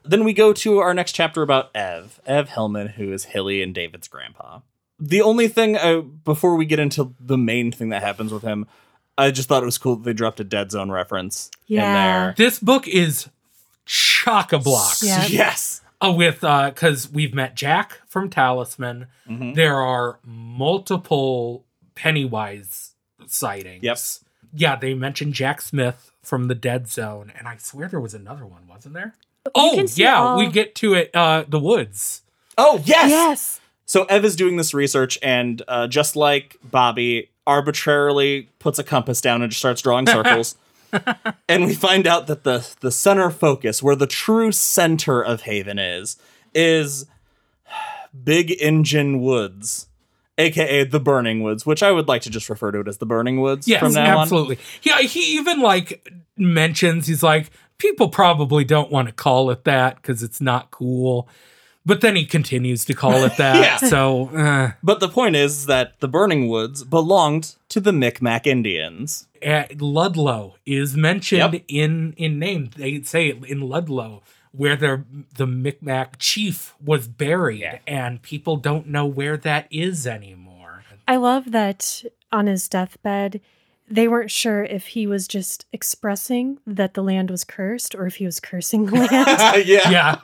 Then 0.04 0.22
we 0.22 0.32
go 0.32 0.52
to 0.52 0.78
our 0.78 0.94
next 0.94 1.12
chapter 1.12 1.42
about 1.42 1.70
Ev, 1.74 2.20
Ev 2.26 2.50
Hillman, 2.50 2.88
who 2.90 3.12
is 3.12 3.24
Hilly 3.24 3.60
and 3.60 3.74
David's 3.74 4.06
grandpa. 4.06 4.60
The 5.00 5.20
only 5.20 5.48
thing 5.48 5.76
uh, 5.76 6.00
before 6.02 6.54
we 6.54 6.64
get 6.64 6.78
into 6.78 7.12
the 7.18 7.36
main 7.36 7.72
thing 7.72 7.88
that 7.88 8.02
happens 8.04 8.32
with 8.32 8.42
him, 8.44 8.66
I 9.18 9.30
just 9.30 9.48
thought 9.48 9.62
it 9.62 9.66
was 9.66 9.78
cool 9.78 9.96
that 9.96 10.04
they 10.04 10.12
dropped 10.12 10.40
a 10.40 10.44
Dead 10.44 10.70
Zone 10.70 10.90
reference 10.90 11.50
in 11.68 11.76
Yeah. 11.76 11.92
there. 12.24 12.34
This 12.36 12.58
book 12.58 12.86
is 12.86 13.28
chock 13.86 14.52
a 14.52 14.58
block. 14.58 14.96
Yeah. 15.02 15.26
Yes. 15.28 15.80
uh, 16.00 16.12
with 16.12 16.44
uh 16.44 16.70
because 16.70 17.10
we've 17.10 17.32
met 17.34 17.54
Jack 17.54 18.00
from 18.06 18.28
Talisman. 18.28 19.06
Mhm. 19.28 19.54
There 19.54 19.76
are 19.80 20.18
multiple 20.24 21.64
Pennywise 21.94 22.92
sightings. 23.26 23.82
Yep. 23.82 23.98
Yeah, 24.54 24.76
they 24.76 24.94
mentioned 24.94 25.34
Jack 25.34 25.60
Smith 25.60 26.12
from 26.22 26.48
the 26.48 26.54
Dead 26.54 26.88
Zone, 26.88 27.32
and 27.38 27.46
I 27.48 27.56
swear 27.58 27.88
there 27.88 28.00
was 28.00 28.14
another 28.14 28.44
one, 28.46 28.66
wasn't 28.68 28.94
there? 28.94 29.14
You 29.46 29.50
Oh 29.54 29.86
yeah, 29.94 30.18
all- 30.20 30.38
we 30.38 30.48
get 30.48 30.74
to 30.76 30.94
it. 30.94 31.10
Uh, 31.14 31.44
the 31.48 31.58
woods. 31.58 32.22
Oh 32.58 32.80
yes. 32.84 33.10
Yes. 33.10 33.60
So 33.86 34.04
Ev 34.06 34.24
is 34.24 34.34
doing 34.36 34.56
this 34.56 34.74
research, 34.74 35.18
and 35.22 35.62
uh, 35.68 35.86
just 35.86 36.16
like 36.16 36.56
Bobby, 36.64 37.30
arbitrarily 37.46 38.48
puts 38.58 38.78
a 38.78 38.84
compass 38.84 39.20
down 39.20 39.42
and 39.42 39.50
just 39.50 39.60
starts 39.60 39.80
drawing 39.82 40.06
circles. 40.06 40.56
and 41.48 41.66
we 41.66 41.74
find 41.74 42.06
out 42.06 42.26
that 42.26 42.44
the 42.44 42.68
the 42.80 42.90
center 42.90 43.30
focus, 43.30 43.82
where 43.82 43.96
the 43.96 44.06
true 44.06 44.52
center 44.52 45.22
of 45.22 45.42
Haven 45.42 45.78
is, 45.78 46.16
is 46.54 47.06
Big 48.24 48.50
Engine 48.60 49.20
Woods, 49.20 49.88
aka 50.38 50.84
the 50.84 51.00
Burning 51.00 51.42
Woods, 51.42 51.66
which 51.66 51.82
I 51.82 51.90
would 51.92 52.08
like 52.08 52.22
to 52.22 52.30
just 52.30 52.48
refer 52.48 52.70
to 52.72 52.80
it 52.80 52.88
as 52.88 52.98
the 52.98 53.06
Burning 53.06 53.40
Woods 53.40 53.66
Yes, 53.68 53.80
from 53.80 53.92
now 53.92 54.16
on. 54.16 54.22
absolutely. 54.22 54.58
Yeah, 54.82 54.98
he 55.00 55.36
even 55.36 55.60
like 55.60 56.08
mentions 56.36 57.06
he's 57.06 57.22
like 57.22 57.50
people 57.78 58.08
probably 58.08 58.64
don't 58.64 58.90
want 58.90 59.08
to 59.08 59.12
call 59.14 59.50
it 59.50 59.64
that 59.64 59.96
because 59.96 60.22
it's 60.22 60.40
not 60.40 60.70
cool. 60.70 61.28
But 61.86 62.00
then 62.00 62.16
he 62.16 62.26
continues 62.26 62.84
to 62.86 62.94
call 62.94 63.22
it 63.24 63.36
that. 63.38 63.56
Yeah. 63.82 63.88
So 63.88 64.28
uh, 64.36 64.72
But 64.82 64.98
the 65.00 65.08
point 65.08 65.36
is 65.36 65.66
that 65.66 65.98
the 66.00 66.08
Burning 66.08 66.48
Woods 66.48 66.82
belonged 66.84 67.54
to 67.68 67.80
the 67.80 67.92
Micmac 67.92 68.46
Indians. 68.46 69.28
uh, 69.46 69.64
Ludlow 69.78 70.56
is 70.66 70.96
mentioned 70.96 71.52
Yep. 71.52 71.62
in 71.68 72.12
in 72.16 72.38
name. 72.38 72.70
They 72.76 73.02
say 73.02 73.28
in 73.30 73.60
Ludlow 73.60 74.22
where 74.52 74.76
the 74.76 75.04
the 75.36 75.46
Micmac 75.46 76.18
chief 76.18 76.74
was 76.84 77.06
buried, 77.06 77.60
Yeah. 77.60 77.78
and 77.86 78.20
people 78.22 78.56
don't 78.56 78.86
know 78.88 79.06
where 79.06 79.36
that 79.36 79.66
is 79.70 80.06
anymore. 80.06 80.82
I 81.06 81.16
love 81.16 81.52
that 81.52 82.02
on 82.32 82.46
his 82.48 82.66
deathbed, 82.68 83.40
they 83.88 84.08
weren't 84.08 84.30
sure 84.30 84.64
if 84.64 84.88
he 84.88 85.06
was 85.06 85.28
just 85.28 85.66
expressing 85.72 86.58
that 86.66 86.94
the 86.94 87.02
land 87.02 87.30
was 87.30 87.44
cursed 87.44 87.94
or 87.94 88.06
if 88.06 88.16
he 88.16 88.24
was 88.24 88.40
cursing 88.40 88.86
the 88.86 88.94
land. 88.94 89.10
yeah. 89.66 89.90
Yeah, 89.90 90.20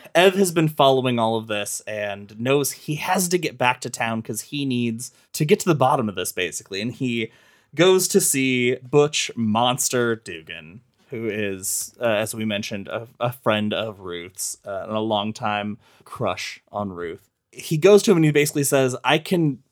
Ev 0.14 0.34
has 0.34 0.52
been 0.52 0.68
following 0.68 1.18
all 1.18 1.36
of 1.36 1.46
this 1.46 1.80
and 1.86 2.38
knows 2.38 2.72
he 2.72 2.96
has 2.96 3.28
to 3.28 3.38
get 3.38 3.56
back 3.56 3.80
to 3.82 3.90
town 3.90 4.20
because 4.20 4.42
he 4.42 4.64
needs 4.64 5.12
to 5.32 5.44
get 5.44 5.60
to 5.60 5.68
the 5.68 5.74
bottom 5.74 6.08
of 6.08 6.14
this, 6.14 6.32
basically. 6.32 6.80
And 6.80 6.92
he 6.92 7.32
goes 7.74 8.06
to 8.08 8.20
see 8.20 8.76
Butch 8.76 9.30
Monster 9.34 10.16
Dugan, 10.16 10.82
who 11.08 11.28
is, 11.28 11.94
uh, 12.00 12.04
as 12.04 12.34
we 12.34 12.44
mentioned, 12.44 12.88
a, 12.88 13.08
a 13.18 13.32
friend 13.32 13.72
of 13.72 14.00
Ruth's 14.00 14.58
uh, 14.66 14.84
and 14.88 14.96
a 14.96 15.00
longtime 15.00 15.78
crush 16.04 16.60
on 16.70 16.92
Ruth. 16.92 17.28
He 17.52 17.78
goes 17.78 18.02
to 18.02 18.10
him 18.10 18.18
and 18.18 18.24
he 18.24 18.30
basically 18.30 18.64
says, 18.64 18.94
I 19.04 19.18
can 19.18 19.62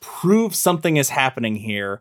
prove 0.00 0.54
something 0.54 0.96
is 0.96 1.10
happening 1.10 1.56
here. 1.56 2.00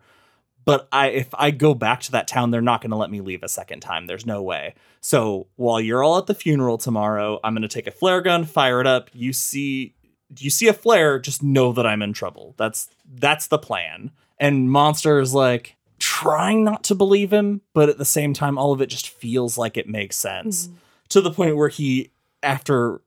But 0.66 0.88
I, 0.92 1.08
if 1.08 1.30
I 1.34 1.52
go 1.52 1.74
back 1.74 2.02
to 2.02 2.12
that 2.12 2.28
town, 2.28 2.52
they're 2.52 2.62
not 2.62 2.82
going 2.82 2.92
to 2.92 2.98
let 2.98 3.10
me 3.10 3.22
leave 3.22 3.44
a 3.44 3.50
second 3.50 3.80
time. 3.80 4.06
There's 4.06 4.26
no 4.26 4.42
way. 4.44 4.76
So 5.02 5.48
while 5.56 5.80
you're 5.82 6.04
all 6.04 6.18
at 6.18 6.28
the 6.28 6.36
funeral 6.36 6.78
tomorrow, 6.78 7.40
I'm 7.44 7.54
going 7.54 7.64
to 7.64 7.68
take 7.68 7.88
a 7.88 7.92
flare 7.92 8.22
gun, 8.22 8.46
fire 8.46 8.80
it 8.82 8.88
up. 8.88 9.10
You 9.14 9.34
see, 9.34 9.96
you 10.38 10.50
see 10.50 10.68
a 10.68 10.74
flare, 10.74 11.20
just 11.20 11.42
know 11.42 11.72
that 11.74 11.88
I'm 11.88 12.02
in 12.02 12.14
trouble. 12.14 12.54
That's 12.58 12.90
that's 13.12 13.48
the 13.48 13.58
plan. 13.58 14.12
And 14.40 14.72
Monster 14.72 15.20
is 15.20 15.34
like 15.34 15.76
trying 15.98 16.64
not 16.64 16.84
to 16.86 16.96
believe 16.96 17.32
him, 17.32 17.62
but 17.74 17.90
at 17.90 17.98
the 17.98 18.06
same 18.06 18.34
time, 18.34 18.58
all 18.58 18.72
of 18.72 18.82
it 18.82 18.88
just 18.88 19.10
feels 19.10 19.58
like 19.58 19.78
it 19.78 19.88
makes 19.88 20.16
sense 20.16 20.68
hmm. 20.68 20.76
to 21.10 21.22
the 21.22 21.32
point 21.32 21.58
where 21.58 21.70
he, 21.70 22.12
after 22.44 23.02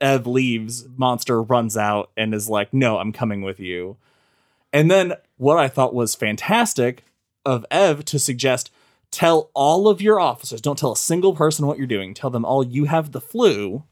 Ev 0.00 0.26
leaves, 0.26 0.88
Monster 0.96 1.42
runs 1.42 1.76
out 1.76 2.10
and 2.16 2.34
is 2.34 2.48
like, 2.48 2.72
"No, 2.72 2.98
I'm 2.98 3.12
coming 3.12 3.42
with 3.42 3.60
you." 3.60 3.96
And 4.72 4.90
then 4.90 5.14
what 5.42 5.58
I 5.58 5.68
thought 5.68 5.94
was 5.94 6.14
fantastic 6.14 7.04
of 7.44 7.66
Ev 7.70 8.04
to 8.06 8.18
suggest 8.18 8.70
tell 9.10 9.50
all 9.54 9.88
of 9.88 10.00
your 10.00 10.18
officers, 10.20 10.60
don't 10.60 10.78
tell 10.78 10.92
a 10.92 10.96
single 10.96 11.34
person 11.34 11.66
what 11.66 11.78
you're 11.78 11.86
doing. 11.86 12.14
Tell 12.14 12.30
them 12.30 12.44
all 12.44 12.64
you 12.64 12.86
have 12.86 13.12
the 13.12 13.20
flu 13.20 13.82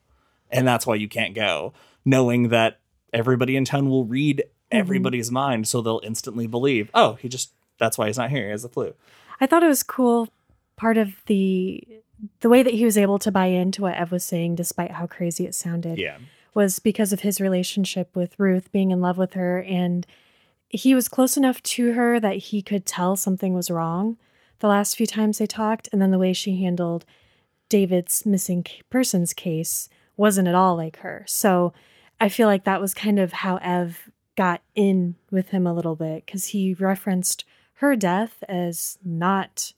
and 0.50 0.66
that's 0.66 0.86
why 0.86 0.94
you 0.94 1.08
can't 1.08 1.34
go, 1.34 1.72
knowing 2.04 2.48
that 2.48 2.80
everybody 3.12 3.56
in 3.56 3.64
town 3.64 3.88
will 3.88 4.04
read 4.04 4.38
mm-hmm. 4.38 4.78
everybody's 4.78 5.30
mind 5.30 5.68
so 5.68 5.80
they'll 5.80 6.00
instantly 6.02 6.46
believe, 6.46 6.90
"Oh, 6.94 7.14
he 7.14 7.28
just 7.28 7.52
that's 7.78 7.96
why 7.96 8.06
he's 8.06 8.18
not 8.18 8.30
here. 8.30 8.44
He 8.44 8.50
has 8.50 8.62
the 8.62 8.68
flu." 8.68 8.94
I 9.40 9.46
thought 9.46 9.62
it 9.62 9.68
was 9.68 9.82
cool 9.82 10.28
part 10.76 10.96
of 10.96 11.22
the 11.26 11.86
the 12.40 12.48
way 12.48 12.62
that 12.62 12.74
he 12.74 12.84
was 12.84 12.98
able 12.98 13.18
to 13.18 13.32
buy 13.32 13.46
into 13.46 13.82
what 13.82 13.94
Ev 13.94 14.12
was 14.12 14.24
saying 14.24 14.54
despite 14.54 14.92
how 14.92 15.06
crazy 15.06 15.46
it 15.46 15.54
sounded. 15.54 15.98
Yeah. 15.98 16.18
was 16.52 16.78
because 16.80 17.12
of 17.12 17.20
his 17.20 17.40
relationship 17.40 18.14
with 18.14 18.38
Ruth, 18.38 18.72
being 18.72 18.90
in 18.90 19.00
love 19.00 19.16
with 19.16 19.34
her, 19.34 19.62
and 19.62 20.06
he 20.70 20.94
was 20.94 21.08
close 21.08 21.36
enough 21.36 21.62
to 21.62 21.92
her 21.92 22.18
that 22.18 22.36
he 22.36 22.62
could 22.62 22.86
tell 22.86 23.16
something 23.16 23.52
was 23.52 23.70
wrong 23.70 24.16
the 24.60 24.68
last 24.68 24.96
few 24.96 25.06
times 25.06 25.38
they 25.38 25.46
talked, 25.46 25.88
and 25.90 26.00
then 26.00 26.10
the 26.10 26.18
way 26.18 26.32
she 26.32 26.62
handled 26.62 27.04
David's 27.68 28.24
missing 28.24 28.64
persons 28.88 29.32
case 29.32 29.88
wasn't 30.16 30.48
at 30.48 30.54
all 30.54 30.76
like 30.76 30.98
her. 30.98 31.24
So 31.26 31.72
I 32.20 32.28
feel 32.28 32.46
like 32.46 32.64
that 32.64 32.80
was 32.80 32.94
kind 32.94 33.18
of 33.18 33.32
how 33.32 33.56
Ev 33.56 34.10
got 34.36 34.62
in 34.74 35.16
with 35.30 35.48
him 35.48 35.66
a 35.66 35.72
little 35.74 35.96
bit 35.96 36.26
because 36.26 36.46
he 36.46 36.74
referenced 36.74 37.44
her 37.74 37.96
death 37.96 38.44
as 38.48 38.98
not 39.02 39.72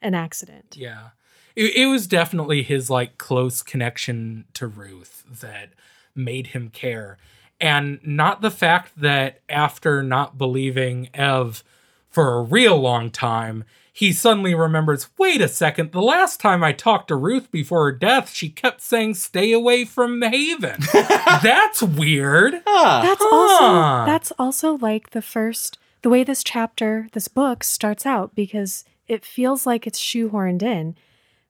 an 0.00 0.14
accident. 0.14 0.76
yeah. 0.78 1.10
it, 1.56 1.74
it 1.74 1.86
was 1.86 2.06
definitely 2.06 2.62
his 2.62 2.88
like 2.88 3.18
close 3.18 3.62
connection 3.62 4.44
to 4.54 4.66
Ruth 4.66 5.24
that 5.28 5.70
made 6.14 6.48
him 6.48 6.70
care. 6.70 7.18
And 7.60 8.00
not 8.02 8.40
the 8.40 8.50
fact 8.50 8.92
that 9.00 9.40
after 9.48 10.02
not 10.02 10.38
believing 10.38 11.10
Ev 11.12 11.62
for 12.08 12.34
a 12.38 12.42
real 12.42 12.78
long 12.78 13.10
time, 13.10 13.64
he 13.92 14.12
suddenly 14.12 14.54
remembers 14.54 15.08
wait 15.18 15.40
a 15.42 15.48
second, 15.48 15.92
the 15.92 16.00
last 16.00 16.40
time 16.40 16.64
I 16.64 16.72
talked 16.72 17.08
to 17.08 17.16
Ruth 17.16 17.50
before 17.50 17.84
her 17.84 17.92
death, 17.92 18.30
she 18.32 18.48
kept 18.48 18.80
saying, 18.80 19.14
stay 19.14 19.52
away 19.52 19.84
from 19.84 20.22
Haven. 20.22 20.80
That's 20.92 21.82
weird. 21.82 22.62
Ah, 22.66 23.00
That's 23.02 23.22
Huh. 23.22 23.36
also 23.36 24.06
that's 24.10 24.32
also 24.38 24.78
like 24.78 25.10
the 25.10 25.20
first 25.22 25.78
the 26.02 26.08
way 26.08 26.24
this 26.24 26.42
chapter, 26.42 27.08
this 27.12 27.28
book 27.28 27.62
starts 27.62 28.06
out 28.06 28.34
because 28.34 28.84
it 29.06 29.22
feels 29.22 29.66
like 29.66 29.86
it's 29.86 30.00
shoehorned 30.00 30.62
in, 30.62 30.96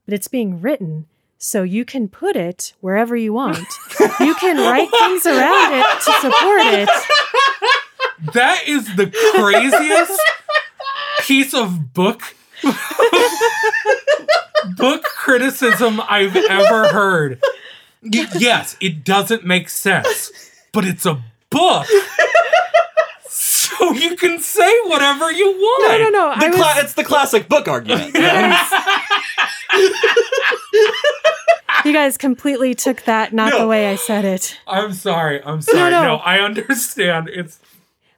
but 0.06 0.14
it's 0.14 0.26
being 0.26 0.61
written 0.61 1.06
so 1.43 1.62
you 1.62 1.86
can 1.86 2.07
put 2.07 2.36
it 2.36 2.74
wherever 2.80 3.16
you 3.16 3.32
want. 3.32 3.59
you 4.20 4.34
can 4.34 4.59
write 4.59 4.91
things 4.91 5.24
around 5.24 5.72
it 5.72 5.86
to 6.05 6.12
support 6.20 6.61
it. 6.66 6.88
That 8.34 8.68
is 8.68 8.95
the 8.97 9.07
craziest 9.34 10.20
piece 11.22 11.55
of 11.55 11.95
book 11.95 12.22
book 14.76 15.03
criticism 15.05 16.01
I've 16.07 16.36
ever 16.36 16.88
heard. 16.93 17.41
Y- 18.03 18.26
yes, 18.38 18.76
it 18.80 19.03
doesn't 19.05 19.45
make 19.47 19.70
sense, 19.70 20.30
but 20.72 20.84
it's 20.84 21.07
a 21.07 21.22
book. 21.49 21.86
So 23.28 23.93
you 23.95 24.16
can 24.16 24.41
say 24.41 24.70
whatever 24.84 25.30
you 25.32 25.47
want. 25.47 26.01
No, 26.03 26.11
no, 26.11 26.34
no. 26.34 26.34
the 26.41 26.55
cla- 26.57 26.74
was, 26.74 26.84
it's 26.84 26.95
the 26.95 27.05
classic 27.05 27.49
book 27.49 27.68
argument. 27.68 28.12
you 31.91 31.97
guys 31.97 32.16
completely 32.16 32.74
took 32.74 33.03
that 33.03 33.32
not 33.32 33.53
No. 33.53 33.61
the 33.61 33.66
way 33.66 33.91
I 33.91 33.97
said 33.97 34.24
it. 34.24 34.59
I'm 34.66 34.93
sorry. 34.93 35.43
I'm 35.45 35.61
sorry. 35.61 35.91
No, 35.91 36.03
no. 36.03 36.16
I 36.16 36.38
understand. 36.38 37.28
It's 37.28 37.59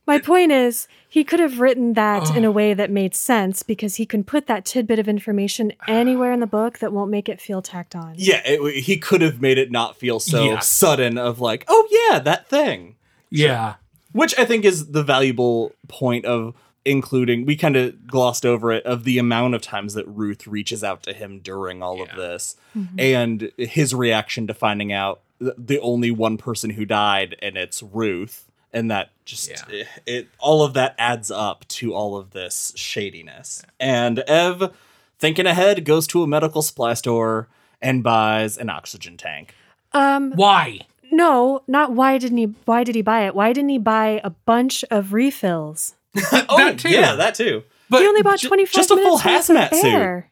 My 0.07 0.19
point 0.19 0.53
is, 0.53 0.89
he 1.09 1.25
could 1.25 1.41
have 1.41 1.61
written 1.61 1.93
that 1.95 2.35
in 2.37 2.45
a 2.45 2.51
way 2.51 2.75
that 2.75 2.91
made 2.91 3.15
sense 3.15 3.63
because 3.63 3.97
he 3.97 4.07
can 4.07 4.25
put 4.25 4.47
that 4.47 4.65
tidbit 4.65 4.99
of 4.99 5.09
information 5.09 5.73
anywhere 5.87 6.33
in 6.33 6.41
the 6.41 6.47
book 6.47 6.79
that 6.81 6.93
won't 6.93 7.11
make 7.11 7.29
it 7.29 7.41
feel 7.41 7.63
tacked 7.63 7.95
on. 7.95 8.15
yeah, 8.17 8.41
it, 8.45 8.83
he 8.83 8.97
could 8.97 9.21
have 9.21 9.41
made 9.41 9.59
it 9.59 9.71
not 9.71 9.97
feel 9.97 10.19
so 10.21 10.45
Yeah. 10.45 10.59
sudden 10.61 11.19
of 11.19 11.41
like, 11.41 11.65
oh 11.69 11.87
yeah, 12.11 12.19
that 12.21 12.49
thing. 12.49 12.97
yeah. 13.31 13.75
Which 14.13 14.39
I 14.39 14.45
think 14.45 14.65
is 14.67 14.93
the 14.93 15.03
valuable 15.03 15.73
point 15.89 16.27
of 16.27 16.55
including, 16.85 17.45
we 17.47 17.57
kind 17.57 17.77
of 17.77 18.07
glossed 18.07 18.45
over 18.45 18.73
it, 18.73 18.85
of 18.85 19.05
the 19.05 19.19
amount 19.19 19.55
of 19.55 19.63
times 19.63 19.95
that 19.95 20.07
Ruth 20.09 20.47
reaches 20.47 20.83
out 20.83 21.03
to 21.05 21.13
him 21.13 21.39
during 21.41 21.83
all 21.83 22.01
of 22.03 22.09
Yeah. 22.09 22.17
this 22.17 22.57
and 22.99 23.51
his 23.57 23.95
reaction 23.95 24.47
to 24.49 24.55
finding 24.55 24.93
out 24.93 25.21
the 25.39 25.81
only 25.81 26.11
one 26.11 26.37
person 26.37 26.71
who 26.71 26.85
died 26.85 27.37
and 27.43 27.57
it's 27.57 27.83
Ruth. 27.83 28.49
And 28.73 28.91
that 28.91 29.11
just, 29.25 29.51
Yeah. 29.51 29.65
it, 29.69 29.87
it, 30.07 30.29
all 30.39 30.63
of 30.65 30.73
that 30.75 30.95
adds 30.99 31.31
up 31.31 31.67
to 31.69 31.93
all 31.95 32.17
of 32.17 32.31
this 32.31 32.73
shadiness. 32.75 33.63
And 33.79 34.21
Ev, 34.21 34.73
thinking 35.19 35.47
ahead, 35.47 35.85
goes 35.85 36.07
to 36.09 36.23
a 36.23 36.27
medical 36.27 36.63
supply 36.63 36.95
store 36.95 37.49
and 37.83 38.03
buys 38.03 38.57
an 38.57 38.71
oxygen 38.71 39.17
tank. 39.19 39.55
Um, 39.93 40.33
Why? 40.33 40.81
no, 41.11 41.63
not 41.69 41.93
why 41.93 42.17
didn't 42.17 42.39
he? 42.39 42.45
Why 42.65 42.83
did 42.85 42.95
he 42.95 43.03
buy 43.03 43.27
it? 43.27 43.35
Why 43.35 43.53
didn't 43.53 43.69
he 43.69 43.77
buy 43.79 44.23
a 44.25 44.31
bunch 44.31 44.83
of 44.91 45.13
refills? 45.13 45.95
oh, 46.49 46.57
That 46.59 46.79
too. 46.79 46.91
yeah, 46.91 47.15
that 47.17 47.35
too. 47.35 47.63
But 47.91 48.01
He 48.03 48.07
only 48.09 48.23
bought 48.23 48.39
ju- 48.41 48.49
twenty 48.49 48.65
five 48.67 48.75
just 48.75 48.91
a 48.91 48.97
full 48.97 49.19
minutes 49.19 49.49
of 49.51 49.57
hazmat 49.57 49.75
suit. 49.75 49.85
air. 49.93 50.31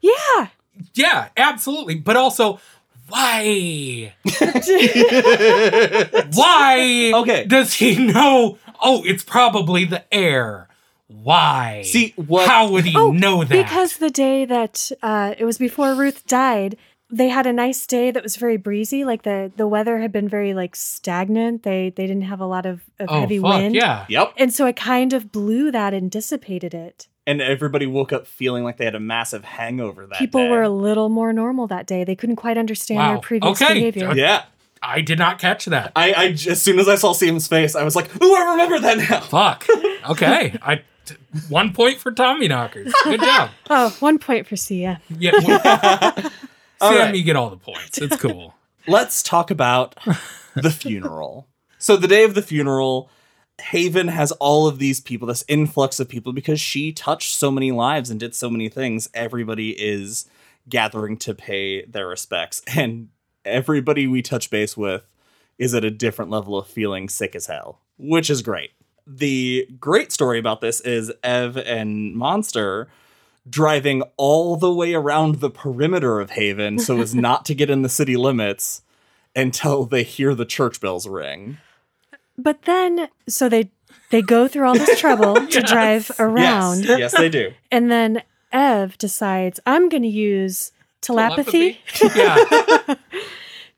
Yeah, 0.00 0.48
yeah, 0.94 1.28
absolutely. 1.36 1.94
But 1.96 2.16
also, 2.16 2.60
why? 3.08 4.14
Why 6.34 7.12
Okay. 7.14 7.44
does 7.44 7.74
he 7.74 7.96
know? 8.06 8.58
Oh, 8.82 9.02
it's 9.04 9.22
probably 9.24 9.84
the 9.84 10.04
air. 10.12 10.68
Why? 11.06 11.82
See, 11.84 12.12
what- 12.16 12.48
How 12.48 12.68
would 12.70 12.84
he 12.84 12.94
oh, 12.96 13.12
know 13.12 13.44
that? 13.44 13.50
because 13.50 13.98
the 13.98 14.10
day 14.10 14.44
that 14.44 14.90
uh, 15.02 15.34
it 15.38 15.44
was 15.44 15.58
before 15.58 15.94
Ruth 15.94 16.26
died, 16.26 16.76
they 17.16 17.28
had 17.28 17.46
a 17.46 17.52
nice 17.52 17.86
day 17.86 18.10
that 18.10 18.22
was 18.22 18.36
very 18.36 18.56
breezy. 18.56 19.04
Like 19.04 19.22
the 19.22 19.52
the 19.56 19.66
weather 19.68 19.98
had 20.00 20.10
been 20.12 20.28
very 20.28 20.52
like 20.54 20.74
stagnant. 20.76 21.62
They 21.62 21.90
they 21.94 22.06
didn't 22.06 22.22
have 22.22 22.40
a 22.40 22.46
lot 22.46 22.66
of, 22.66 22.82
of 22.98 23.06
oh 23.08 23.20
heavy 23.20 23.38
fuck 23.38 23.54
wind. 23.60 23.74
yeah. 23.74 24.04
Yep. 24.08 24.34
And 24.36 24.52
so 24.52 24.66
it 24.66 24.76
kind 24.76 25.12
of 25.12 25.30
blew 25.30 25.70
that 25.70 25.94
and 25.94 26.10
dissipated 26.10 26.74
it. 26.74 27.08
and 27.26 27.40
everybody 27.40 27.86
woke 27.86 28.12
up 28.12 28.26
feeling 28.26 28.64
like 28.64 28.76
they 28.76 28.84
had 28.84 28.94
a 28.94 29.00
massive 29.00 29.44
hangover 29.44 30.06
that 30.06 30.18
People 30.18 30.42
day. 30.42 30.50
were 30.50 30.62
a 30.62 30.68
little 30.68 31.08
more 31.08 31.32
normal 31.32 31.66
that 31.68 31.86
day. 31.86 32.04
They 32.04 32.16
couldn't 32.16 32.36
quite 32.36 32.58
understand 32.58 32.98
Wow. 32.98 33.08
their 33.12 33.20
previous 33.20 33.62
Okay. 33.62 33.74
behavior. 33.74 34.12
yeah. 34.14 34.42
I 34.82 35.00
did 35.00 35.18
not 35.18 35.38
catch 35.38 35.64
that. 35.66 35.92
I, 35.96 36.12
I 36.12 36.32
j- 36.32 36.50
as 36.50 36.60
soon 36.60 36.78
as 36.78 36.88
I 36.88 36.96
saw 36.96 37.14
Sam's 37.14 37.48
face, 37.48 37.74
I 37.74 37.84
was 37.84 37.96
like, 37.96 38.08
"Ooh, 38.22 38.34
I 38.34 38.50
remember 38.52 38.78
that 38.80 38.98
now." 38.98 39.20
Fuck. 39.36 39.66
Okay. 40.10 40.58
I 40.60 40.82
t- 41.06 41.14
one 41.48 41.72
point 41.72 41.96
for 42.00 42.12
Tommy 42.12 42.48
Knockers. 42.48 42.92
Good 43.04 43.20
job. 43.20 43.48
Oh, 43.70 43.96
one 44.00 44.18
point 44.18 44.46
for 44.46 44.56
Sia. 44.56 45.00
Yeah. 45.08 45.32
well, 45.42 46.30
Sam, 46.88 46.98
right. 46.98 47.14
you 47.14 47.22
get 47.22 47.36
all 47.36 47.50
the 47.50 47.56
points. 47.56 47.98
It's 47.98 48.16
cool. 48.20 48.54
Let's 48.86 49.22
talk 49.22 49.50
about 49.50 49.96
the 50.54 50.70
funeral. 50.78 51.48
So 51.78 51.96
the 51.96 52.08
day 52.08 52.24
of 52.24 52.34
the 52.34 52.42
funeral, 52.42 53.10
Haven 53.60 54.08
has 54.08 54.32
all 54.32 54.66
of 54.66 54.78
these 54.78 55.00
people, 55.00 55.28
this 55.28 55.44
influx 55.48 56.00
of 56.00 56.08
people, 56.08 56.32
because 56.32 56.60
she 56.60 56.92
touched 56.92 57.34
so 57.34 57.50
many 57.50 57.72
lives 57.72 58.10
and 58.10 58.18
did 58.18 58.34
so 58.34 58.50
many 58.50 58.68
things. 58.68 59.08
Everybody 59.14 59.70
is 59.70 60.26
gathering 60.68 61.16
to 61.18 61.34
pay 61.34 61.84
their 61.84 62.08
respects, 62.08 62.62
and 62.74 63.08
everybody 63.44 64.06
we 64.06 64.22
touch 64.22 64.50
base 64.50 64.76
with 64.76 65.04
is 65.58 65.74
at 65.74 65.84
a 65.84 65.90
different 65.90 66.30
level 66.30 66.58
of 66.58 66.66
feeling 66.66 67.08
sick 67.08 67.34
as 67.34 67.46
hell, 67.46 67.80
which 67.98 68.30
is 68.30 68.42
great. 68.42 68.70
The 69.06 69.68
great 69.78 70.10
story 70.12 70.38
about 70.38 70.60
this 70.60 70.80
is 70.80 71.12
Ev 71.22 71.56
and 71.58 72.14
Monster 72.14 72.88
driving 73.48 74.02
all 74.16 74.56
the 74.56 74.72
way 74.72 74.94
around 74.94 75.36
the 75.36 75.50
perimeter 75.50 76.20
of 76.20 76.30
Haven 76.30 76.78
so 76.78 77.00
as 77.00 77.14
not 77.14 77.44
to 77.46 77.54
get 77.54 77.68
in 77.70 77.82
the 77.82 77.88
city 77.88 78.16
limits 78.16 78.82
until 79.36 79.84
they 79.84 80.02
hear 80.02 80.34
the 80.34 80.46
church 80.46 80.80
bells 80.80 81.06
ring. 81.06 81.58
But 82.38 82.62
then, 82.62 83.08
so 83.28 83.48
they 83.48 83.70
they 84.10 84.22
go 84.22 84.48
through 84.48 84.66
all 84.66 84.74
this 84.74 84.98
trouble 84.98 85.34
to 85.48 85.60
drive 85.66 86.10
around, 86.18 86.84
Yes, 86.84 86.98
yes, 86.98 87.16
they 87.16 87.28
do. 87.28 87.52
and 87.70 87.90
then 87.90 88.22
Ev 88.52 88.96
decides 88.98 89.60
I'm 89.66 89.88
going 89.88 90.02
to 90.04 90.08
use 90.08 90.72
telepathy, 91.00 91.80
Yeah. 92.14 92.36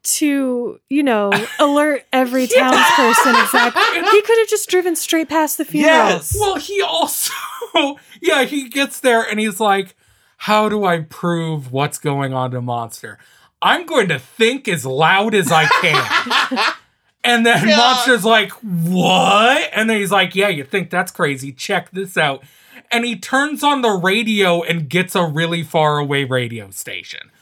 To 0.07 0.81
you 0.89 1.03
know 1.03 1.33
alert 1.59 2.05
every 2.13 2.47
townsperson 2.47 3.43
exactly. 3.43 3.83
He 4.11 4.23
could 4.23 4.39
have 4.39 4.49
just 4.49 4.69
driven 4.69 4.97
straight 4.97 5.29
past 5.29 5.59
the 5.59 5.65
funeral. 5.65 5.95
Yes. 5.95 6.37
Well, 6.39 6.57
he 6.57 6.81
also, 6.81 7.33
yeah, 8.21 8.45
he 8.45 8.69
gets 8.69 9.01
there 9.01 9.23
and 9.23 9.39
he's 9.41 9.61
like, 9.61 9.95
How 10.39 10.69
do 10.69 10.85
I 10.85 11.01
prove 11.01 11.73
what's 11.73 11.99
going 11.99 12.33
on 12.33 12.53
to 12.53 12.61
Monster? 12.61 13.19
I'm 13.61 13.87
going 13.87 14.09
to 14.09 14.19
think 14.19 14.69
as 14.69 14.87
loud 14.87 15.35
as 15.35 15.51
I 15.51 15.65
can. 15.65 16.75
and 17.25 17.45
then 17.45 17.67
God. 17.67 17.77
Monster's 17.77 18.25
like, 18.25 18.53
What? 18.53 19.71
And 19.73 19.91
then 19.91 19.99
he's 19.99 20.13
like, 20.13 20.35
Yeah, 20.35 20.49
you 20.49 20.65
think 20.65 20.91
that's 20.91 21.13
crazy. 21.13 21.53
Check 21.53 21.91
this 21.91 22.17
out. 22.17 22.45
And 22.91 23.05
he 23.05 23.17
turns 23.17 23.65
on 23.65 23.83
the 23.83 23.91
radio 23.91 24.63
and 24.63 24.89
gets 24.89 25.17
a 25.17 25.27
really 25.27 25.65
far 25.65 25.99
away 25.99 26.25
radio 26.25 26.71
station. 26.71 27.33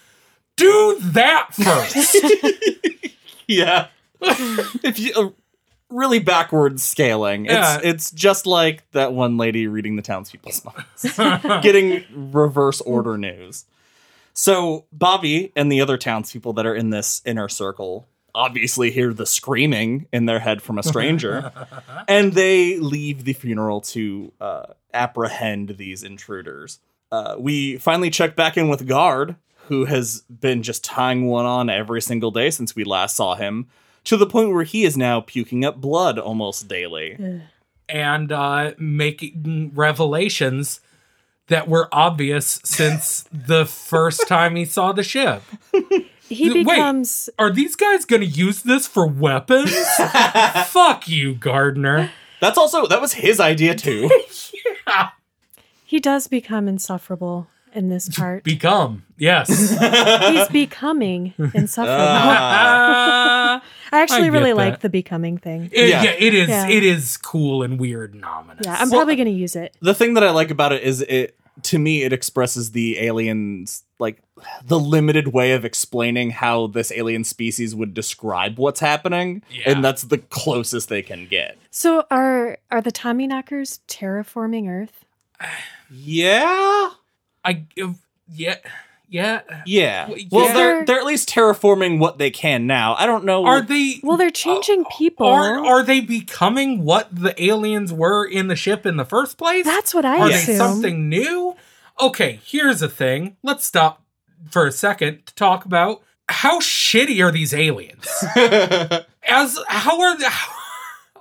Do 0.56 0.98
that 1.00 1.48
first. 1.54 2.16
Yeah. 3.46 3.88
if 4.22 4.98
you 4.98 5.12
uh, 5.14 5.28
really 5.90 6.18
backwards 6.18 6.82
scaling, 6.82 7.44
Yeah. 7.44 7.76
it's 7.76 7.84
it's 7.84 8.10
just 8.10 8.46
like 8.46 8.90
that 8.92 9.12
one 9.12 9.36
lady 9.36 9.66
reading 9.66 9.96
the 9.96 10.02
townspeople's 10.02 10.64
minds, 11.14 11.62
getting 11.62 12.04
reverse 12.10 12.80
order 12.80 13.18
news. 13.18 13.66
So 14.32 14.86
Bobby 14.92 15.52
and 15.54 15.70
the 15.70 15.82
other 15.82 15.98
townspeople 15.98 16.54
that 16.54 16.64
are 16.64 16.74
in 16.74 16.88
this 16.88 17.20
inner 17.26 17.50
circle 17.50 18.08
obviously 18.34 18.90
hear 18.90 19.12
the 19.12 19.26
screaming 19.26 20.06
in 20.10 20.24
their 20.24 20.40
head 20.40 20.62
from 20.62 20.78
a 20.78 20.82
stranger, 20.82 21.52
and 22.08 22.32
they 22.32 22.78
leave 22.78 23.24
the 23.24 23.34
funeral 23.34 23.80
to 23.82 24.32
uh, 24.40 24.64
apprehend 24.94 25.76
these 25.76 26.02
intruders. 26.02 26.80
Uh, 27.12 27.36
we 27.38 27.76
finally 27.76 28.08
check 28.10 28.34
back 28.34 28.56
in 28.56 28.68
with 28.68 28.88
Gard, 28.88 29.36
who 29.68 29.84
has 29.86 30.22
been 30.22 30.62
just 30.62 30.84
tying 30.84 31.26
one 31.26 31.46
on 31.46 31.70
every 31.70 32.02
single 32.02 32.30
day 32.30 32.50
since 32.50 32.76
we 32.76 32.84
last 32.84 33.16
saw 33.16 33.34
him, 33.34 33.66
to 34.04 34.16
the 34.16 34.26
point 34.26 34.52
where 34.52 34.64
he 34.64 34.84
is 34.84 34.96
now 34.96 35.20
puking 35.20 35.64
up 35.64 35.80
blood 35.80 36.18
almost 36.18 36.68
daily. 36.68 37.42
and 37.88 38.32
uh, 38.32 38.72
making 38.78 39.72
revelations 39.74 40.80
that 41.48 41.68
were 41.68 41.88
obvious 41.92 42.60
since 42.64 43.28
the 43.32 43.66
first 43.66 44.26
time 44.26 44.56
he 44.56 44.64
saw 44.64 44.92
the 44.92 45.02
ship. 45.02 45.42
He 46.28 46.50
Wait. 46.50 46.64
becomes 46.64 47.28
Are 47.38 47.50
these 47.50 47.76
guys 47.76 48.04
going 48.04 48.22
to 48.22 48.26
use 48.26 48.62
this 48.62 48.86
for 48.86 49.06
weapons? 49.06 49.74
Fuck 50.66 51.06
you, 51.06 51.34
Gardener. 51.34 52.10
That's 52.40 52.56
also 52.56 52.86
that 52.86 53.00
was 53.00 53.14
his 53.14 53.40
idea 53.40 53.74
too. 53.74 54.10
yeah. 54.86 55.10
he 55.84 56.00
does 56.00 56.26
become 56.26 56.66
insufferable 56.66 57.48
in 57.74 57.88
this 57.88 58.08
part. 58.08 58.44
Become. 58.44 59.04
Yes. 59.18 59.48
He's 60.30 60.48
becoming 60.48 61.34
insufferable. 61.54 61.96
Ah. 62.00 63.62
I 63.92 64.00
actually 64.00 64.24
I 64.24 64.26
really 64.28 64.50
get 64.50 64.56
like 64.56 64.80
the 64.80 64.88
becoming 64.88 65.38
thing. 65.38 65.68
It- 65.72 65.88
Yeah. 65.88 66.02
yeah. 66.02 66.10
it 66.18 66.34
is 66.34 66.48
Yeah. 66.48 66.68
it 66.68 66.82
is 66.84 67.16
cool 67.16 67.62
and 67.62 67.78
weird 67.78 68.14
and 68.14 68.24
ominous. 68.24 68.66
Yeah, 68.66 68.76
I'm 68.78 68.90
Well- 68.90 69.00
probably 69.00 69.16
going 69.16 69.26
to 69.28 69.32
use 69.40 69.56
it. 69.56 69.76
the 69.80 69.94
thing 69.94 70.14
that 70.14 70.24
I 70.24 70.30
like 70.30 70.50
about 70.50 70.72
it 70.72 70.82
is 70.82 71.00
it 71.02 71.36
to 71.62 71.78
me 71.78 72.02
it 72.02 72.12
expresses 72.12 72.72
the 72.72 72.98
aliens 72.98 73.84
like 74.00 74.20
the 74.64 74.78
limited 74.78 75.28
way 75.28 75.52
of 75.52 75.64
explaining 75.64 76.30
how 76.30 76.66
this 76.66 76.90
alien 76.90 77.22
species 77.22 77.76
would 77.76 77.94
describe 77.94 78.58
what's 78.58 78.80
happening 78.80 79.42
Yeah. 79.50 79.70
and 79.70 79.84
that's 79.84 80.02
the 80.02 80.18
closest 80.18 80.88
they 80.88 81.02
can 81.02 81.28
get. 81.28 81.56
So 81.70 82.04
are 82.10 82.58
are 82.72 82.80
the 82.80 82.90
Tommy 82.90 83.28
knockers 83.28 83.80
terraforming 83.88 84.68
Earth? 84.68 85.04
Yeah. 85.90 86.90
I 87.44 87.64
uh, 87.82 87.92
yeah. 88.32 88.56
Yeah. 89.08 89.42
Yeah. 89.66 90.08
Well, 90.08 90.18
Well, 90.30 90.44
yeah. 90.46 90.52
they're 90.54 90.84
they're 90.86 90.98
at 90.98 91.04
least 91.04 91.28
terraforming 91.28 91.98
what 91.98 92.18
they 92.18 92.30
can 92.30 92.66
now. 92.66 92.94
I 92.94 93.06
don't 93.06 93.24
know. 93.24 93.44
Are 93.44 93.60
they 93.60 94.00
Well, 94.02 94.16
they're 94.16 94.30
changing 94.30 94.84
people. 94.96 95.26
are 95.26 95.64
are 95.64 95.82
they 95.84 96.00
becoming 96.00 96.84
what 96.84 97.14
the 97.14 97.34
aliens 97.42 97.92
were 97.92 98.24
in 98.26 98.48
the 98.48 98.56
ship 98.56 98.86
in 98.86 98.96
the 98.96 99.04
first 99.04 99.36
place? 99.38 99.64
That's 99.64 99.94
what 99.94 100.04
I 100.04 100.18
Are 100.20 100.30
assume. 100.30 100.46
they 100.54 100.58
something 100.58 101.08
new? 101.08 101.54
Okay, 102.00 102.40
here's 102.44 102.80
the 102.80 102.88
thing. 102.88 103.36
Let's 103.42 103.64
stop 103.64 104.02
for 104.50 104.66
a 104.66 104.72
second 104.72 105.26
to 105.26 105.34
talk 105.34 105.64
about 105.64 106.02
how 106.28 106.58
shitty 106.58 107.22
are 107.24 107.30
these 107.30 107.52
aliens? 107.54 108.08
As 109.28 109.58
how 109.68 110.00
are 110.00 110.18
they? 110.18 110.26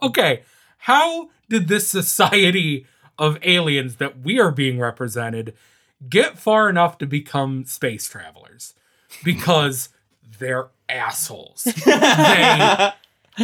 okay, 0.02 0.42
how 0.80 1.30
did 1.50 1.68
this 1.68 1.88
society 1.88 2.88
of 3.20 3.38
aliens 3.44 3.98
that 3.98 4.22
we 4.22 4.40
are 4.40 4.52
being 4.52 4.80
represented 4.80 5.54
get 6.10 6.38
far 6.38 6.70
enough 6.70 6.98
to 7.00 7.06
become 7.06 7.66
space 7.66 8.08
travelers? 8.08 8.74
Because 9.24 9.90
they're 10.40 10.70
assholes. 10.90 11.64
they 11.64 12.92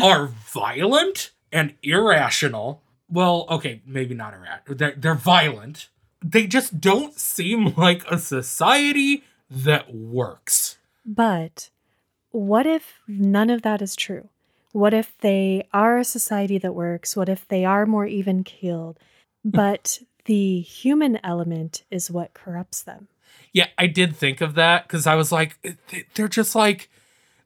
are 0.02 0.28
violent 0.28 1.32
and 1.52 1.74
irrational. 1.84 2.82
Well, 3.10 3.46
okay, 3.50 3.82
maybe 3.86 4.16
not 4.16 4.34
irrational. 4.34 4.76
They're, 4.76 4.96
they're 4.96 5.16
violent. 5.16 5.90
They 6.22 6.48
just 6.48 6.82
don't 6.82 7.18
seem 7.18 7.74
like 7.78 8.10
a 8.10 8.20
society 8.20 9.24
that 9.50 9.94
works. 9.94 10.78
But 11.06 11.70
what 12.32 12.66
if 12.66 13.00
none 13.08 13.50
of 13.50 13.64
that 13.64 13.82
is 13.82 13.96
true? 13.96 14.30
What 14.72 14.94
if 14.94 15.18
they 15.20 15.68
are 15.74 15.98
a 15.98 16.04
society 16.04 16.60
that 16.60 16.76
works? 16.76 17.16
What 17.16 17.30
if 17.30 17.48
they 17.48 17.66
are 17.66 17.86
more 17.86 18.06
even 18.06 18.44
keeled? 18.44 19.00
But 19.44 20.00
the 20.30 20.62
human 20.62 21.20
element 21.24 21.82
is 21.90 22.12
what 22.12 22.36
corrupts 22.36 22.84
them. 22.84 23.08
Yeah, 23.52 23.66
I 23.80 23.88
did 23.88 24.16
think 24.16 24.42
of 24.42 24.54
that 24.54 24.84
because 24.88 25.08
I 25.08 25.16
was 25.16 25.32
like, 25.32 25.58
eh, 25.64 25.72
they- 25.90 26.06
they're 26.14 26.28
just 26.28 26.54
like, 26.54 26.88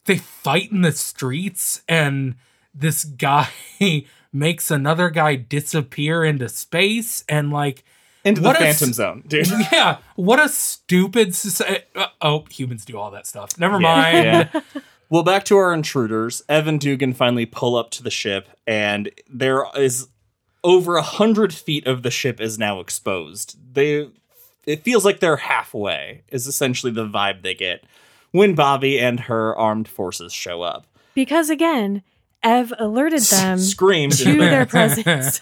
they 0.03 0.17
fight 0.17 0.69
in 0.69 0.81
the 0.81 0.91
streets 0.91 1.81
and 1.87 2.35
this 2.75 3.05
guy 3.29 3.47
makes 4.33 4.69
another 4.69 5.09
guy 5.09 5.35
disappear 5.35 6.25
into 6.25 6.49
space 6.49 7.23
and 7.29 7.51
like, 7.53 7.85
into 8.25 8.41
the 8.41 8.47
What 8.47 8.57
a 8.57 8.59
phantom 8.59 8.89
s- 8.89 8.95
zone, 8.95 9.23
dude. 9.27 9.47
yeah, 9.71 9.99
what 10.17 10.41
a 10.41 10.49
stupid 10.49 11.33
society. 11.35 11.85
Uh, 11.95 11.99
uh, 12.01 12.07
oh, 12.21 12.43
humans 12.51 12.83
do 12.83 12.97
all 12.97 13.11
that 13.11 13.25
stuff. 13.25 13.57
Never 13.57 13.75
Yeah. 13.79 13.95
mind. 13.95 14.49
Yeah. 14.53 14.61
Well, 15.09 15.21
back 15.21 15.43
to 15.45 15.57
our 15.57 15.75
intruders. 15.75 16.41
Ev 16.49 16.65
and 16.65 16.79
Dugan 16.81 17.13
finally 17.13 17.45
pull 17.45 17.75
up 17.75 17.91
to 17.91 18.01
the 18.01 18.09
ship, 18.09 18.47
and 18.65 19.11
there 19.29 19.63
is 19.77 20.07
over 20.63 20.95
a 20.95 21.01
hundred 21.01 21.53
feet 21.53 21.85
of 21.87 22.03
the 22.03 22.11
ship 22.11 22.39
is 22.39 22.57
now 22.57 22.79
exposed. 22.79 23.57
They, 23.73 24.09
it 24.65 24.83
feels 24.83 25.03
like 25.05 25.19
they're 25.19 25.37
halfway. 25.37 26.23
Is 26.29 26.47
essentially 26.47 26.91
the 26.91 27.07
vibe 27.07 27.41
they 27.41 27.53
get 27.55 27.83
when 28.31 28.55
Bobby 28.55 28.99
and 28.99 29.19
her 29.21 29.55
armed 29.55 29.87
forces 29.87 30.33
show 30.33 30.61
up. 30.61 30.87
Because 31.13 31.49
again, 31.49 32.01
Ev 32.41 32.73
alerted 32.79 33.21
them 33.21 33.59
Screamed. 33.59 34.13
to 34.17 34.37
their 34.37 34.65
presence. 34.67 35.39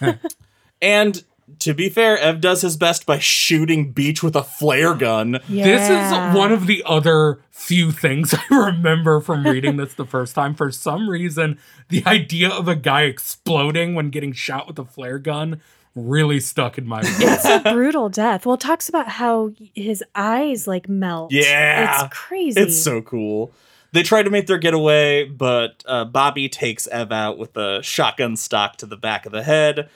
and 0.80 1.24
to 1.58 1.74
be 1.74 1.88
fair, 1.88 2.18
Ev 2.18 2.40
does 2.40 2.62
his 2.62 2.76
best 2.76 3.06
by 3.06 3.18
shooting 3.18 3.92
Beach 3.92 4.22
with 4.22 4.36
a 4.36 4.42
flare 4.42 4.94
gun. 4.94 5.38
This 5.48 5.88
is 5.88 6.36
one 6.36 6.52
of 6.52 6.66
the 6.66 6.82
other 6.86 7.40
few 7.50 7.92
things 7.92 8.34
I 8.50 8.54
remember 8.54 9.20
from 9.20 9.46
reading 9.46 9.76
this 9.76 9.94
the 9.94 10.06
first 10.06 10.34
time. 10.34 10.54
For 10.54 10.70
some 10.70 11.08
reason, 11.08 11.58
the 11.88 12.04
idea 12.06 12.48
of 12.48 12.68
a 12.68 12.74
guy 12.74 13.02
exploding 13.02 13.94
when 13.94 14.10
getting 14.10 14.32
shot 14.32 14.66
with 14.66 14.78
a 14.78 14.84
flare 14.84 15.18
gun 15.18 15.60
really 15.94 16.40
stuck 16.40 16.78
in 16.78 16.86
my 16.86 17.02
mind. 17.02 17.16
It's 17.18 17.44
a 17.44 17.60
brutal 17.72 18.08
death. 18.08 18.46
Well, 18.46 18.54
it 18.54 18.60
talks 18.60 18.88
about 18.88 19.08
how 19.08 19.52
his 19.74 20.02
eyes 20.14 20.66
like 20.66 20.88
melt. 20.88 21.32
Yeah. 21.32 22.04
It's 22.06 22.14
crazy. 22.16 22.60
It's 22.60 22.82
so 22.82 23.02
cool. 23.02 23.52
They 23.92 24.02
try 24.02 24.22
to 24.22 24.30
make 24.30 24.46
their 24.46 24.58
getaway, 24.58 25.24
but 25.24 25.84
uh, 25.86 26.06
Bobby 26.06 26.48
takes 26.48 26.86
Ev 26.86 27.12
out 27.12 27.36
with 27.36 27.56
a 27.58 27.82
shotgun 27.82 28.36
stock 28.36 28.76
to 28.78 28.86
the 28.86 28.96
back 28.96 29.26
of 29.26 29.32
the 29.32 29.42
head. 29.42 29.90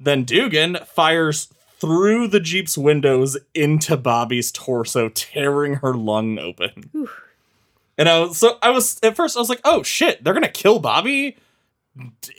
Then 0.00 0.24
Dugan 0.24 0.78
fires 0.86 1.48
through 1.78 2.28
the 2.28 2.40
Jeep's 2.40 2.76
windows 2.76 3.36
into 3.54 3.96
Bobby's 3.96 4.50
torso, 4.50 5.08
tearing 5.08 5.74
her 5.74 5.94
lung 5.94 6.38
open. 6.38 6.90
Oof. 6.94 7.22
And 7.96 8.08
I 8.08 8.20
was 8.20 8.38
so 8.38 8.58
I 8.62 8.70
was 8.70 8.98
at 9.02 9.16
first 9.16 9.36
I 9.36 9.40
was 9.40 9.48
like, 9.48 9.60
oh 9.64 9.82
shit, 9.82 10.22
they're 10.22 10.34
gonna 10.34 10.48
kill 10.48 10.78
Bobby 10.78 11.36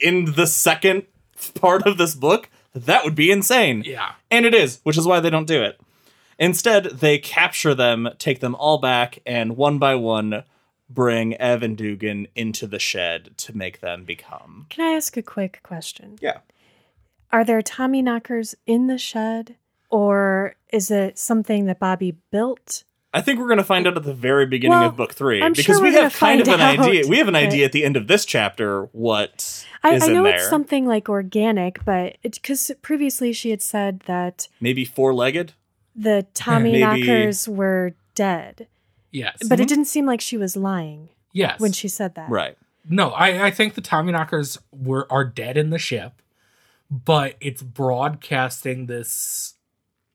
in 0.02 0.34
the 0.34 0.48
second 0.48 1.04
part 1.56 1.86
of 1.86 1.98
this 1.98 2.16
book. 2.16 2.50
That 2.74 3.04
would 3.04 3.16
be 3.16 3.32
insane. 3.32 3.84
yeah. 3.86 4.14
And 4.30 4.46
it 4.46 4.54
is, 4.54 4.80
which 4.84 4.98
is 4.98 5.06
why 5.06 5.20
they 5.20 5.30
don't 5.30 5.48
do 5.48 5.64
it. 5.64 5.80
Instead, 6.38 6.86
they 6.86 7.18
capture 7.18 7.76
them, 7.76 8.10
take 8.18 8.40
them 8.40 8.56
all 8.56 8.78
back, 8.78 9.20
and 9.26 9.58
one 9.58 9.78
by 9.80 9.96
one 9.96 10.44
bring 10.90 11.36
Ev 11.36 11.62
and 11.62 11.78
Dugan 11.78 12.28
into 12.36 12.66
the 12.66 12.80
shed 12.80 13.32
to 13.38 13.56
make 13.56 13.82
them 13.82 14.06
become. 14.06 14.66
Can 14.70 14.86
I 14.86 14.96
ask 14.96 15.18
a 15.18 15.22
quick 15.22 15.60
question? 15.64 16.18
Yeah. 16.22 16.40
Are 17.32 17.44
there 17.44 17.62
Tommy 17.62 18.02
knockers 18.02 18.56
in 18.66 18.88
the 18.88 18.98
shed, 18.98 19.56
or 19.90 20.56
is 20.72 20.90
it 20.90 21.18
something 21.18 21.66
that 21.66 21.80
Bobby 21.80 22.18
built? 22.32 22.84
I 23.14 23.22
think 23.22 23.40
we're 23.40 23.48
going 23.48 23.58
to 23.58 23.64
find 23.64 23.88
out 23.88 23.98
at 23.98 24.04
the 24.04 24.14
very 24.14 24.46
beginning 24.46 24.78
Well, 24.78 24.90
of 24.90 24.96
book 24.96 25.14
three 25.14 25.42
I'm 25.42 25.54
because 25.54 25.78
sure 25.78 25.84
we 25.84 25.94
have 25.96 26.14
kind 26.14 26.42
of 26.42 26.48
an 26.48 26.60
find 26.60 26.80
idea. 26.82 27.08
We 27.08 27.18
have 27.18 27.28
an 27.28 27.36
idea 27.36 27.66
at 27.66 27.72
the 27.72 27.84
end 27.84 27.98
of 27.98 28.08
this 28.08 28.24
chapter 28.24 28.84
what 28.92 29.66
I, 29.84 29.96
is 29.96 30.04
I 30.04 30.08
know 30.14 30.26
in 30.26 30.36
it's 30.36 30.50
something 30.50 30.86
like 30.86 31.10
organic, 31.10 31.84
but 31.84 32.18
because 32.22 32.72
previously 32.82 33.34
she 33.34 33.50
had 33.50 33.64
said 33.64 34.02
that 34.02 34.48
Maybe 34.62 34.86
four 34.86 35.14
legged. 35.14 35.54
the 35.96 36.28
Tommy 36.36 36.80
knockers 36.80 37.48
were 37.48 37.94
dead, 38.14 38.68
Yes. 39.12 39.38
but 39.48 39.60
it 39.60 39.64
mm-hmm. 39.64 39.68
didn't 39.70 39.86
seem 39.86 40.06
like 40.06 40.22
she 40.22 40.38
was 40.38 40.56
lying 40.56 41.10
yes. 41.34 41.60
when 41.60 41.72
she 41.72 41.88
said 41.88 42.14
that. 42.14 42.30
Right. 42.30 42.58
No, 42.88 43.10
I, 43.10 43.48
I 43.48 43.52
think 43.52 43.74
the 43.74 43.82
Tommyknockers 43.82 44.60
were 44.72 45.08
are 45.12 45.26
dead 45.26 45.58
in 45.58 45.72
the 45.72 45.80
ship, 45.80 46.22
but 46.90 47.36
it's 47.40 47.62
broadcasting 47.62 48.86
this 48.88 49.56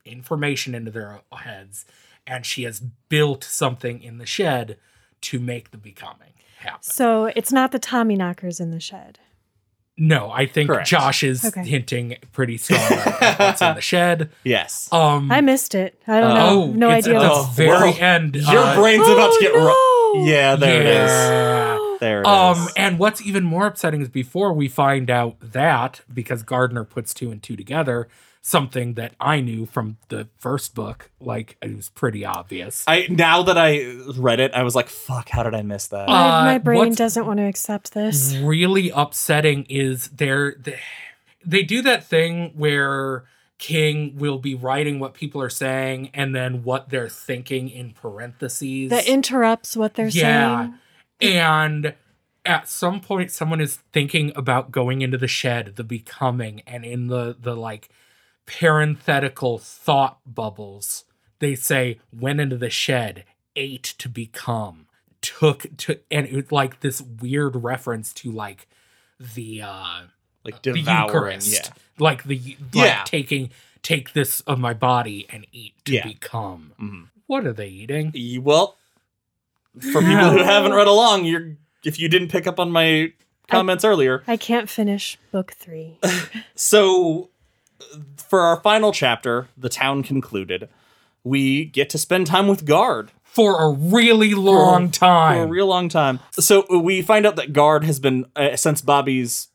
information 0.04 0.74
into 0.74 0.90
their 0.90 1.20
heads, 1.32 1.84
and 2.26 2.44
she 2.44 2.64
has 2.64 2.80
built 2.80 3.44
something 3.44 4.02
in 4.02 4.18
the 4.18 4.26
shed 4.26 4.76
to 5.22 5.38
make 5.38 5.70
the 5.70 5.78
becoming 5.78 6.32
happen. 6.58 6.82
So 6.82 7.26
it's 7.36 7.52
not 7.52 7.72
the 7.72 7.78
Tommy 7.78 8.16
knockers 8.16 8.60
in 8.60 8.70
the 8.70 8.80
shed. 8.80 9.18
no, 9.96 10.28
I 10.32 10.44
think 10.46 10.68
Correct. 10.70 10.88
Josh 10.88 11.22
is 11.22 11.44
Okay. 11.44 11.64
hinting 11.64 12.16
pretty 12.32 12.56
strongly 12.56 12.96
at 12.96 13.38
what's 13.38 13.62
in 13.62 13.74
the 13.76 13.80
shed. 13.92 14.30
Yes. 14.42 14.88
Um, 14.92 15.30
I 15.30 15.40
missed 15.40 15.74
it. 15.76 15.96
I 16.08 16.18
don't 16.20 16.30
Uh, 16.32 16.34
know. 16.34 16.62
oh, 16.64 16.66
no 16.72 16.90
it's 16.90 17.06
idea. 17.06 17.20
at 17.20 17.22
the 17.22 17.30
Oh, 17.32 17.42
very 17.54 17.92
whoa. 17.92 17.98
end. 17.98 18.34
Your 18.34 18.58
uh, 18.58 18.74
brain's 18.74 19.06
about 19.06 19.32
to 19.34 19.38
get 19.40 19.52
Oh, 19.54 20.12
ro- 20.16 20.24
Yeah, 20.24 20.56
there 20.56 20.80
it 20.80 20.86
is. 20.86 21.83
Yeah. 22.04 22.08
There 22.08 22.22
it 22.22 22.26
is. 22.26 22.58
Um, 22.58 22.68
and 22.76 22.98
what's 22.98 23.22
even 23.22 23.44
more 23.44 23.66
upsetting 23.66 24.02
is 24.02 24.08
before 24.08 24.52
we 24.52 24.68
find 24.68 25.10
out 25.10 25.36
that, 25.40 26.00
because 26.12 26.42
Gardener 26.42 26.84
puts 26.84 27.14
two 27.14 27.30
and 27.30 27.42
two 27.42 27.56
together, 27.56 28.08
something 28.42 28.92
that 28.94 29.14
I 29.18 29.40
knew 29.40 29.64
from 29.64 29.96
the 30.08 30.28
first 30.36 30.74
book, 30.74 31.10
like 31.18 31.56
it 31.62 31.74
was 31.74 31.88
pretty 31.88 32.26
obvious. 32.26 32.84
I 32.86 33.06
now 33.08 33.42
that 33.44 33.56
I 33.56 33.96
read 34.16 34.38
it, 34.40 34.52
I 34.52 34.62
was 34.64 34.74
like, 34.74 34.88
"Fuck! 34.88 35.30
How 35.30 35.42
did 35.44 35.54
I 35.54 35.62
miss 35.62 35.86
that?" 35.88 36.08
Uh, 36.08 36.12
My, 36.12 36.44
my 36.52 36.58
brain 36.58 36.94
doesn't 36.94 37.26
want 37.26 37.38
to 37.38 37.44
accept 37.46 37.94
this. 37.94 38.34
really 38.36 38.90
upsetting 38.90 39.64
is 39.70 40.08
they're, 40.08 40.56
they 40.60 40.78
they 41.46 41.62
do 41.62 41.80
that 41.82 42.04
thing 42.04 42.52
where 42.54 43.24
King 43.58 44.16
will 44.16 44.38
be 44.38 44.54
writing 44.54 44.98
what 44.98 45.14
people 45.14 45.40
are 45.40 45.48
saying 45.50 46.10
and 46.12 46.34
then 46.34 46.64
what 46.64 46.90
they're 46.90 47.08
thinking 47.08 47.70
in 47.70 47.92
parentheses. 47.92 48.90
That 48.90 49.06
interrupts 49.06 49.74
what 49.76 49.94
they're 49.94 50.08
Yeah. 50.08 50.64
saying. 50.64 50.74
And 51.20 51.94
at 52.44 52.68
some 52.68 53.00
point 53.00 53.30
someone 53.30 53.60
is 53.60 53.76
thinking 53.92 54.32
about 54.36 54.70
going 54.70 55.02
into 55.02 55.16
the 55.18 55.28
shed, 55.28 55.76
the 55.76 55.84
becoming, 55.84 56.62
and 56.66 56.84
in 56.84 57.06
the 57.08 57.36
the 57.40 57.54
like 57.56 57.88
parenthetical 58.46 59.58
thought 59.58 60.18
bubbles, 60.26 61.04
they 61.38 61.54
say 61.54 62.00
went 62.12 62.40
into 62.40 62.56
the 62.56 62.70
shed, 62.70 63.24
ate 63.56 63.82
to 63.98 64.08
become, 64.08 64.86
took 65.22 65.66
to 65.78 65.98
and 66.10 66.26
it 66.26 66.52
like 66.52 66.80
this 66.80 67.00
weird 67.00 67.56
reference 67.56 68.12
to 68.12 68.30
like 68.30 68.66
the 69.18 69.62
uh 69.62 70.02
like 70.44 70.60
the 70.62 70.72
devouring. 70.72 71.06
Eucharist. 71.08 71.52
Yeah. 71.52 71.72
Like 71.98 72.24
the 72.24 72.38
like 72.74 72.86
Yeah. 72.86 73.02
taking 73.04 73.50
take 73.82 74.12
this 74.12 74.40
of 74.42 74.58
my 74.58 74.74
body 74.74 75.26
and 75.30 75.46
eat 75.52 75.74
to 75.86 75.92
Yeah. 75.94 76.04
become. 76.06 76.72
Mhm. 76.80 77.08
What 77.26 77.46
are 77.46 77.52
they 77.52 77.68
eating? 77.68 78.12
Well, 78.42 78.76
for 79.80 80.00
people 80.00 80.30
who 80.30 80.38
haven't 80.42 80.72
read 80.72 80.86
along, 80.86 81.24
you're 81.24 81.56
if 81.84 81.98
you 81.98 82.08
didn't 82.08 82.28
pick 82.28 82.46
up 82.46 82.58
on 82.58 82.70
my 82.70 83.12
comments 83.48 83.84
earlier. 83.84 84.22
I 84.26 84.36
can't 84.36 84.68
finish 84.70 85.18
book 85.32 85.52
three. 85.52 85.98
So, 86.56 87.30
for 88.16 88.40
our 88.40 88.60
final 88.60 88.92
chapter, 88.92 89.48
the 89.56 89.68
town 89.68 90.02
concluded. 90.02 90.68
We 91.24 91.64
get 91.64 91.90
to 91.90 91.98
spend 91.98 92.26
time 92.26 92.46
with 92.48 92.64
Gard 92.66 93.10
For 93.24 93.60
a 93.62 93.70
really 93.72 94.34
long 94.34 94.90
time. 94.90 95.38
for 95.38 95.44
a 95.44 95.48
real 95.48 95.66
long 95.66 95.88
time. 95.88 96.20
So 96.32 96.64
we 96.78 97.02
find 97.02 97.26
out 97.26 97.36
that 97.36 97.52
Gard 97.52 97.84
has 97.84 97.98
been 97.98 98.26
uh, 98.36 98.56
since 98.56 98.80
Bobby's 98.82 99.48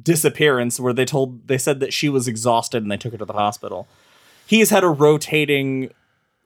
disappearance, 0.00 0.78
where 0.80 0.92
they 0.92 1.04
told 1.04 1.48
they 1.48 1.58
said 1.58 1.80
that 1.80 1.92
she 1.92 2.08
was 2.08 2.26
exhausted 2.28 2.82
and 2.82 2.90
they 2.90 2.96
took 2.96 3.12
her 3.12 3.18
to 3.18 3.24
the 3.24 3.32
hospital. 3.32 3.86
He's 4.46 4.70
had 4.70 4.84
a 4.84 4.88
rotating 4.88 5.90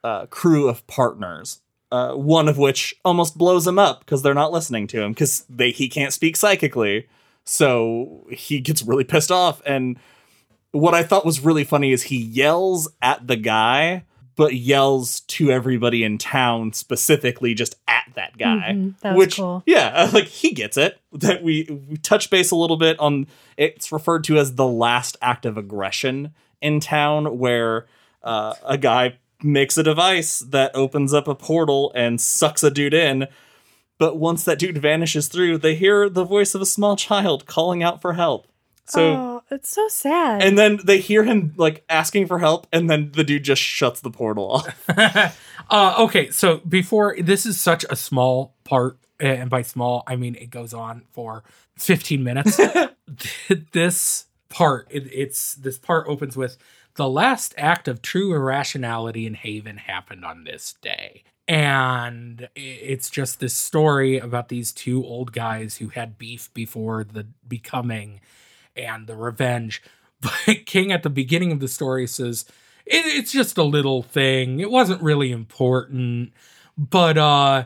uh, 0.02 0.26
crew 0.26 0.68
of 0.68 0.84
partners. 0.86 1.60
Uh, 1.92 2.14
one 2.14 2.48
of 2.48 2.56
which 2.56 2.94
almost 3.04 3.36
blows 3.36 3.66
him 3.66 3.78
up 3.78 4.00
because 4.00 4.22
they're 4.22 4.32
not 4.32 4.50
listening 4.50 4.86
to 4.86 5.02
him 5.02 5.12
because 5.12 5.44
he 5.58 5.90
can't 5.90 6.14
speak 6.14 6.36
psychically, 6.36 7.06
so 7.44 8.26
he 8.30 8.60
gets 8.60 8.80
really 8.82 9.04
pissed 9.04 9.30
off. 9.30 9.60
And 9.66 9.98
what 10.70 10.94
I 10.94 11.02
thought 11.02 11.26
was 11.26 11.40
really 11.40 11.64
funny 11.64 11.92
is 11.92 12.04
he 12.04 12.16
yells 12.16 12.88
at 13.02 13.26
the 13.26 13.36
guy, 13.36 14.04
but 14.36 14.54
yells 14.54 15.20
to 15.20 15.50
everybody 15.50 16.02
in 16.02 16.16
town 16.16 16.72
specifically 16.72 17.52
just 17.52 17.74
at 17.86 18.04
that 18.14 18.38
guy. 18.38 18.72
Mhm, 18.74 18.98
that 19.00 19.14
which, 19.14 19.36
cool. 19.36 19.62
yeah, 19.66 20.08
like 20.14 20.28
he 20.28 20.52
gets 20.52 20.78
it. 20.78 20.98
That 21.12 21.42
we, 21.42 21.68
we 21.90 21.98
touch 21.98 22.30
base 22.30 22.50
a 22.50 22.56
little 22.56 22.78
bit 22.78 22.98
on. 23.00 23.26
It's 23.58 23.92
referred 23.92 24.24
to 24.24 24.38
as 24.38 24.54
the 24.54 24.66
last 24.66 25.18
act 25.20 25.44
of 25.44 25.58
aggression 25.58 26.32
in 26.62 26.80
town, 26.80 27.36
where 27.38 27.84
uh, 28.22 28.54
a 28.64 28.78
guy 28.78 29.18
makes 29.44 29.76
a 29.76 29.82
device 29.82 30.40
that 30.40 30.74
opens 30.74 31.12
up 31.12 31.28
a 31.28 31.34
portal 31.34 31.92
and 31.94 32.20
sucks 32.20 32.62
a 32.62 32.70
dude 32.70 32.94
in. 32.94 33.28
But 33.98 34.16
once 34.16 34.44
that 34.44 34.58
dude 34.58 34.78
vanishes 34.78 35.28
through, 35.28 35.58
they 35.58 35.74
hear 35.74 36.08
the 36.08 36.24
voice 36.24 36.54
of 36.54 36.60
a 36.60 36.66
small 36.66 36.96
child 36.96 37.46
calling 37.46 37.82
out 37.82 38.00
for 38.00 38.14
help. 38.14 38.48
So 38.84 39.14
oh, 39.14 39.42
it's 39.50 39.70
so 39.70 39.86
sad. 39.88 40.42
and 40.42 40.58
then 40.58 40.80
they 40.84 40.98
hear 40.98 41.22
him 41.22 41.54
like 41.56 41.84
asking 41.88 42.26
for 42.26 42.40
help, 42.40 42.66
and 42.72 42.90
then 42.90 43.12
the 43.14 43.24
dude 43.24 43.44
just 43.44 43.62
shuts 43.62 44.00
the 44.00 44.10
portal 44.10 44.50
off. 44.50 45.38
uh, 45.70 45.94
okay, 46.00 46.30
so 46.30 46.58
before 46.58 47.16
this 47.20 47.46
is 47.46 47.60
such 47.60 47.84
a 47.88 47.96
small 47.96 48.56
part, 48.64 48.98
and 49.20 49.48
by 49.48 49.62
small 49.62 50.02
I 50.06 50.16
mean 50.16 50.34
it 50.34 50.50
goes 50.50 50.74
on 50.74 51.04
for 51.12 51.44
15 51.78 52.24
minutes. 52.24 52.60
this 53.72 54.26
part, 54.48 54.88
it, 54.90 55.08
it's 55.12 55.54
this 55.54 55.78
part 55.78 56.06
opens 56.08 56.36
with 56.36 56.56
the 56.94 57.08
last 57.08 57.54
act 57.56 57.88
of 57.88 58.02
true 58.02 58.34
irrationality 58.34 59.26
in 59.26 59.34
Haven 59.34 59.78
happened 59.78 60.24
on 60.24 60.44
this 60.44 60.74
day. 60.82 61.24
And 61.48 62.48
it's 62.54 63.10
just 63.10 63.40
this 63.40 63.54
story 63.54 64.18
about 64.18 64.48
these 64.48 64.72
two 64.72 65.04
old 65.04 65.32
guys 65.32 65.78
who 65.78 65.88
had 65.88 66.18
beef 66.18 66.52
before 66.54 67.04
the 67.04 67.26
becoming 67.46 68.20
and 68.76 69.06
the 69.06 69.16
revenge. 69.16 69.82
But 70.22 70.66
King 70.66 70.92
at 70.92 71.02
the 71.02 71.10
beginning 71.10 71.50
of 71.50 71.58
the 71.58 71.66
story 71.66 72.06
says, 72.06 72.44
it, 72.86 73.04
it's 73.04 73.32
just 73.32 73.58
a 73.58 73.64
little 73.64 74.04
thing. 74.04 74.60
It 74.60 74.70
wasn't 74.70 75.02
really 75.02 75.32
important. 75.32 76.32
But 76.78 77.18
uh 77.18 77.64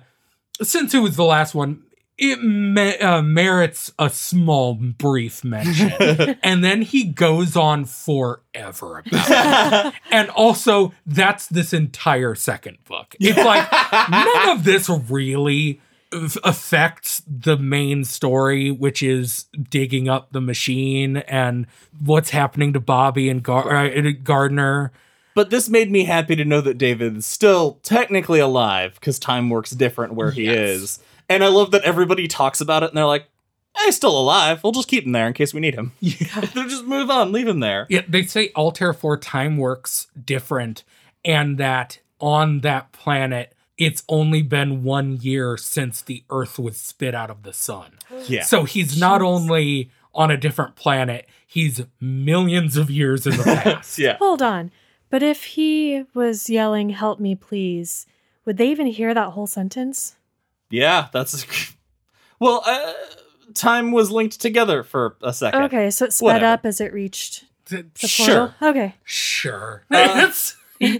since 0.62 0.94
it 0.94 1.00
was 1.00 1.16
the 1.16 1.24
last 1.24 1.54
one, 1.54 1.82
it 2.18 2.42
me- 2.42 2.96
uh, 2.98 3.20
merits 3.22 3.92
a 3.98 4.08
small 4.08 4.74
brief 4.74 5.44
mention. 5.44 5.92
and 6.42 6.64
then 6.64 6.82
he 6.82 7.04
goes 7.04 7.56
on 7.56 7.84
forever 7.84 9.02
about 9.06 9.86
it. 9.86 9.94
And 10.10 10.30
also, 10.30 10.92
that's 11.04 11.46
this 11.48 11.72
entire 11.74 12.34
second 12.34 12.78
book. 12.84 13.14
It's 13.20 13.36
like 13.36 13.70
none 14.10 14.48
of 14.50 14.64
this 14.64 14.88
really 14.88 15.80
affects 16.44 17.22
the 17.26 17.56
main 17.56 18.04
story, 18.04 18.70
which 18.70 19.02
is 19.02 19.46
digging 19.70 20.08
up 20.08 20.32
the 20.32 20.40
machine 20.40 21.18
and 21.18 21.66
what's 22.02 22.30
happening 22.30 22.72
to 22.72 22.80
Bobby 22.80 23.28
and 23.28 23.42
Gar- 23.42 23.70
uh, 23.86 24.10
Gardener. 24.22 24.92
But 25.34 25.50
this 25.50 25.68
made 25.68 25.90
me 25.90 26.04
happy 26.04 26.34
to 26.36 26.44
know 26.44 26.62
that 26.62 26.78
David's 26.78 27.26
still 27.26 27.78
technically 27.82 28.40
alive 28.40 28.94
because 28.94 29.18
time 29.18 29.50
works 29.50 29.72
different 29.72 30.14
where 30.14 30.30
he 30.30 30.44
Yes. 30.44 30.54
is. 30.56 30.98
And 31.28 31.42
I 31.44 31.48
love 31.48 31.70
that 31.72 31.82
everybody 31.82 32.28
talks 32.28 32.60
about 32.60 32.82
it 32.82 32.90
and 32.90 32.96
they're 32.96 33.04
like, 33.06 33.28
hey, 33.76 33.86
he's 33.86 33.96
still 33.96 34.18
alive. 34.18 34.62
We'll 34.62 34.72
just 34.72 34.88
keep 34.88 35.04
him 35.04 35.12
there 35.12 35.26
in 35.26 35.32
case 35.32 35.52
we 35.52 35.60
need 35.60 35.74
him. 35.74 35.92
They'll 36.00 36.68
just 36.68 36.84
move 36.86 37.10
on, 37.10 37.32
leave 37.32 37.48
him 37.48 37.60
there. 37.60 37.86
Yeah, 37.90 38.02
they 38.08 38.24
say 38.24 38.50
Altair 38.56 38.92
4 38.92 39.16
time 39.18 39.56
works 39.58 40.06
different, 40.24 40.84
and 41.24 41.58
that 41.58 41.98
on 42.20 42.60
that 42.60 42.92
planet, 42.92 43.52
it's 43.76 44.02
only 44.08 44.40
been 44.42 44.82
one 44.84 45.18
year 45.20 45.56
since 45.58 46.00
the 46.00 46.24
Earth 46.30 46.58
was 46.58 46.76
spit 46.78 47.14
out 47.14 47.30
of 47.30 47.42
the 47.42 47.52
sun. 47.52 47.92
Yeah. 48.28 48.42
So 48.44 48.64
he's 48.64 48.98
not 48.98 49.20
Jeez. 49.20 49.24
only 49.26 49.90
on 50.14 50.30
a 50.30 50.36
different 50.38 50.74
planet, 50.76 51.28
he's 51.46 51.82
millions 52.00 52.76
of 52.78 52.90
years 52.90 53.26
in 53.26 53.36
the 53.36 53.42
past. 53.62 53.98
yeah. 53.98 54.16
Hold 54.16 54.40
on. 54.40 54.70
But 55.10 55.22
if 55.22 55.44
he 55.44 56.04
was 56.14 56.48
yelling, 56.48 56.88
help 56.90 57.20
me, 57.20 57.34
please, 57.34 58.06
would 58.46 58.56
they 58.56 58.68
even 58.70 58.86
hear 58.86 59.12
that 59.12 59.30
whole 59.32 59.46
sentence? 59.46 60.15
Yeah, 60.70 61.08
that's. 61.12 61.44
Well, 62.38 62.62
uh, 62.66 62.92
time 63.54 63.92
was 63.92 64.10
linked 64.10 64.38
together 64.42 64.82
for 64.82 65.16
a 65.22 65.32
second. 65.32 65.62
Okay, 65.62 65.90
so 65.90 66.04
it 66.04 66.12
sped 66.12 66.24
Whatever. 66.26 66.46
up 66.52 66.66
as 66.66 66.82
it 66.82 66.92
reached 66.92 67.46
the 67.70 67.86
Sure. 67.94 68.52
portal? 68.60 68.68
Okay. 68.70 68.94
Sure. 69.04 69.84
Uh, 69.90 69.96
It's- 70.28 70.54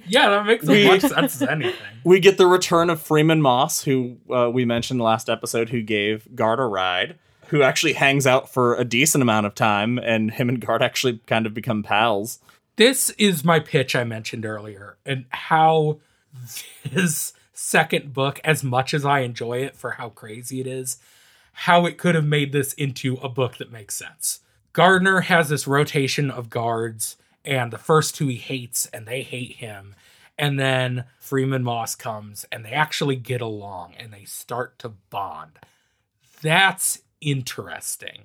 yeah, 0.09 0.31
that 0.31 0.47
makes 0.47 0.63
as 0.63 0.69
we- 0.71 0.87
much 0.89 1.03
sense 1.03 1.43
as 1.43 1.47
anything. 1.47 1.75
We 2.05 2.21
get 2.21 2.39
the 2.39 2.47
return 2.47 2.89
of 2.89 3.03
Freeman 3.03 3.43
Moss, 3.43 3.83
who 3.83 4.17
uh, 4.35 4.49
we 4.51 4.65
mentioned 4.65 5.03
last 5.03 5.29
episode, 5.29 5.69
who 5.69 5.83
gave 5.83 6.27
Gard 6.35 6.59
a 6.59 6.65
ride, 6.65 7.19
who 7.49 7.61
actually 7.61 7.93
hangs 7.93 8.27
out 8.27 8.51
for 8.51 8.75
a 8.77 8.85
decent 8.87 9.21
amount 9.21 9.45
of 9.45 9.55
time, 9.55 9.99
and 9.99 10.31
him 10.31 10.49
and 10.49 10.59
Gard 10.59 10.83
actually 10.83 11.19
kind 11.27 11.45
of 11.45 11.53
become 11.53 11.83
pals. 11.83 12.39
this 12.77 13.11
is 13.19 13.45
my 13.45 13.61
pitch 13.61 13.95
I 13.95 14.05
mentioned 14.05 14.47
earlier, 14.47 14.97
and 15.05 15.27
how 15.29 15.99
this 16.91 17.35
second 17.57 18.13
book, 18.13 18.41
as 18.45 18.63
much 18.63 18.93
as 18.93 19.05
I 19.05 19.21
enjoy 19.21 19.59
it 19.59 19.77
for 19.77 19.93
how 19.93 20.11
crazy 20.11 20.61
it 20.61 20.67
is, 20.67 20.99
how 21.53 21.87
it 21.87 21.99
could 21.99 22.15
have 22.15 22.25
made 22.25 22.53
this 22.53 22.73
into 22.75 23.15
a 23.23 23.29
book 23.29 23.57
that 23.57 23.73
makes 23.73 23.97
sense. 23.97 24.41
Gardener 24.73 25.23
has 25.23 25.49
this 25.49 25.67
rotation 25.67 26.31
of 26.31 26.51
guards, 26.51 27.17
and 27.45 27.73
the 27.73 27.79
first 27.79 28.15
two 28.15 28.29
he 28.29 28.37
hates, 28.37 28.87
and 28.87 29.07
they 29.07 29.23
hate 29.23 29.57
him. 29.57 29.95
And 30.39 30.61
then 30.61 31.05
Freeman 31.19 31.65
Moss 31.65 31.95
comes, 31.95 32.45
and 32.53 32.65
they 32.65 32.73
actually 32.73 33.17
get 33.17 33.41
along, 33.41 33.95
and 33.99 34.13
they 34.13 34.25
start 34.25 34.79
to 34.81 34.91
bond. 34.91 35.59
That's 36.43 37.01
interesting. 37.23 38.25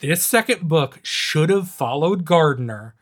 This 0.00 0.24
second 0.24 0.68
book 0.68 1.00
should 1.02 1.50
have 1.50 1.68
followed 1.68 2.24
Gardener 2.24 2.94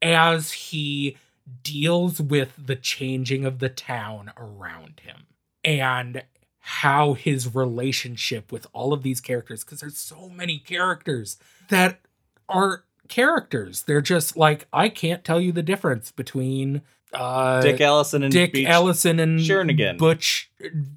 as 0.00 0.52
he 0.52 1.18
deals 1.62 2.20
with 2.20 2.52
the 2.58 2.76
changing 2.76 3.44
of 3.44 3.58
the 3.58 3.68
town 3.68 4.32
around 4.36 5.00
him 5.00 5.26
and 5.64 6.22
how 6.60 7.14
his 7.14 7.54
relationship 7.54 8.52
with 8.52 8.66
all 8.72 8.92
of 8.92 9.02
these 9.02 9.20
characters 9.20 9.64
because 9.64 9.80
there's 9.80 9.98
so 9.98 10.28
many 10.28 10.58
characters 10.58 11.38
that 11.68 12.00
aren't 12.48 12.82
characters 13.08 13.82
they're 13.84 14.00
just 14.00 14.36
like 14.36 14.68
i 14.72 14.88
can't 14.88 15.24
tell 15.24 15.40
you 15.40 15.50
the 15.50 15.62
difference 15.62 16.12
between 16.12 16.82
uh 17.12 17.60
Dick 17.60 17.80
Allison 17.80 18.22
and 18.22 18.32
Dick 18.32 18.52
Beach, 18.52 18.68
Allison 18.68 19.18
and 19.18 19.40
Jernigan. 19.40 19.98
Butch 19.98 20.48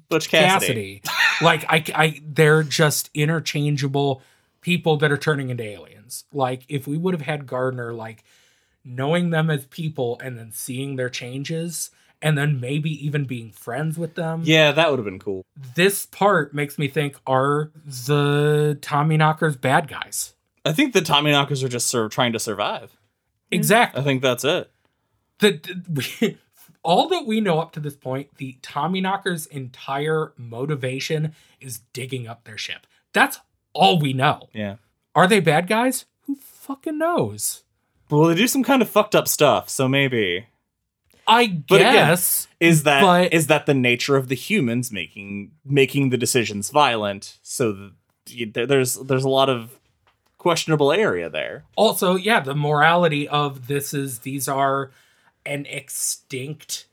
Butch 0.08 0.28
Cassidy. 0.28 1.00
Cassidy. 1.00 1.42
like 1.42 1.64
I, 1.68 1.84
I, 1.92 2.20
they're 2.24 2.62
just 2.62 3.10
interchangeable 3.14 4.22
people 4.60 4.96
that 4.98 5.10
are 5.10 5.16
turning 5.16 5.50
into 5.50 5.64
aliens. 5.64 6.24
Like 6.32 6.64
if 6.68 6.86
we 6.86 6.96
would 6.96 7.14
have 7.14 7.22
had 7.22 7.46
Gardener, 7.46 7.92
like 7.92 8.24
knowing 8.84 9.30
them 9.30 9.50
as 9.50 9.66
people 9.66 10.20
and 10.22 10.38
then 10.38 10.52
seeing 10.52 10.96
their 10.96 11.08
changes, 11.08 11.90
and 12.20 12.38
then 12.38 12.60
maybe 12.60 12.90
even 13.04 13.24
being 13.24 13.50
friends 13.50 13.98
with 13.98 14.14
them. 14.14 14.42
Yeah, 14.44 14.72
that 14.72 14.90
would 14.90 14.98
have 14.98 15.04
been 15.04 15.18
cool. 15.18 15.44
This 15.74 16.06
part 16.06 16.54
makes 16.54 16.78
me 16.78 16.88
think: 16.88 17.16
Are 17.26 17.70
the 17.84 18.78
Tommy 18.80 19.16
Knockers 19.16 19.56
bad 19.56 19.88
guys? 19.88 20.34
I 20.64 20.72
think 20.72 20.92
the 20.94 21.02
Tommy 21.02 21.30
Knockers 21.30 21.62
are 21.62 21.68
just 21.68 21.88
sort 21.88 22.06
of 22.06 22.12
trying 22.12 22.32
to 22.32 22.38
survive. 22.38 22.96
Exactly. 23.50 24.00
I 24.00 24.04
think 24.04 24.22
that's 24.22 24.44
it. 24.44 24.70
the, 25.38 25.60
we, 26.20 26.38
all 26.82 27.08
that 27.08 27.26
we 27.26 27.40
know 27.40 27.60
up 27.60 27.72
to 27.72 27.80
this 27.80 27.96
point, 27.96 28.36
the 28.36 28.58
Tommy 28.62 29.00
Knockers' 29.00 29.46
entire 29.46 30.32
motivation 30.36 31.34
is 31.60 31.80
digging 31.92 32.26
up 32.26 32.44
their 32.44 32.58
ship. 32.58 32.86
That's 33.12 33.40
all 33.72 33.98
we 33.98 34.12
know. 34.12 34.48
Yeah. 34.52 34.76
Are 35.14 35.26
they 35.26 35.40
bad 35.40 35.66
guys? 35.66 36.06
Who 36.22 36.36
fucking 36.36 36.98
knows? 36.98 37.64
Well, 38.10 38.28
they 38.28 38.34
do 38.34 38.46
some 38.46 38.62
kind 38.62 38.82
of 38.82 38.88
fucked 38.88 39.14
up 39.14 39.26
stuff, 39.28 39.68
so 39.68 39.88
maybe 39.88 40.46
I 41.26 41.46
But 41.68 41.76
again, 41.80 41.94
guess. 41.94 42.48
is 42.60 42.82
that 42.82 43.32
is 43.32 43.44
But- 43.46 43.48
that 43.48 43.66
the 43.66 43.74
nature 43.74 44.16
of 44.16 44.28
the 44.28 44.34
humans 44.34 44.92
making 44.92 45.52
making 45.64 46.10
the 46.10 46.18
decisions 46.18 46.70
violent? 46.70 47.38
So 47.42 47.90
that 48.26 48.66
there's 48.68 48.94
there's 48.96 49.24
a 49.24 49.28
lot 49.28 49.48
of 49.48 49.78
questionable 50.38 50.92
area 50.92 51.30
there. 51.30 51.64
also, 51.76 52.16
yeah, 52.16 52.40
the 52.40 52.54
morality 52.54 53.26
of 53.26 53.66
this 53.66 53.94
is 53.94 54.18
these 54.20 54.46
are 54.46 54.90
an 55.46 55.64
extinct 55.66 56.86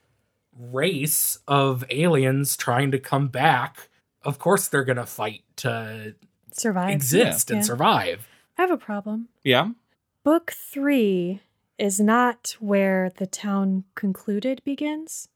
race 0.58 1.40
of 1.48 1.84
aliens 1.90 2.56
trying 2.56 2.92
to 2.92 3.00
come 3.00 3.28
back, 3.28 3.90
of 4.24 4.40
course 4.40 4.68
they're 4.70 4.84
going 4.86 4.98
to 4.98 5.06
fight 5.06 5.44
to 5.58 6.16
Survive. 6.54 6.92
exist 6.92 7.50
and 7.52 7.60
Yeah. 7.60 7.64
survive. 7.64 8.28
I 8.58 8.62
have 8.62 8.72
a 8.72 8.78
problem. 8.78 9.28
Yeah. 9.44 9.70
Book 10.24 10.52
three 10.52 11.42
is 11.78 12.00
not 12.00 12.56
where 12.60 13.12
the 13.18 13.26
town 13.26 13.86
concluded 13.96 14.62
begins. 14.64 15.28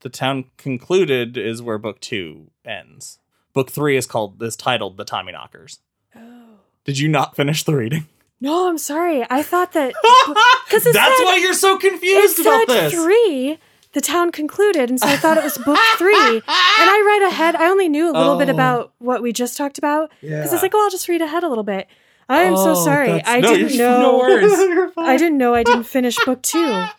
The 0.00 0.08
town 0.08 0.46
concluded 0.56 1.36
is 1.36 1.62
where 1.62 1.78
book 1.78 2.00
two 2.00 2.50
ends. 2.64 3.20
Book 3.52 3.70
three 3.70 3.96
is 3.96 4.06
called 4.06 4.42
is 4.42 4.56
titled 4.56 4.96
The 4.96 5.04
Tommy 5.04 5.32
Knockers. 5.32 5.78
Oh. 6.16 6.58
Did 6.84 6.98
you 6.98 7.08
not 7.08 7.36
finish 7.36 7.62
the 7.64 7.76
reading? 7.76 8.06
No, 8.40 8.68
I'm 8.68 8.78
sorry. 8.78 9.24
I 9.30 9.42
thought 9.42 9.72
that 9.72 9.94
because 10.66 10.84
That's 10.84 10.96
said, 11.18 11.24
why 11.24 11.38
you're 11.40 11.54
so 11.54 11.78
confused 11.78 12.40
about 12.40 12.66
this. 12.66 12.92
three. 12.92 13.58
The 13.92 14.00
town 14.00 14.32
concluded, 14.32 14.90
and 14.90 14.98
so 14.98 15.06
I 15.06 15.14
thought 15.16 15.38
it 15.38 15.44
was 15.44 15.56
book 15.56 15.78
three. 15.98 16.12
And 16.16 16.42
I 16.48 17.04
read 17.20 17.28
ahead. 17.30 17.54
I 17.54 17.66
only 17.70 17.88
knew 17.88 18.10
a 18.10 18.12
little 18.18 18.36
bit 18.36 18.48
Oh. 18.48 18.52
about 18.52 18.92
what 18.98 19.22
we 19.22 19.32
just 19.32 19.56
talked 19.56 19.78
about 19.78 20.10
Yeah. 20.20 20.38
because 20.38 20.52
it's 20.52 20.62
like, 20.64 20.74
oh, 20.74 20.82
I'll 20.82 20.90
just 20.90 21.08
read 21.08 21.22
ahead 21.22 21.44
a 21.44 21.48
little 21.48 21.62
bit. 21.62 21.86
I 22.28 22.42
am 22.42 22.56
so 22.56 22.70
Oh, 22.72 22.84
sorry. 22.84 23.22
I 23.24 23.40
no, 23.40 23.54
didn't 23.54 23.76
know. 23.76 24.00
no 24.00 24.18
worries. 24.18 24.92
I 24.96 25.16
didn't 25.16 25.38
know 25.38 25.54
I 25.54 25.62
didn't 25.62 25.84
finish 25.84 26.16
book 26.24 26.42
two. 26.42 26.84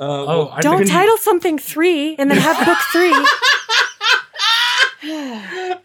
Uh, 0.00 0.04
Oh, 0.04 0.26
well, 0.46 0.58
Don't 0.60 0.78
think- 0.78 0.90
title 0.92 1.16
something 1.18 1.58
three 1.58 2.14
and 2.18 2.30
then 2.30 2.38
have 2.38 2.64
book 2.64 2.78
three. 2.92 3.10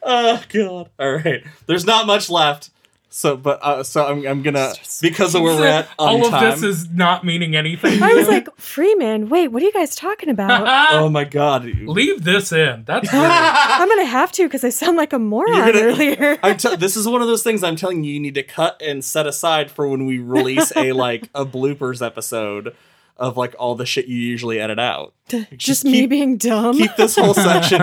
oh 0.03 0.43
god. 0.49 0.89
All 0.99 1.11
right. 1.13 1.43
There's 1.65 1.85
not 1.85 2.05
much 2.05 2.29
left. 2.29 2.69
So, 3.15 3.37
but 3.37 3.59
uh, 3.61 3.83
so 3.83 4.07
I'm, 4.07 4.25
I'm 4.25 4.41
gonna 4.41 4.73
because 4.99 5.35
of 5.35 5.43
where 5.43 5.55
we're 5.55 5.67
at 5.67 5.87
on 5.99 6.09
All 6.21 6.25
of 6.25 6.31
time. 6.31 6.49
this 6.49 6.63
is 6.63 6.89
not 6.89 7.23
meaning 7.23 7.55
anything. 7.55 8.01
I 8.01 8.11
was 8.15 8.27
like, 8.27 8.47
Freeman, 8.57 9.29
wait, 9.29 9.49
what 9.49 9.61
are 9.61 9.65
you 9.67 9.71
guys 9.71 9.95
talking 9.95 10.29
about? 10.29 10.63
oh 10.93 11.09
my 11.09 11.23
god. 11.23 11.63
Leave 11.63 12.23
this 12.23 12.51
in. 12.51 12.85
That's 12.85 13.03
weird. 13.13 13.23
I'm 13.23 13.87
gonna 13.87 14.05
have 14.05 14.31
to 14.31 14.43
because 14.45 14.63
I 14.63 14.69
sound 14.69 14.97
like 14.97 15.13
a 15.13 15.19
moron 15.19 15.51
gonna- 15.53 15.79
earlier. 15.79 16.39
I'm 16.43 16.57
t- 16.57 16.75
this 16.75 16.95
is 16.97 17.07
one 17.07 17.21
of 17.21 17.27
those 17.27 17.43
things 17.43 17.63
I'm 17.63 17.75
telling 17.75 18.03
you 18.03 18.13
you 18.15 18.19
need 18.19 18.33
to 18.33 18.41
cut 18.43 18.81
and 18.81 19.05
set 19.05 19.27
aside 19.27 19.69
for 19.69 19.87
when 19.87 20.07
we 20.07 20.17
release 20.17 20.75
a 20.75 20.93
like 20.93 21.29
a 21.35 21.45
bloopers 21.45 22.03
episode 22.03 22.75
of 23.17 23.37
like 23.37 23.53
all 23.59 23.75
the 23.75 23.85
shit 23.85 24.07
you 24.07 24.17
usually 24.17 24.59
edit 24.59 24.79
out. 24.79 25.13
Just 25.55 25.85
me 25.85 25.91
keep- 26.01 26.09
being 26.09 26.37
dumb. 26.37 26.75
Keep 26.75 26.95
this 26.95 27.15
whole 27.15 27.35
section. 27.35 27.79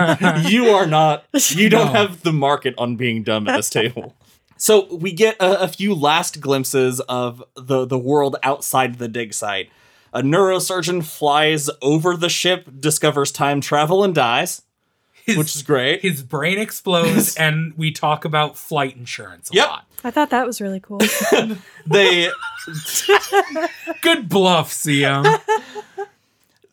You 0.51 0.71
are 0.71 0.85
not. 0.85 1.23
You 1.51 1.69
don't 1.69 1.93
No. 1.93 1.99
have 2.01 2.21
the 2.23 2.33
market 2.33 2.75
on 2.77 2.97
being 2.97 3.23
dumb 3.23 3.47
at 3.47 3.55
this 3.55 3.69
table. 3.69 4.13
So 4.61 4.93
we 4.93 5.11
get 5.11 5.37
a, 5.39 5.61
a 5.63 5.67
few 5.67 5.95
last 5.95 6.39
glimpses 6.39 6.99
of 7.01 7.43
the 7.55 7.83
the 7.87 7.97
world 7.97 8.35
outside 8.43 8.99
the 8.99 9.07
dig 9.07 9.33
site. 9.33 9.71
A 10.13 10.21
neurosurgeon 10.21 11.03
flies 11.03 11.67
over 11.81 12.15
the 12.15 12.29
ship, 12.29 12.69
discovers 12.79 13.31
time 13.31 13.59
travel, 13.59 14.03
and 14.03 14.13
dies, 14.13 14.61
His, 15.25 15.35
which 15.35 15.55
is 15.55 15.63
great. 15.63 16.03
his 16.03 16.21
brain 16.21 16.59
explodes, 16.59 17.35
and 17.37 17.73
we 17.75 17.91
talk 17.91 18.23
about 18.23 18.55
flight 18.55 18.95
insurance 18.95 19.49
a 19.51 19.55
Yep. 19.55 19.67
lot. 19.67 19.85
I 20.03 20.11
thought 20.11 20.29
that 20.29 20.45
was 20.45 20.61
really 20.61 20.79
cool. 20.79 20.99
They 21.87 22.29
Good 24.01 24.29
bluff, 24.29 24.71
CM. 24.71 25.25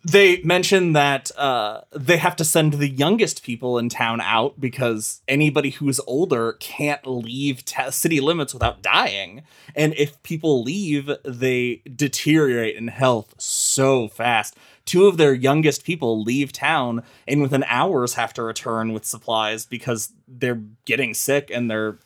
they 0.09 0.40
mention 0.42 0.94
that 0.94 1.30
uh, 1.36 1.82
they 1.92 2.16
have 2.16 2.36
to 2.36 2.44
send 2.44 2.74
the 2.74 2.88
youngest 2.88 3.42
people 3.42 3.78
in 3.78 3.88
town 3.88 4.20
out 4.20 4.59
because 4.59 5.20
anybody 5.28 5.70
who's 5.70 6.00
older 6.06 6.54
can't 6.54 7.06
leave 7.06 7.64
ta- 7.64 7.90
city 7.90 8.20
limits 8.20 8.54
without 8.54 8.80
dying. 8.80 9.42
And 9.74 9.94
if 9.94 10.22
people 10.22 10.62
leave, 10.62 11.11
they 11.24 11.82
deteriorate 11.94 12.76
in 12.76 12.88
health 12.88 13.34
so 13.38 14.09
fast. 14.09 14.56
Two 14.86 15.06
of 15.06 15.18
their 15.18 15.34
youngest 15.34 15.84
people 15.84 16.22
leave 16.22 16.52
town 16.52 17.02
and 17.26 17.42
within 17.42 17.64
hours 17.64 18.14
have 18.14 18.32
to 18.34 18.42
return 18.42 18.94
with 18.94 19.04
supplies 19.04 19.66
because 19.66 20.12
they're 20.26 20.62
getting 20.86 21.12
sick 21.12 21.50
and 21.52 21.70
they're 21.70 21.98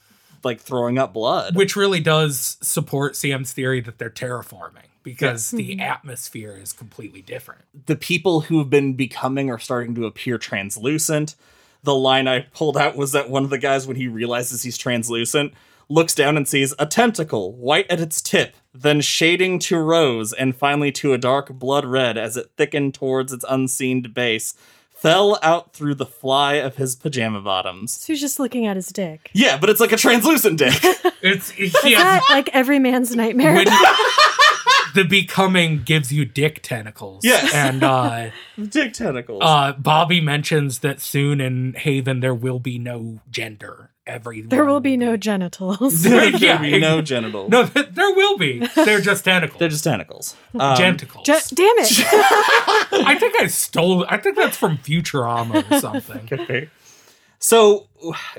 like 0.42 0.60
throwing 0.60 0.98
up 0.98 1.12
blood. 1.12 1.54
Which 1.54 1.76
really 1.76 2.00
does 2.00 2.56
support 2.60 3.14
Sam's 3.14 3.52
theory 3.52 3.80
that 3.80 3.98
they're 3.98 4.10
terraforming 4.10 4.91
because 5.02 5.50
the 5.50 5.72
mm-hmm. 5.72 5.80
atmosphere 5.80 6.58
is 6.60 6.72
completely 6.72 7.22
different. 7.22 7.62
the 7.86 7.96
people 7.96 8.42
who've 8.42 8.70
been 8.70 8.94
becoming 8.94 9.50
are 9.50 9.58
starting 9.58 9.94
to 9.94 10.06
appear 10.06 10.38
translucent. 10.38 11.34
The 11.82 11.94
line 11.94 12.28
I 12.28 12.46
pulled 12.54 12.76
out 12.76 12.96
was 12.96 13.12
that 13.12 13.28
one 13.28 13.44
of 13.44 13.50
the 13.50 13.58
guys, 13.58 13.86
when 13.86 13.96
he 13.96 14.06
realizes 14.06 14.62
he's 14.62 14.78
translucent, 14.78 15.52
looks 15.88 16.14
down 16.14 16.36
and 16.36 16.48
sees 16.48 16.74
a 16.78 16.86
tentacle, 16.86 17.52
white 17.52 17.90
at 17.90 18.00
its 18.00 18.22
tip, 18.22 18.54
then 18.72 19.00
shading 19.00 19.58
to 19.58 19.78
rose, 19.78 20.32
and 20.32 20.56
finally 20.56 20.92
to 20.92 21.12
a 21.12 21.18
dark 21.18 21.52
blood 21.52 21.84
red 21.84 22.16
as 22.16 22.36
it 22.36 22.50
thickened 22.56 22.94
towards 22.94 23.32
its 23.32 23.44
unseen 23.48 24.02
base, 24.02 24.54
fell 24.90 25.38
out 25.42 25.72
through 25.72 25.96
the 25.96 26.06
fly 26.06 26.54
of 26.54 26.76
his 26.76 26.94
pajama 26.94 27.40
bottoms. 27.40 27.92
so 27.92 28.12
he's 28.12 28.20
just 28.20 28.38
looking 28.38 28.66
at 28.66 28.76
his 28.76 28.86
dick. 28.86 29.30
Yeah, 29.32 29.58
but 29.58 29.68
it's 29.68 29.80
like 29.80 29.90
a 29.90 29.96
translucent 29.96 30.58
dick. 30.58 30.74
It's 31.24 31.52
Is 31.52 31.72
yeah, 31.84 32.02
that 32.02 32.22
like 32.30 32.50
every 32.52 32.80
man's 32.80 33.14
nightmare? 33.14 33.54
when 33.54 33.66
the 34.94 35.04
becoming 35.04 35.82
gives 35.82 36.12
you 36.12 36.24
dick 36.24 36.62
tentacles. 36.62 37.24
Yes. 37.24 37.52
And 37.54 37.82
uh 37.82 38.30
dick 38.68 38.92
tentacles. 38.92 39.42
uh 39.44 39.74
Bobbi 39.74 40.22
mentions 40.22 40.80
that 40.80 41.00
soon 41.00 41.40
in 41.40 41.74
Haven 41.74 42.20
there 42.20 42.34
will 42.34 42.58
be 42.58 42.78
no 42.78 43.20
gender. 43.30 43.90
Every 44.06 44.40
there 44.42 44.64
will 44.64 44.80
be 44.80 44.96
no 44.96 45.16
genitals. 45.16 46.02
There 46.02 46.28
yeah, 46.36 46.60
be 46.60 46.78
no 46.80 47.02
genitals. 47.02 47.50
No, 47.50 47.66
th- 47.66 47.90
there 47.92 48.12
will 48.14 48.36
be. 48.36 48.66
They're 48.74 49.00
just 49.00 49.24
tentacles. 49.24 49.58
They're 49.60 49.68
just 49.68 49.84
tentacles. 49.84 50.36
Um, 50.58 50.76
Genticles. 50.76 51.24
Ge- 51.24 51.50
damn 51.54 51.74
it. 51.78 52.04
I 53.06 53.16
think 53.18 53.40
I 53.40 53.46
stole. 53.46 54.04
I 54.08 54.16
think 54.16 54.36
that's 54.36 54.56
from 54.56 54.78
Futurama 54.78 55.70
or 55.70 55.80
something. 55.80 56.28
Okay. 56.32 56.68
So, 57.38 57.88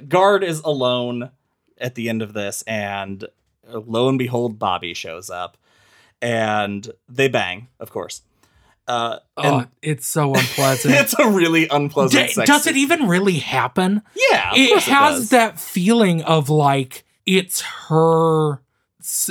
Gard 0.08 0.44
is 0.44 0.60
alone 0.62 1.32
at 1.78 1.96
the 1.96 2.08
end 2.10 2.22
of 2.22 2.34
this, 2.34 2.62
and 2.64 3.26
lo 3.68 4.08
and 4.10 4.18
behold, 4.18 4.60
Bobbi 4.60 4.96
shows 4.96 5.30
up, 5.30 5.58
and 6.24 6.90
they 7.08 7.28
bang, 7.28 7.68
of 7.80 7.92
course. 7.92 8.22
Uh, 8.88 9.20
Oh, 9.38 9.60
and 9.60 9.68
it's 9.82 10.08
so 10.08 10.34
unpleasant. 10.36 10.94
it's 10.96 11.14
a 11.20 11.28
really 11.30 11.68
unpleasant. 11.70 12.28
D- 12.30 12.34
sex 12.34 12.48
does 12.48 12.66
it 12.68 12.76
even 12.78 13.08
really 13.08 13.40
happen? 13.40 14.02
Yeah, 14.32 14.52
of 14.52 14.58
it 14.58 14.70
course 14.70 14.86
has 14.86 15.16
does. 15.20 15.30
that 15.30 15.60
feeling 15.60 16.22
of 16.24 16.50
like 16.50 17.04
it's 17.26 17.62
her, 17.62 18.62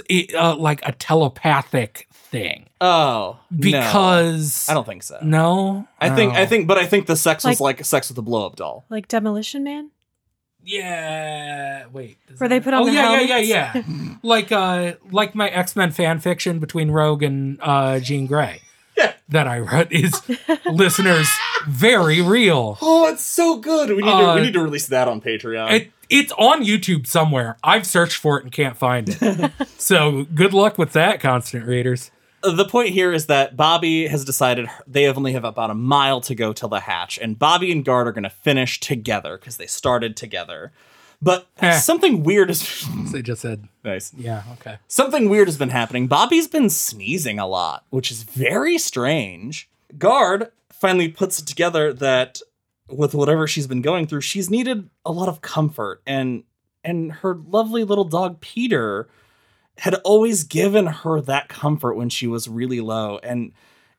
it, 0.09 0.34
uh, 0.34 0.57
like 0.57 0.80
a 0.86 0.93
telepathic 0.93 2.09
thing 2.12 2.68
Oh, 2.80 3.38
no. 3.51 3.59
because 3.61 4.66
I 4.68 4.74
don't 4.74 4.86
think 4.86 5.03
so. 5.03 5.18
No, 5.22 5.86
I 6.01 6.09
think 6.11 6.32
I 6.34 6.43
Oh. 6.43 6.47
think, 6.47 6.66
but 6.66 6.78
I 6.78 6.86
think 6.86 7.07
the 7.07 7.16
sex 7.16 7.45
was 7.45 7.61
Like- 7.61 7.78
like 7.78 7.84
sex 7.86 8.09
with 8.09 8.16
a 8.18 8.22
blow 8.22 8.47
up 8.47 8.57
doll. 8.57 8.84
like 8.88 9.07
Demolition 9.09 9.62
Man? 9.64 9.90
Yeah, 10.64 11.86
wait. 11.92 12.18
does 12.26 12.38
Where 12.38 12.48
they 12.48 12.60
put 12.60 12.74
on 12.74 12.82
oh, 12.82 12.86
the 12.86 12.92
yeah, 12.92 13.20
yeah, 13.20 13.26
helmets? 13.26 13.48
yeah, 13.48 13.72
yeah. 13.76 14.14
like 14.22 14.52
uh, 14.52 14.94
like 15.10 15.34
my 15.34 15.48
X 15.48 15.74
Men 15.76 15.90
fan 15.90 16.20
fiction 16.20 16.58
between 16.58 16.90
Rogue 16.90 17.22
and 17.22 17.58
uh, 17.60 18.00
Jean 18.00 18.26
Grey. 18.26 18.62
Yeah. 18.96 19.14
that 19.30 19.48
I 19.48 19.58
read 19.58 19.90
is 19.90 20.20
listeners 20.70 21.26
very 21.66 22.20
real. 22.20 22.76
Oh, 22.82 23.08
it's 23.08 23.24
so 23.24 23.56
good. 23.56 23.88
We 23.88 23.96
need 23.96 24.02
to 24.02 24.10
Uh, 24.10 24.34
we 24.34 24.42
need 24.42 24.52
to 24.52 24.62
release 24.62 24.86
that 24.88 25.08
on 25.08 25.22
Patreon. 25.22 25.72
It, 25.72 25.92
it's 26.10 26.30
on 26.32 26.62
YouTube 26.62 27.06
somewhere. 27.06 27.56
I've 27.64 27.86
searched 27.86 28.16
for 28.16 28.38
it 28.38 28.44
and 28.44 28.52
can't 28.52 28.76
find 28.76 29.08
it. 29.08 29.52
so 29.78 30.26
good 30.34 30.52
luck 30.52 30.76
with 30.76 30.92
that, 30.92 31.20
constant 31.20 31.66
readers. 31.66 32.10
The 32.43 32.64
point 32.64 32.90
here 32.90 33.12
is 33.12 33.26
that 33.26 33.57
Bobbi 33.57 34.09
has 34.09 34.24
decided 34.24 34.68
they 34.86 35.07
only 35.07 35.32
have 35.32 35.45
about 35.45 35.70
a 35.70 35.74
mile 35.74 36.20
to 36.22 36.34
go 36.34 36.53
till 36.53 36.68
the 36.68 36.80
hatch, 36.80 37.18
and 37.18 37.38
Bobbi 37.38 37.70
and 37.70 37.84
Gard 37.84 38.09
are 38.09 38.12
going 38.12 38.22
to 38.24 38.30
finish 38.30 38.80
together 38.80 39.38
because 39.38 39.57
they 39.59 39.66
started 39.66 40.16
together. 40.16 40.72
But 41.20 41.47
Eh. 41.61 41.78
something 41.78 42.24
weird 42.24 42.51
is 42.51 42.84
They 43.12 43.22
just 43.22 43.43
said, 43.43 43.68
nice. 43.84 44.12
yeah, 44.14 44.43
okay. 44.55 44.78
Something 44.88 45.28
weird 45.28 45.47
has 45.47 45.57
been 45.57 45.68
happening. 45.70 46.09
Bobbi's 46.09 46.49
been 46.49 46.68
sneezing 46.68 47.38
a 47.38 47.47
lot, 47.47 47.84
which 47.90 48.11
is 48.11 48.24
very 48.24 48.76
strange. 48.76 49.68
Gard 49.99 50.51
finally 50.72 51.07
puts 51.09 51.38
it 51.38 51.47
together 51.47 51.93
that 51.93 52.40
with 52.88 53.14
whatever 53.14 53.47
she's 53.47 53.68
been 53.68 53.82
going 53.82 54.09
through, 54.09 54.22
she's 54.22 54.51
needed 54.51 54.90
a 55.07 55.12
lot 55.12 55.28
of 55.28 55.40
comfort 55.43 56.03
and 56.07 56.43
and 56.84 57.12
her 57.12 57.36
lovely 57.47 57.84
little 57.84 58.03
dog 58.05 58.40
Peter 58.40 59.09
had 59.78 59.94
always 60.04 60.44
given 60.44 60.86
her 60.86 61.20
that 61.20 61.48
comfort 61.48 61.94
when 61.94 62.08
she 62.08 62.26
was 62.26 62.48
really 62.48 62.80
low 62.80 63.18
and 63.22 63.52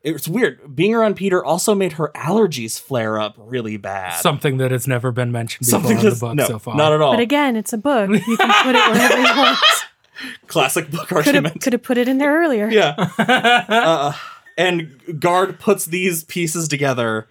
it's 0.04 0.28
weird. 0.28 0.76
Being 0.76 0.94
around 0.94 1.14
Peter 1.16 1.42
also 1.42 1.74
made 1.74 1.92
her 1.92 2.12
allergies 2.14 2.78
flare 2.78 3.18
up 3.18 3.34
really 3.38 3.78
bad. 3.78 4.20
Something 4.20 4.58
that 4.58 4.70
has 4.70 4.86
never 4.86 5.10
been 5.10 5.32
mentioned 5.32 5.66
before 5.66 5.80
Something 5.80 5.98
in 5.98 6.12
the 6.12 6.20
book 6.20 6.34
no, 6.34 6.46
so 6.46 6.58
far. 6.58 6.76
Not 6.76 6.92
at 6.92 7.00
all. 7.00 7.12
But 7.12 7.20
again, 7.20 7.56
it's 7.56 7.72
a 7.72 7.78
book. 7.78 8.10
You 8.10 8.36
can 8.36 8.64
put 8.64 8.74
it 8.76 8.90
wherever 8.92 9.16
you 9.16 9.36
want. 9.36 9.58
Classic 10.46 10.90
book 10.90 11.08
Could 11.08 11.16
argument. 11.16 11.54
have 11.54 11.62
could 11.62 11.72
have 11.72 11.82
put 11.82 11.96
it 11.98 12.06
in 12.06 12.18
there 12.18 12.38
earlier. 12.38 12.68
Yeah. 12.68 12.94
uh, 13.18 14.12
and 14.58 15.00
Gard 15.18 15.58
puts 15.58 15.86
these 15.86 16.22
pieces 16.24 16.68
together 16.68 17.26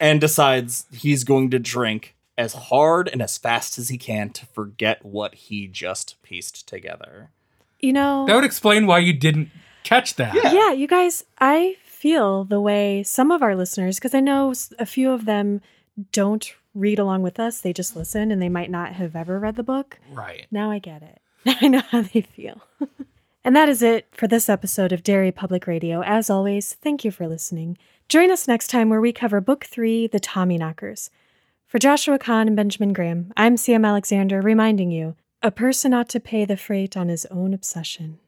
and 0.00 0.20
decides 0.20 0.86
he's 0.92 1.24
going 1.24 1.50
to 1.50 1.58
drink 1.58 2.14
as 2.36 2.52
hard 2.54 3.08
and 3.08 3.22
as 3.22 3.38
fast 3.38 3.78
as 3.78 3.88
he 3.88 3.96
can 3.96 4.30
to 4.30 4.46
forget 4.46 5.04
what 5.04 5.34
he 5.34 5.66
just 5.66 6.20
pieced 6.22 6.68
together. 6.68 7.30
You 7.80 7.92
know, 7.92 8.26
that 8.26 8.34
would 8.34 8.44
explain 8.44 8.86
why 8.86 9.00
you 9.00 9.12
didn't 9.12 9.50
catch 9.84 10.16
that. 10.16 10.34
Yeah. 10.34 10.52
yeah, 10.52 10.72
you 10.72 10.86
guys, 10.86 11.24
I 11.38 11.76
feel 11.84 12.44
the 12.44 12.60
way 12.60 13.02
some 13.02 13.30
of 13.30 13.42
our 13.42 13.56
listeners, 13.56 13.96
because 13.96 14.14
I 14.14 14.20
know 14.20 14.52
a 14.78 14.86
few 14.86 15.10
of 15.10 15.24
them 15.24 15.60
don't 16.12 16.54
read 16.74 16.98
along 16.98 17.22
with 17.22 17.40
us, 17.40 17.60
they 17.60 17.72
just 17.72 17.96
listen 17.96 18.30
and 18.30 18.40
they 18.40 18.48
might 18.48 18.70
not 18.70 18.92
have 18.92 19.16
ever 19.16 19.38
read 19.38 19.56
the 19.56 19.62
book. 19.62 19.98
Right. 20.10 20.46
Now 20.50 20.70
I 20.70 20.78
get 20.78 21.02
it. 21.02 21.20
I 21.60 21.68
know 21.68 21.82
how 21.90 22.02
they 22.02 22.20
feel. 22.20 22.60
and 23.44 23.56
that 23.56 23.68
is 23.68 23.82
it 23.82 24.06
for 24.12 24.28
this 24.28 24.48
episode 24.48 24.92
of 24.92 25.02
Derry 25.02 25.32
Public 25.32 25.66
Radio. 25.66 26.02
As 26.02 26.28
always, 26.28 26.74
thank 26.74 27.04
you 27.04 27.10
for 27.10 27.26
listening. 27.26 27.78
Join 28.08 28.30
us 28.30 28.46
next 28.46 28.68
time 28.68 28.88
where 28.88 29.00
we 29.00 29.12
cover 29.12 29.40
Book 29.40 29.64
3 29.64 30.06
The 30.08 30.20
Tommyknockers. 30.20 31.10
For 31.66 31.78
Joshua 31.78 32.18
Kahn 32.18 32.46
and 32.46 32.56
Benjamin 32.56 32.92
Graham, 32.92 33.32
I'm 33.36 33.56
CM 33.56 33.86
Alexander 33.86 34.40
reminding 34.40 34.90
you 34.90 35.16
a 35.46 35.50
person 35.52 35.94
ought 35.94 36.08
to 36.08 36.18
pay 36.18 36.44
the 36.44 36.56
freight 36.56 36.96
on 36.96 37.08
his 37.08 37.24
own 37.26 37.54
obsession. 37.54 38.18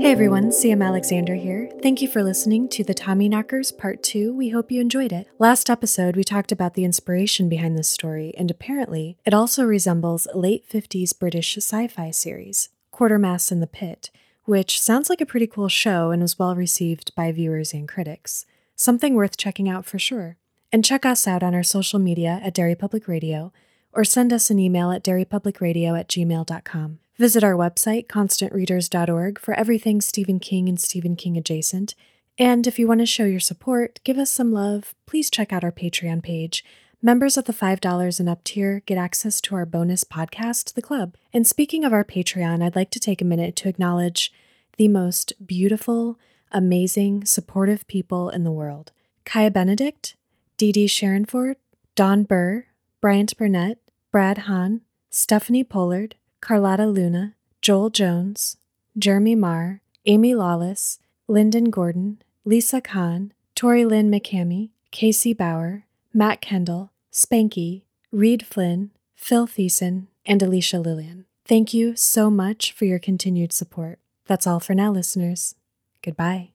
Hey 0.00 0.12
everyone, 0.12 0.50
CM 0.50 0.86
Alexander 0.86 1.34
here. 1.34 1.68
Thank 1.82 2.00
you 2.00 2.06
for 2.06 2.22
listening 2.22 2.68
to 2.68 2.84
the 2.84 2.94
Tommyknockers 2.94 3.76
Part 3.76 4.04
2. 4.04 4.32
We 4.32 4.50
hope 4.50 4.70
you 4.70 4.80
enjoyed 4.80 5.12
it. 5.12 5.26
Last 5.40 5.68
episode, 5.68 6.14
we 6.14 6.22
talked 6.22 6.52
about 6.52 6.74
the 6.74 6.84
inspiration 6.84 7.48
behind 7.48 7.76
this 7.76 7.88
story, 7.88 8.32
and 8.38 8.52
apparently, 8.52 9.18
it 9.26 9.34
also 9.34 9.64
resembles 9.64 10.28
late 10.32 10.68
50s 10.70 11.18
British 11.18 11.56
sci 11.56 11.88
fi 11.88 12.12
series, 12.12 12.68
Quatermass 12.94 13.50
in 13.50 13.58
the 13.58 13.66
Pit, 13.66 14.10
which 14.44 14.80
sounds 14.80 15.10
like 15.10 15.20
a 15.20 15.26
pretty 15.26 15.48
cool 15.48 15.68
show 15.68 16.12
and 16.12 16.22
was 16.22 16.38
well 16.38 16.54
received 16.54 17.12
by 17.16 17.32
viewers 17.32 17.74
and 17.74 17.88
critics. 17.88 18.46
Something 18.76 19.14
worth 19.14 19.36
checking 19.36 19.68
out 19.68 19.84
for 19.84 19.98
sure. 19.98 20.36
And 20.72 20.84
check 20.84 21.04
us 21.04 21.26
out 21.26 21.42
on 21.42 21.54
our 21.54 21.62
social 21.62 21.98
media 21.98 22.40
at 22.42 22.54
Derry 22.54 22.74
Public 22.74 23.08
Radio, 23.08 23.52
or 23.92 24.04
send 24.04 24.32
us 24.32 24.50
an 24.50 24.58
email 24.58 24.92
at 24.92 25.02
derrypublicradio 25.02 25.98
at 25.98 26.08
gmail.com. 26.08 26.98
Visit 27.16 27.42
our 27.42 27.54
website, 27.54 28.06
constantreaders.org, 28.06 29.38
for 29.38 29.52
everything 29.54 30.00
Stephen 30.00 30.38
King 30.38 30.68
and 30.68 30.80
Stephen 30.80 31.16
King 31.16 31.36
adjacent. 31.36 31.94
And 32.38 32.66
if 32.66 32.78
you 32.78 32.86
want 32.86 33.00
to 33.00 33.06
show 33.06 33.24
your 33.24 33.40
support, 33.40 34.00
give 34.04 34.16
us 34.16 34.30
some 34.30 34.52
love, 34.52 34.94
please 35.06 35.28
check 35.28 35.52
out 35.52 35.64
our 35.64 35.72
Patreon 35.72 36.22
page. 36.22 36.64
Members 37.02 37.36
of 37.36 37.46
the 37.46 37.52
$5 37.52 38.20
and 38.20 38.28
up 38.28 38.44
tier 38.44 38.80
get 38.86 38.96
access 38.96 39.40
to 39.42 39.54
our 39.54 39.66
bonus 39.66 40.04
podcast, 40.04 40.74
The 40.74 40.82
Club. 40.82 41.16
And 41.32 41.46
speaking 41.46 41.84
of 41.84 41.92
our 41.92 42.04
Patreon, 42.04 42.62
I'd 42.62 42.76
like 42.76 42.90
to 42.90 43.00
take 43.00 43.20
a 43.20 43.26
minute 43.26 43.56
to 43.56 43.68
acknowledge 43.68 44.32
the 44.76 44.88
most 44.88 45.32
beautiful, 45.44 46.18
amazing, 46.52 47.24
supportive 47.24 47.86
people 47.86 48.30
in 48.30 48.44
the 48.44 48.52
world 48.52 48.92
Kaya 49.24 49.50
Benedict, 49.50 50.14
Dee 50.60 50.72
Dee 50.72 50.88
Sharonford, 50.88 51.54
Don 51.94 52.24
Burr, 52.24 52.66
Bryant 53.00 53.34
Burnett, 53.38 53.78
Brad 54.12 54.40
Hahn, 54.40 54.82
Stephanie 55.08 55.64
Pollard, 55.64 56.16
Carlotta 56.42 56.84
Luna, 56.84 57.34
Joel 57.62 57.88
Jones, 57.88 58.58
Jeremy 58.98 59.34
Marr, 59.34 59.80
Amy 60.04 60.34
Lawless, 60.34 60.98
Lyndon 61.26 61.70
Gordon, 61.70 62.20
Lisa 62.44 62.82
Kahn, 62.82 63.32
Tori 63.54 63.86
Lynn 63.86 64.10
McCamey, 64.10 64.68
Casey 64.90 65.32
Bauer, 65.32 65.86
Matt 66.12 66.42
Kendall, 66.42 66.92
Spanky, 67.10 67.84
Reed 68.12 68.44
Flynn, 68.44 68.90
Phil 69.14 69.46
Thiessen, 69.46 70.08
and 70.26 70.42
Alicia 70.42 70.78
Lillian. 70.78 71.24
Thank 71.46 71.72
you 71.72 71.96
so 71.96 72.28
much 72.28 72.72
for 72.72 72.84
your 72.84 72.98
continued 72.98 73.54
support. 73.54 73.98
That's 74.26 74.46
all 74.46 74.60
for 74.60 74.74
now, 74.74 74.92
listeners. 74.92 75.54
Goodbye. 76.02 76.50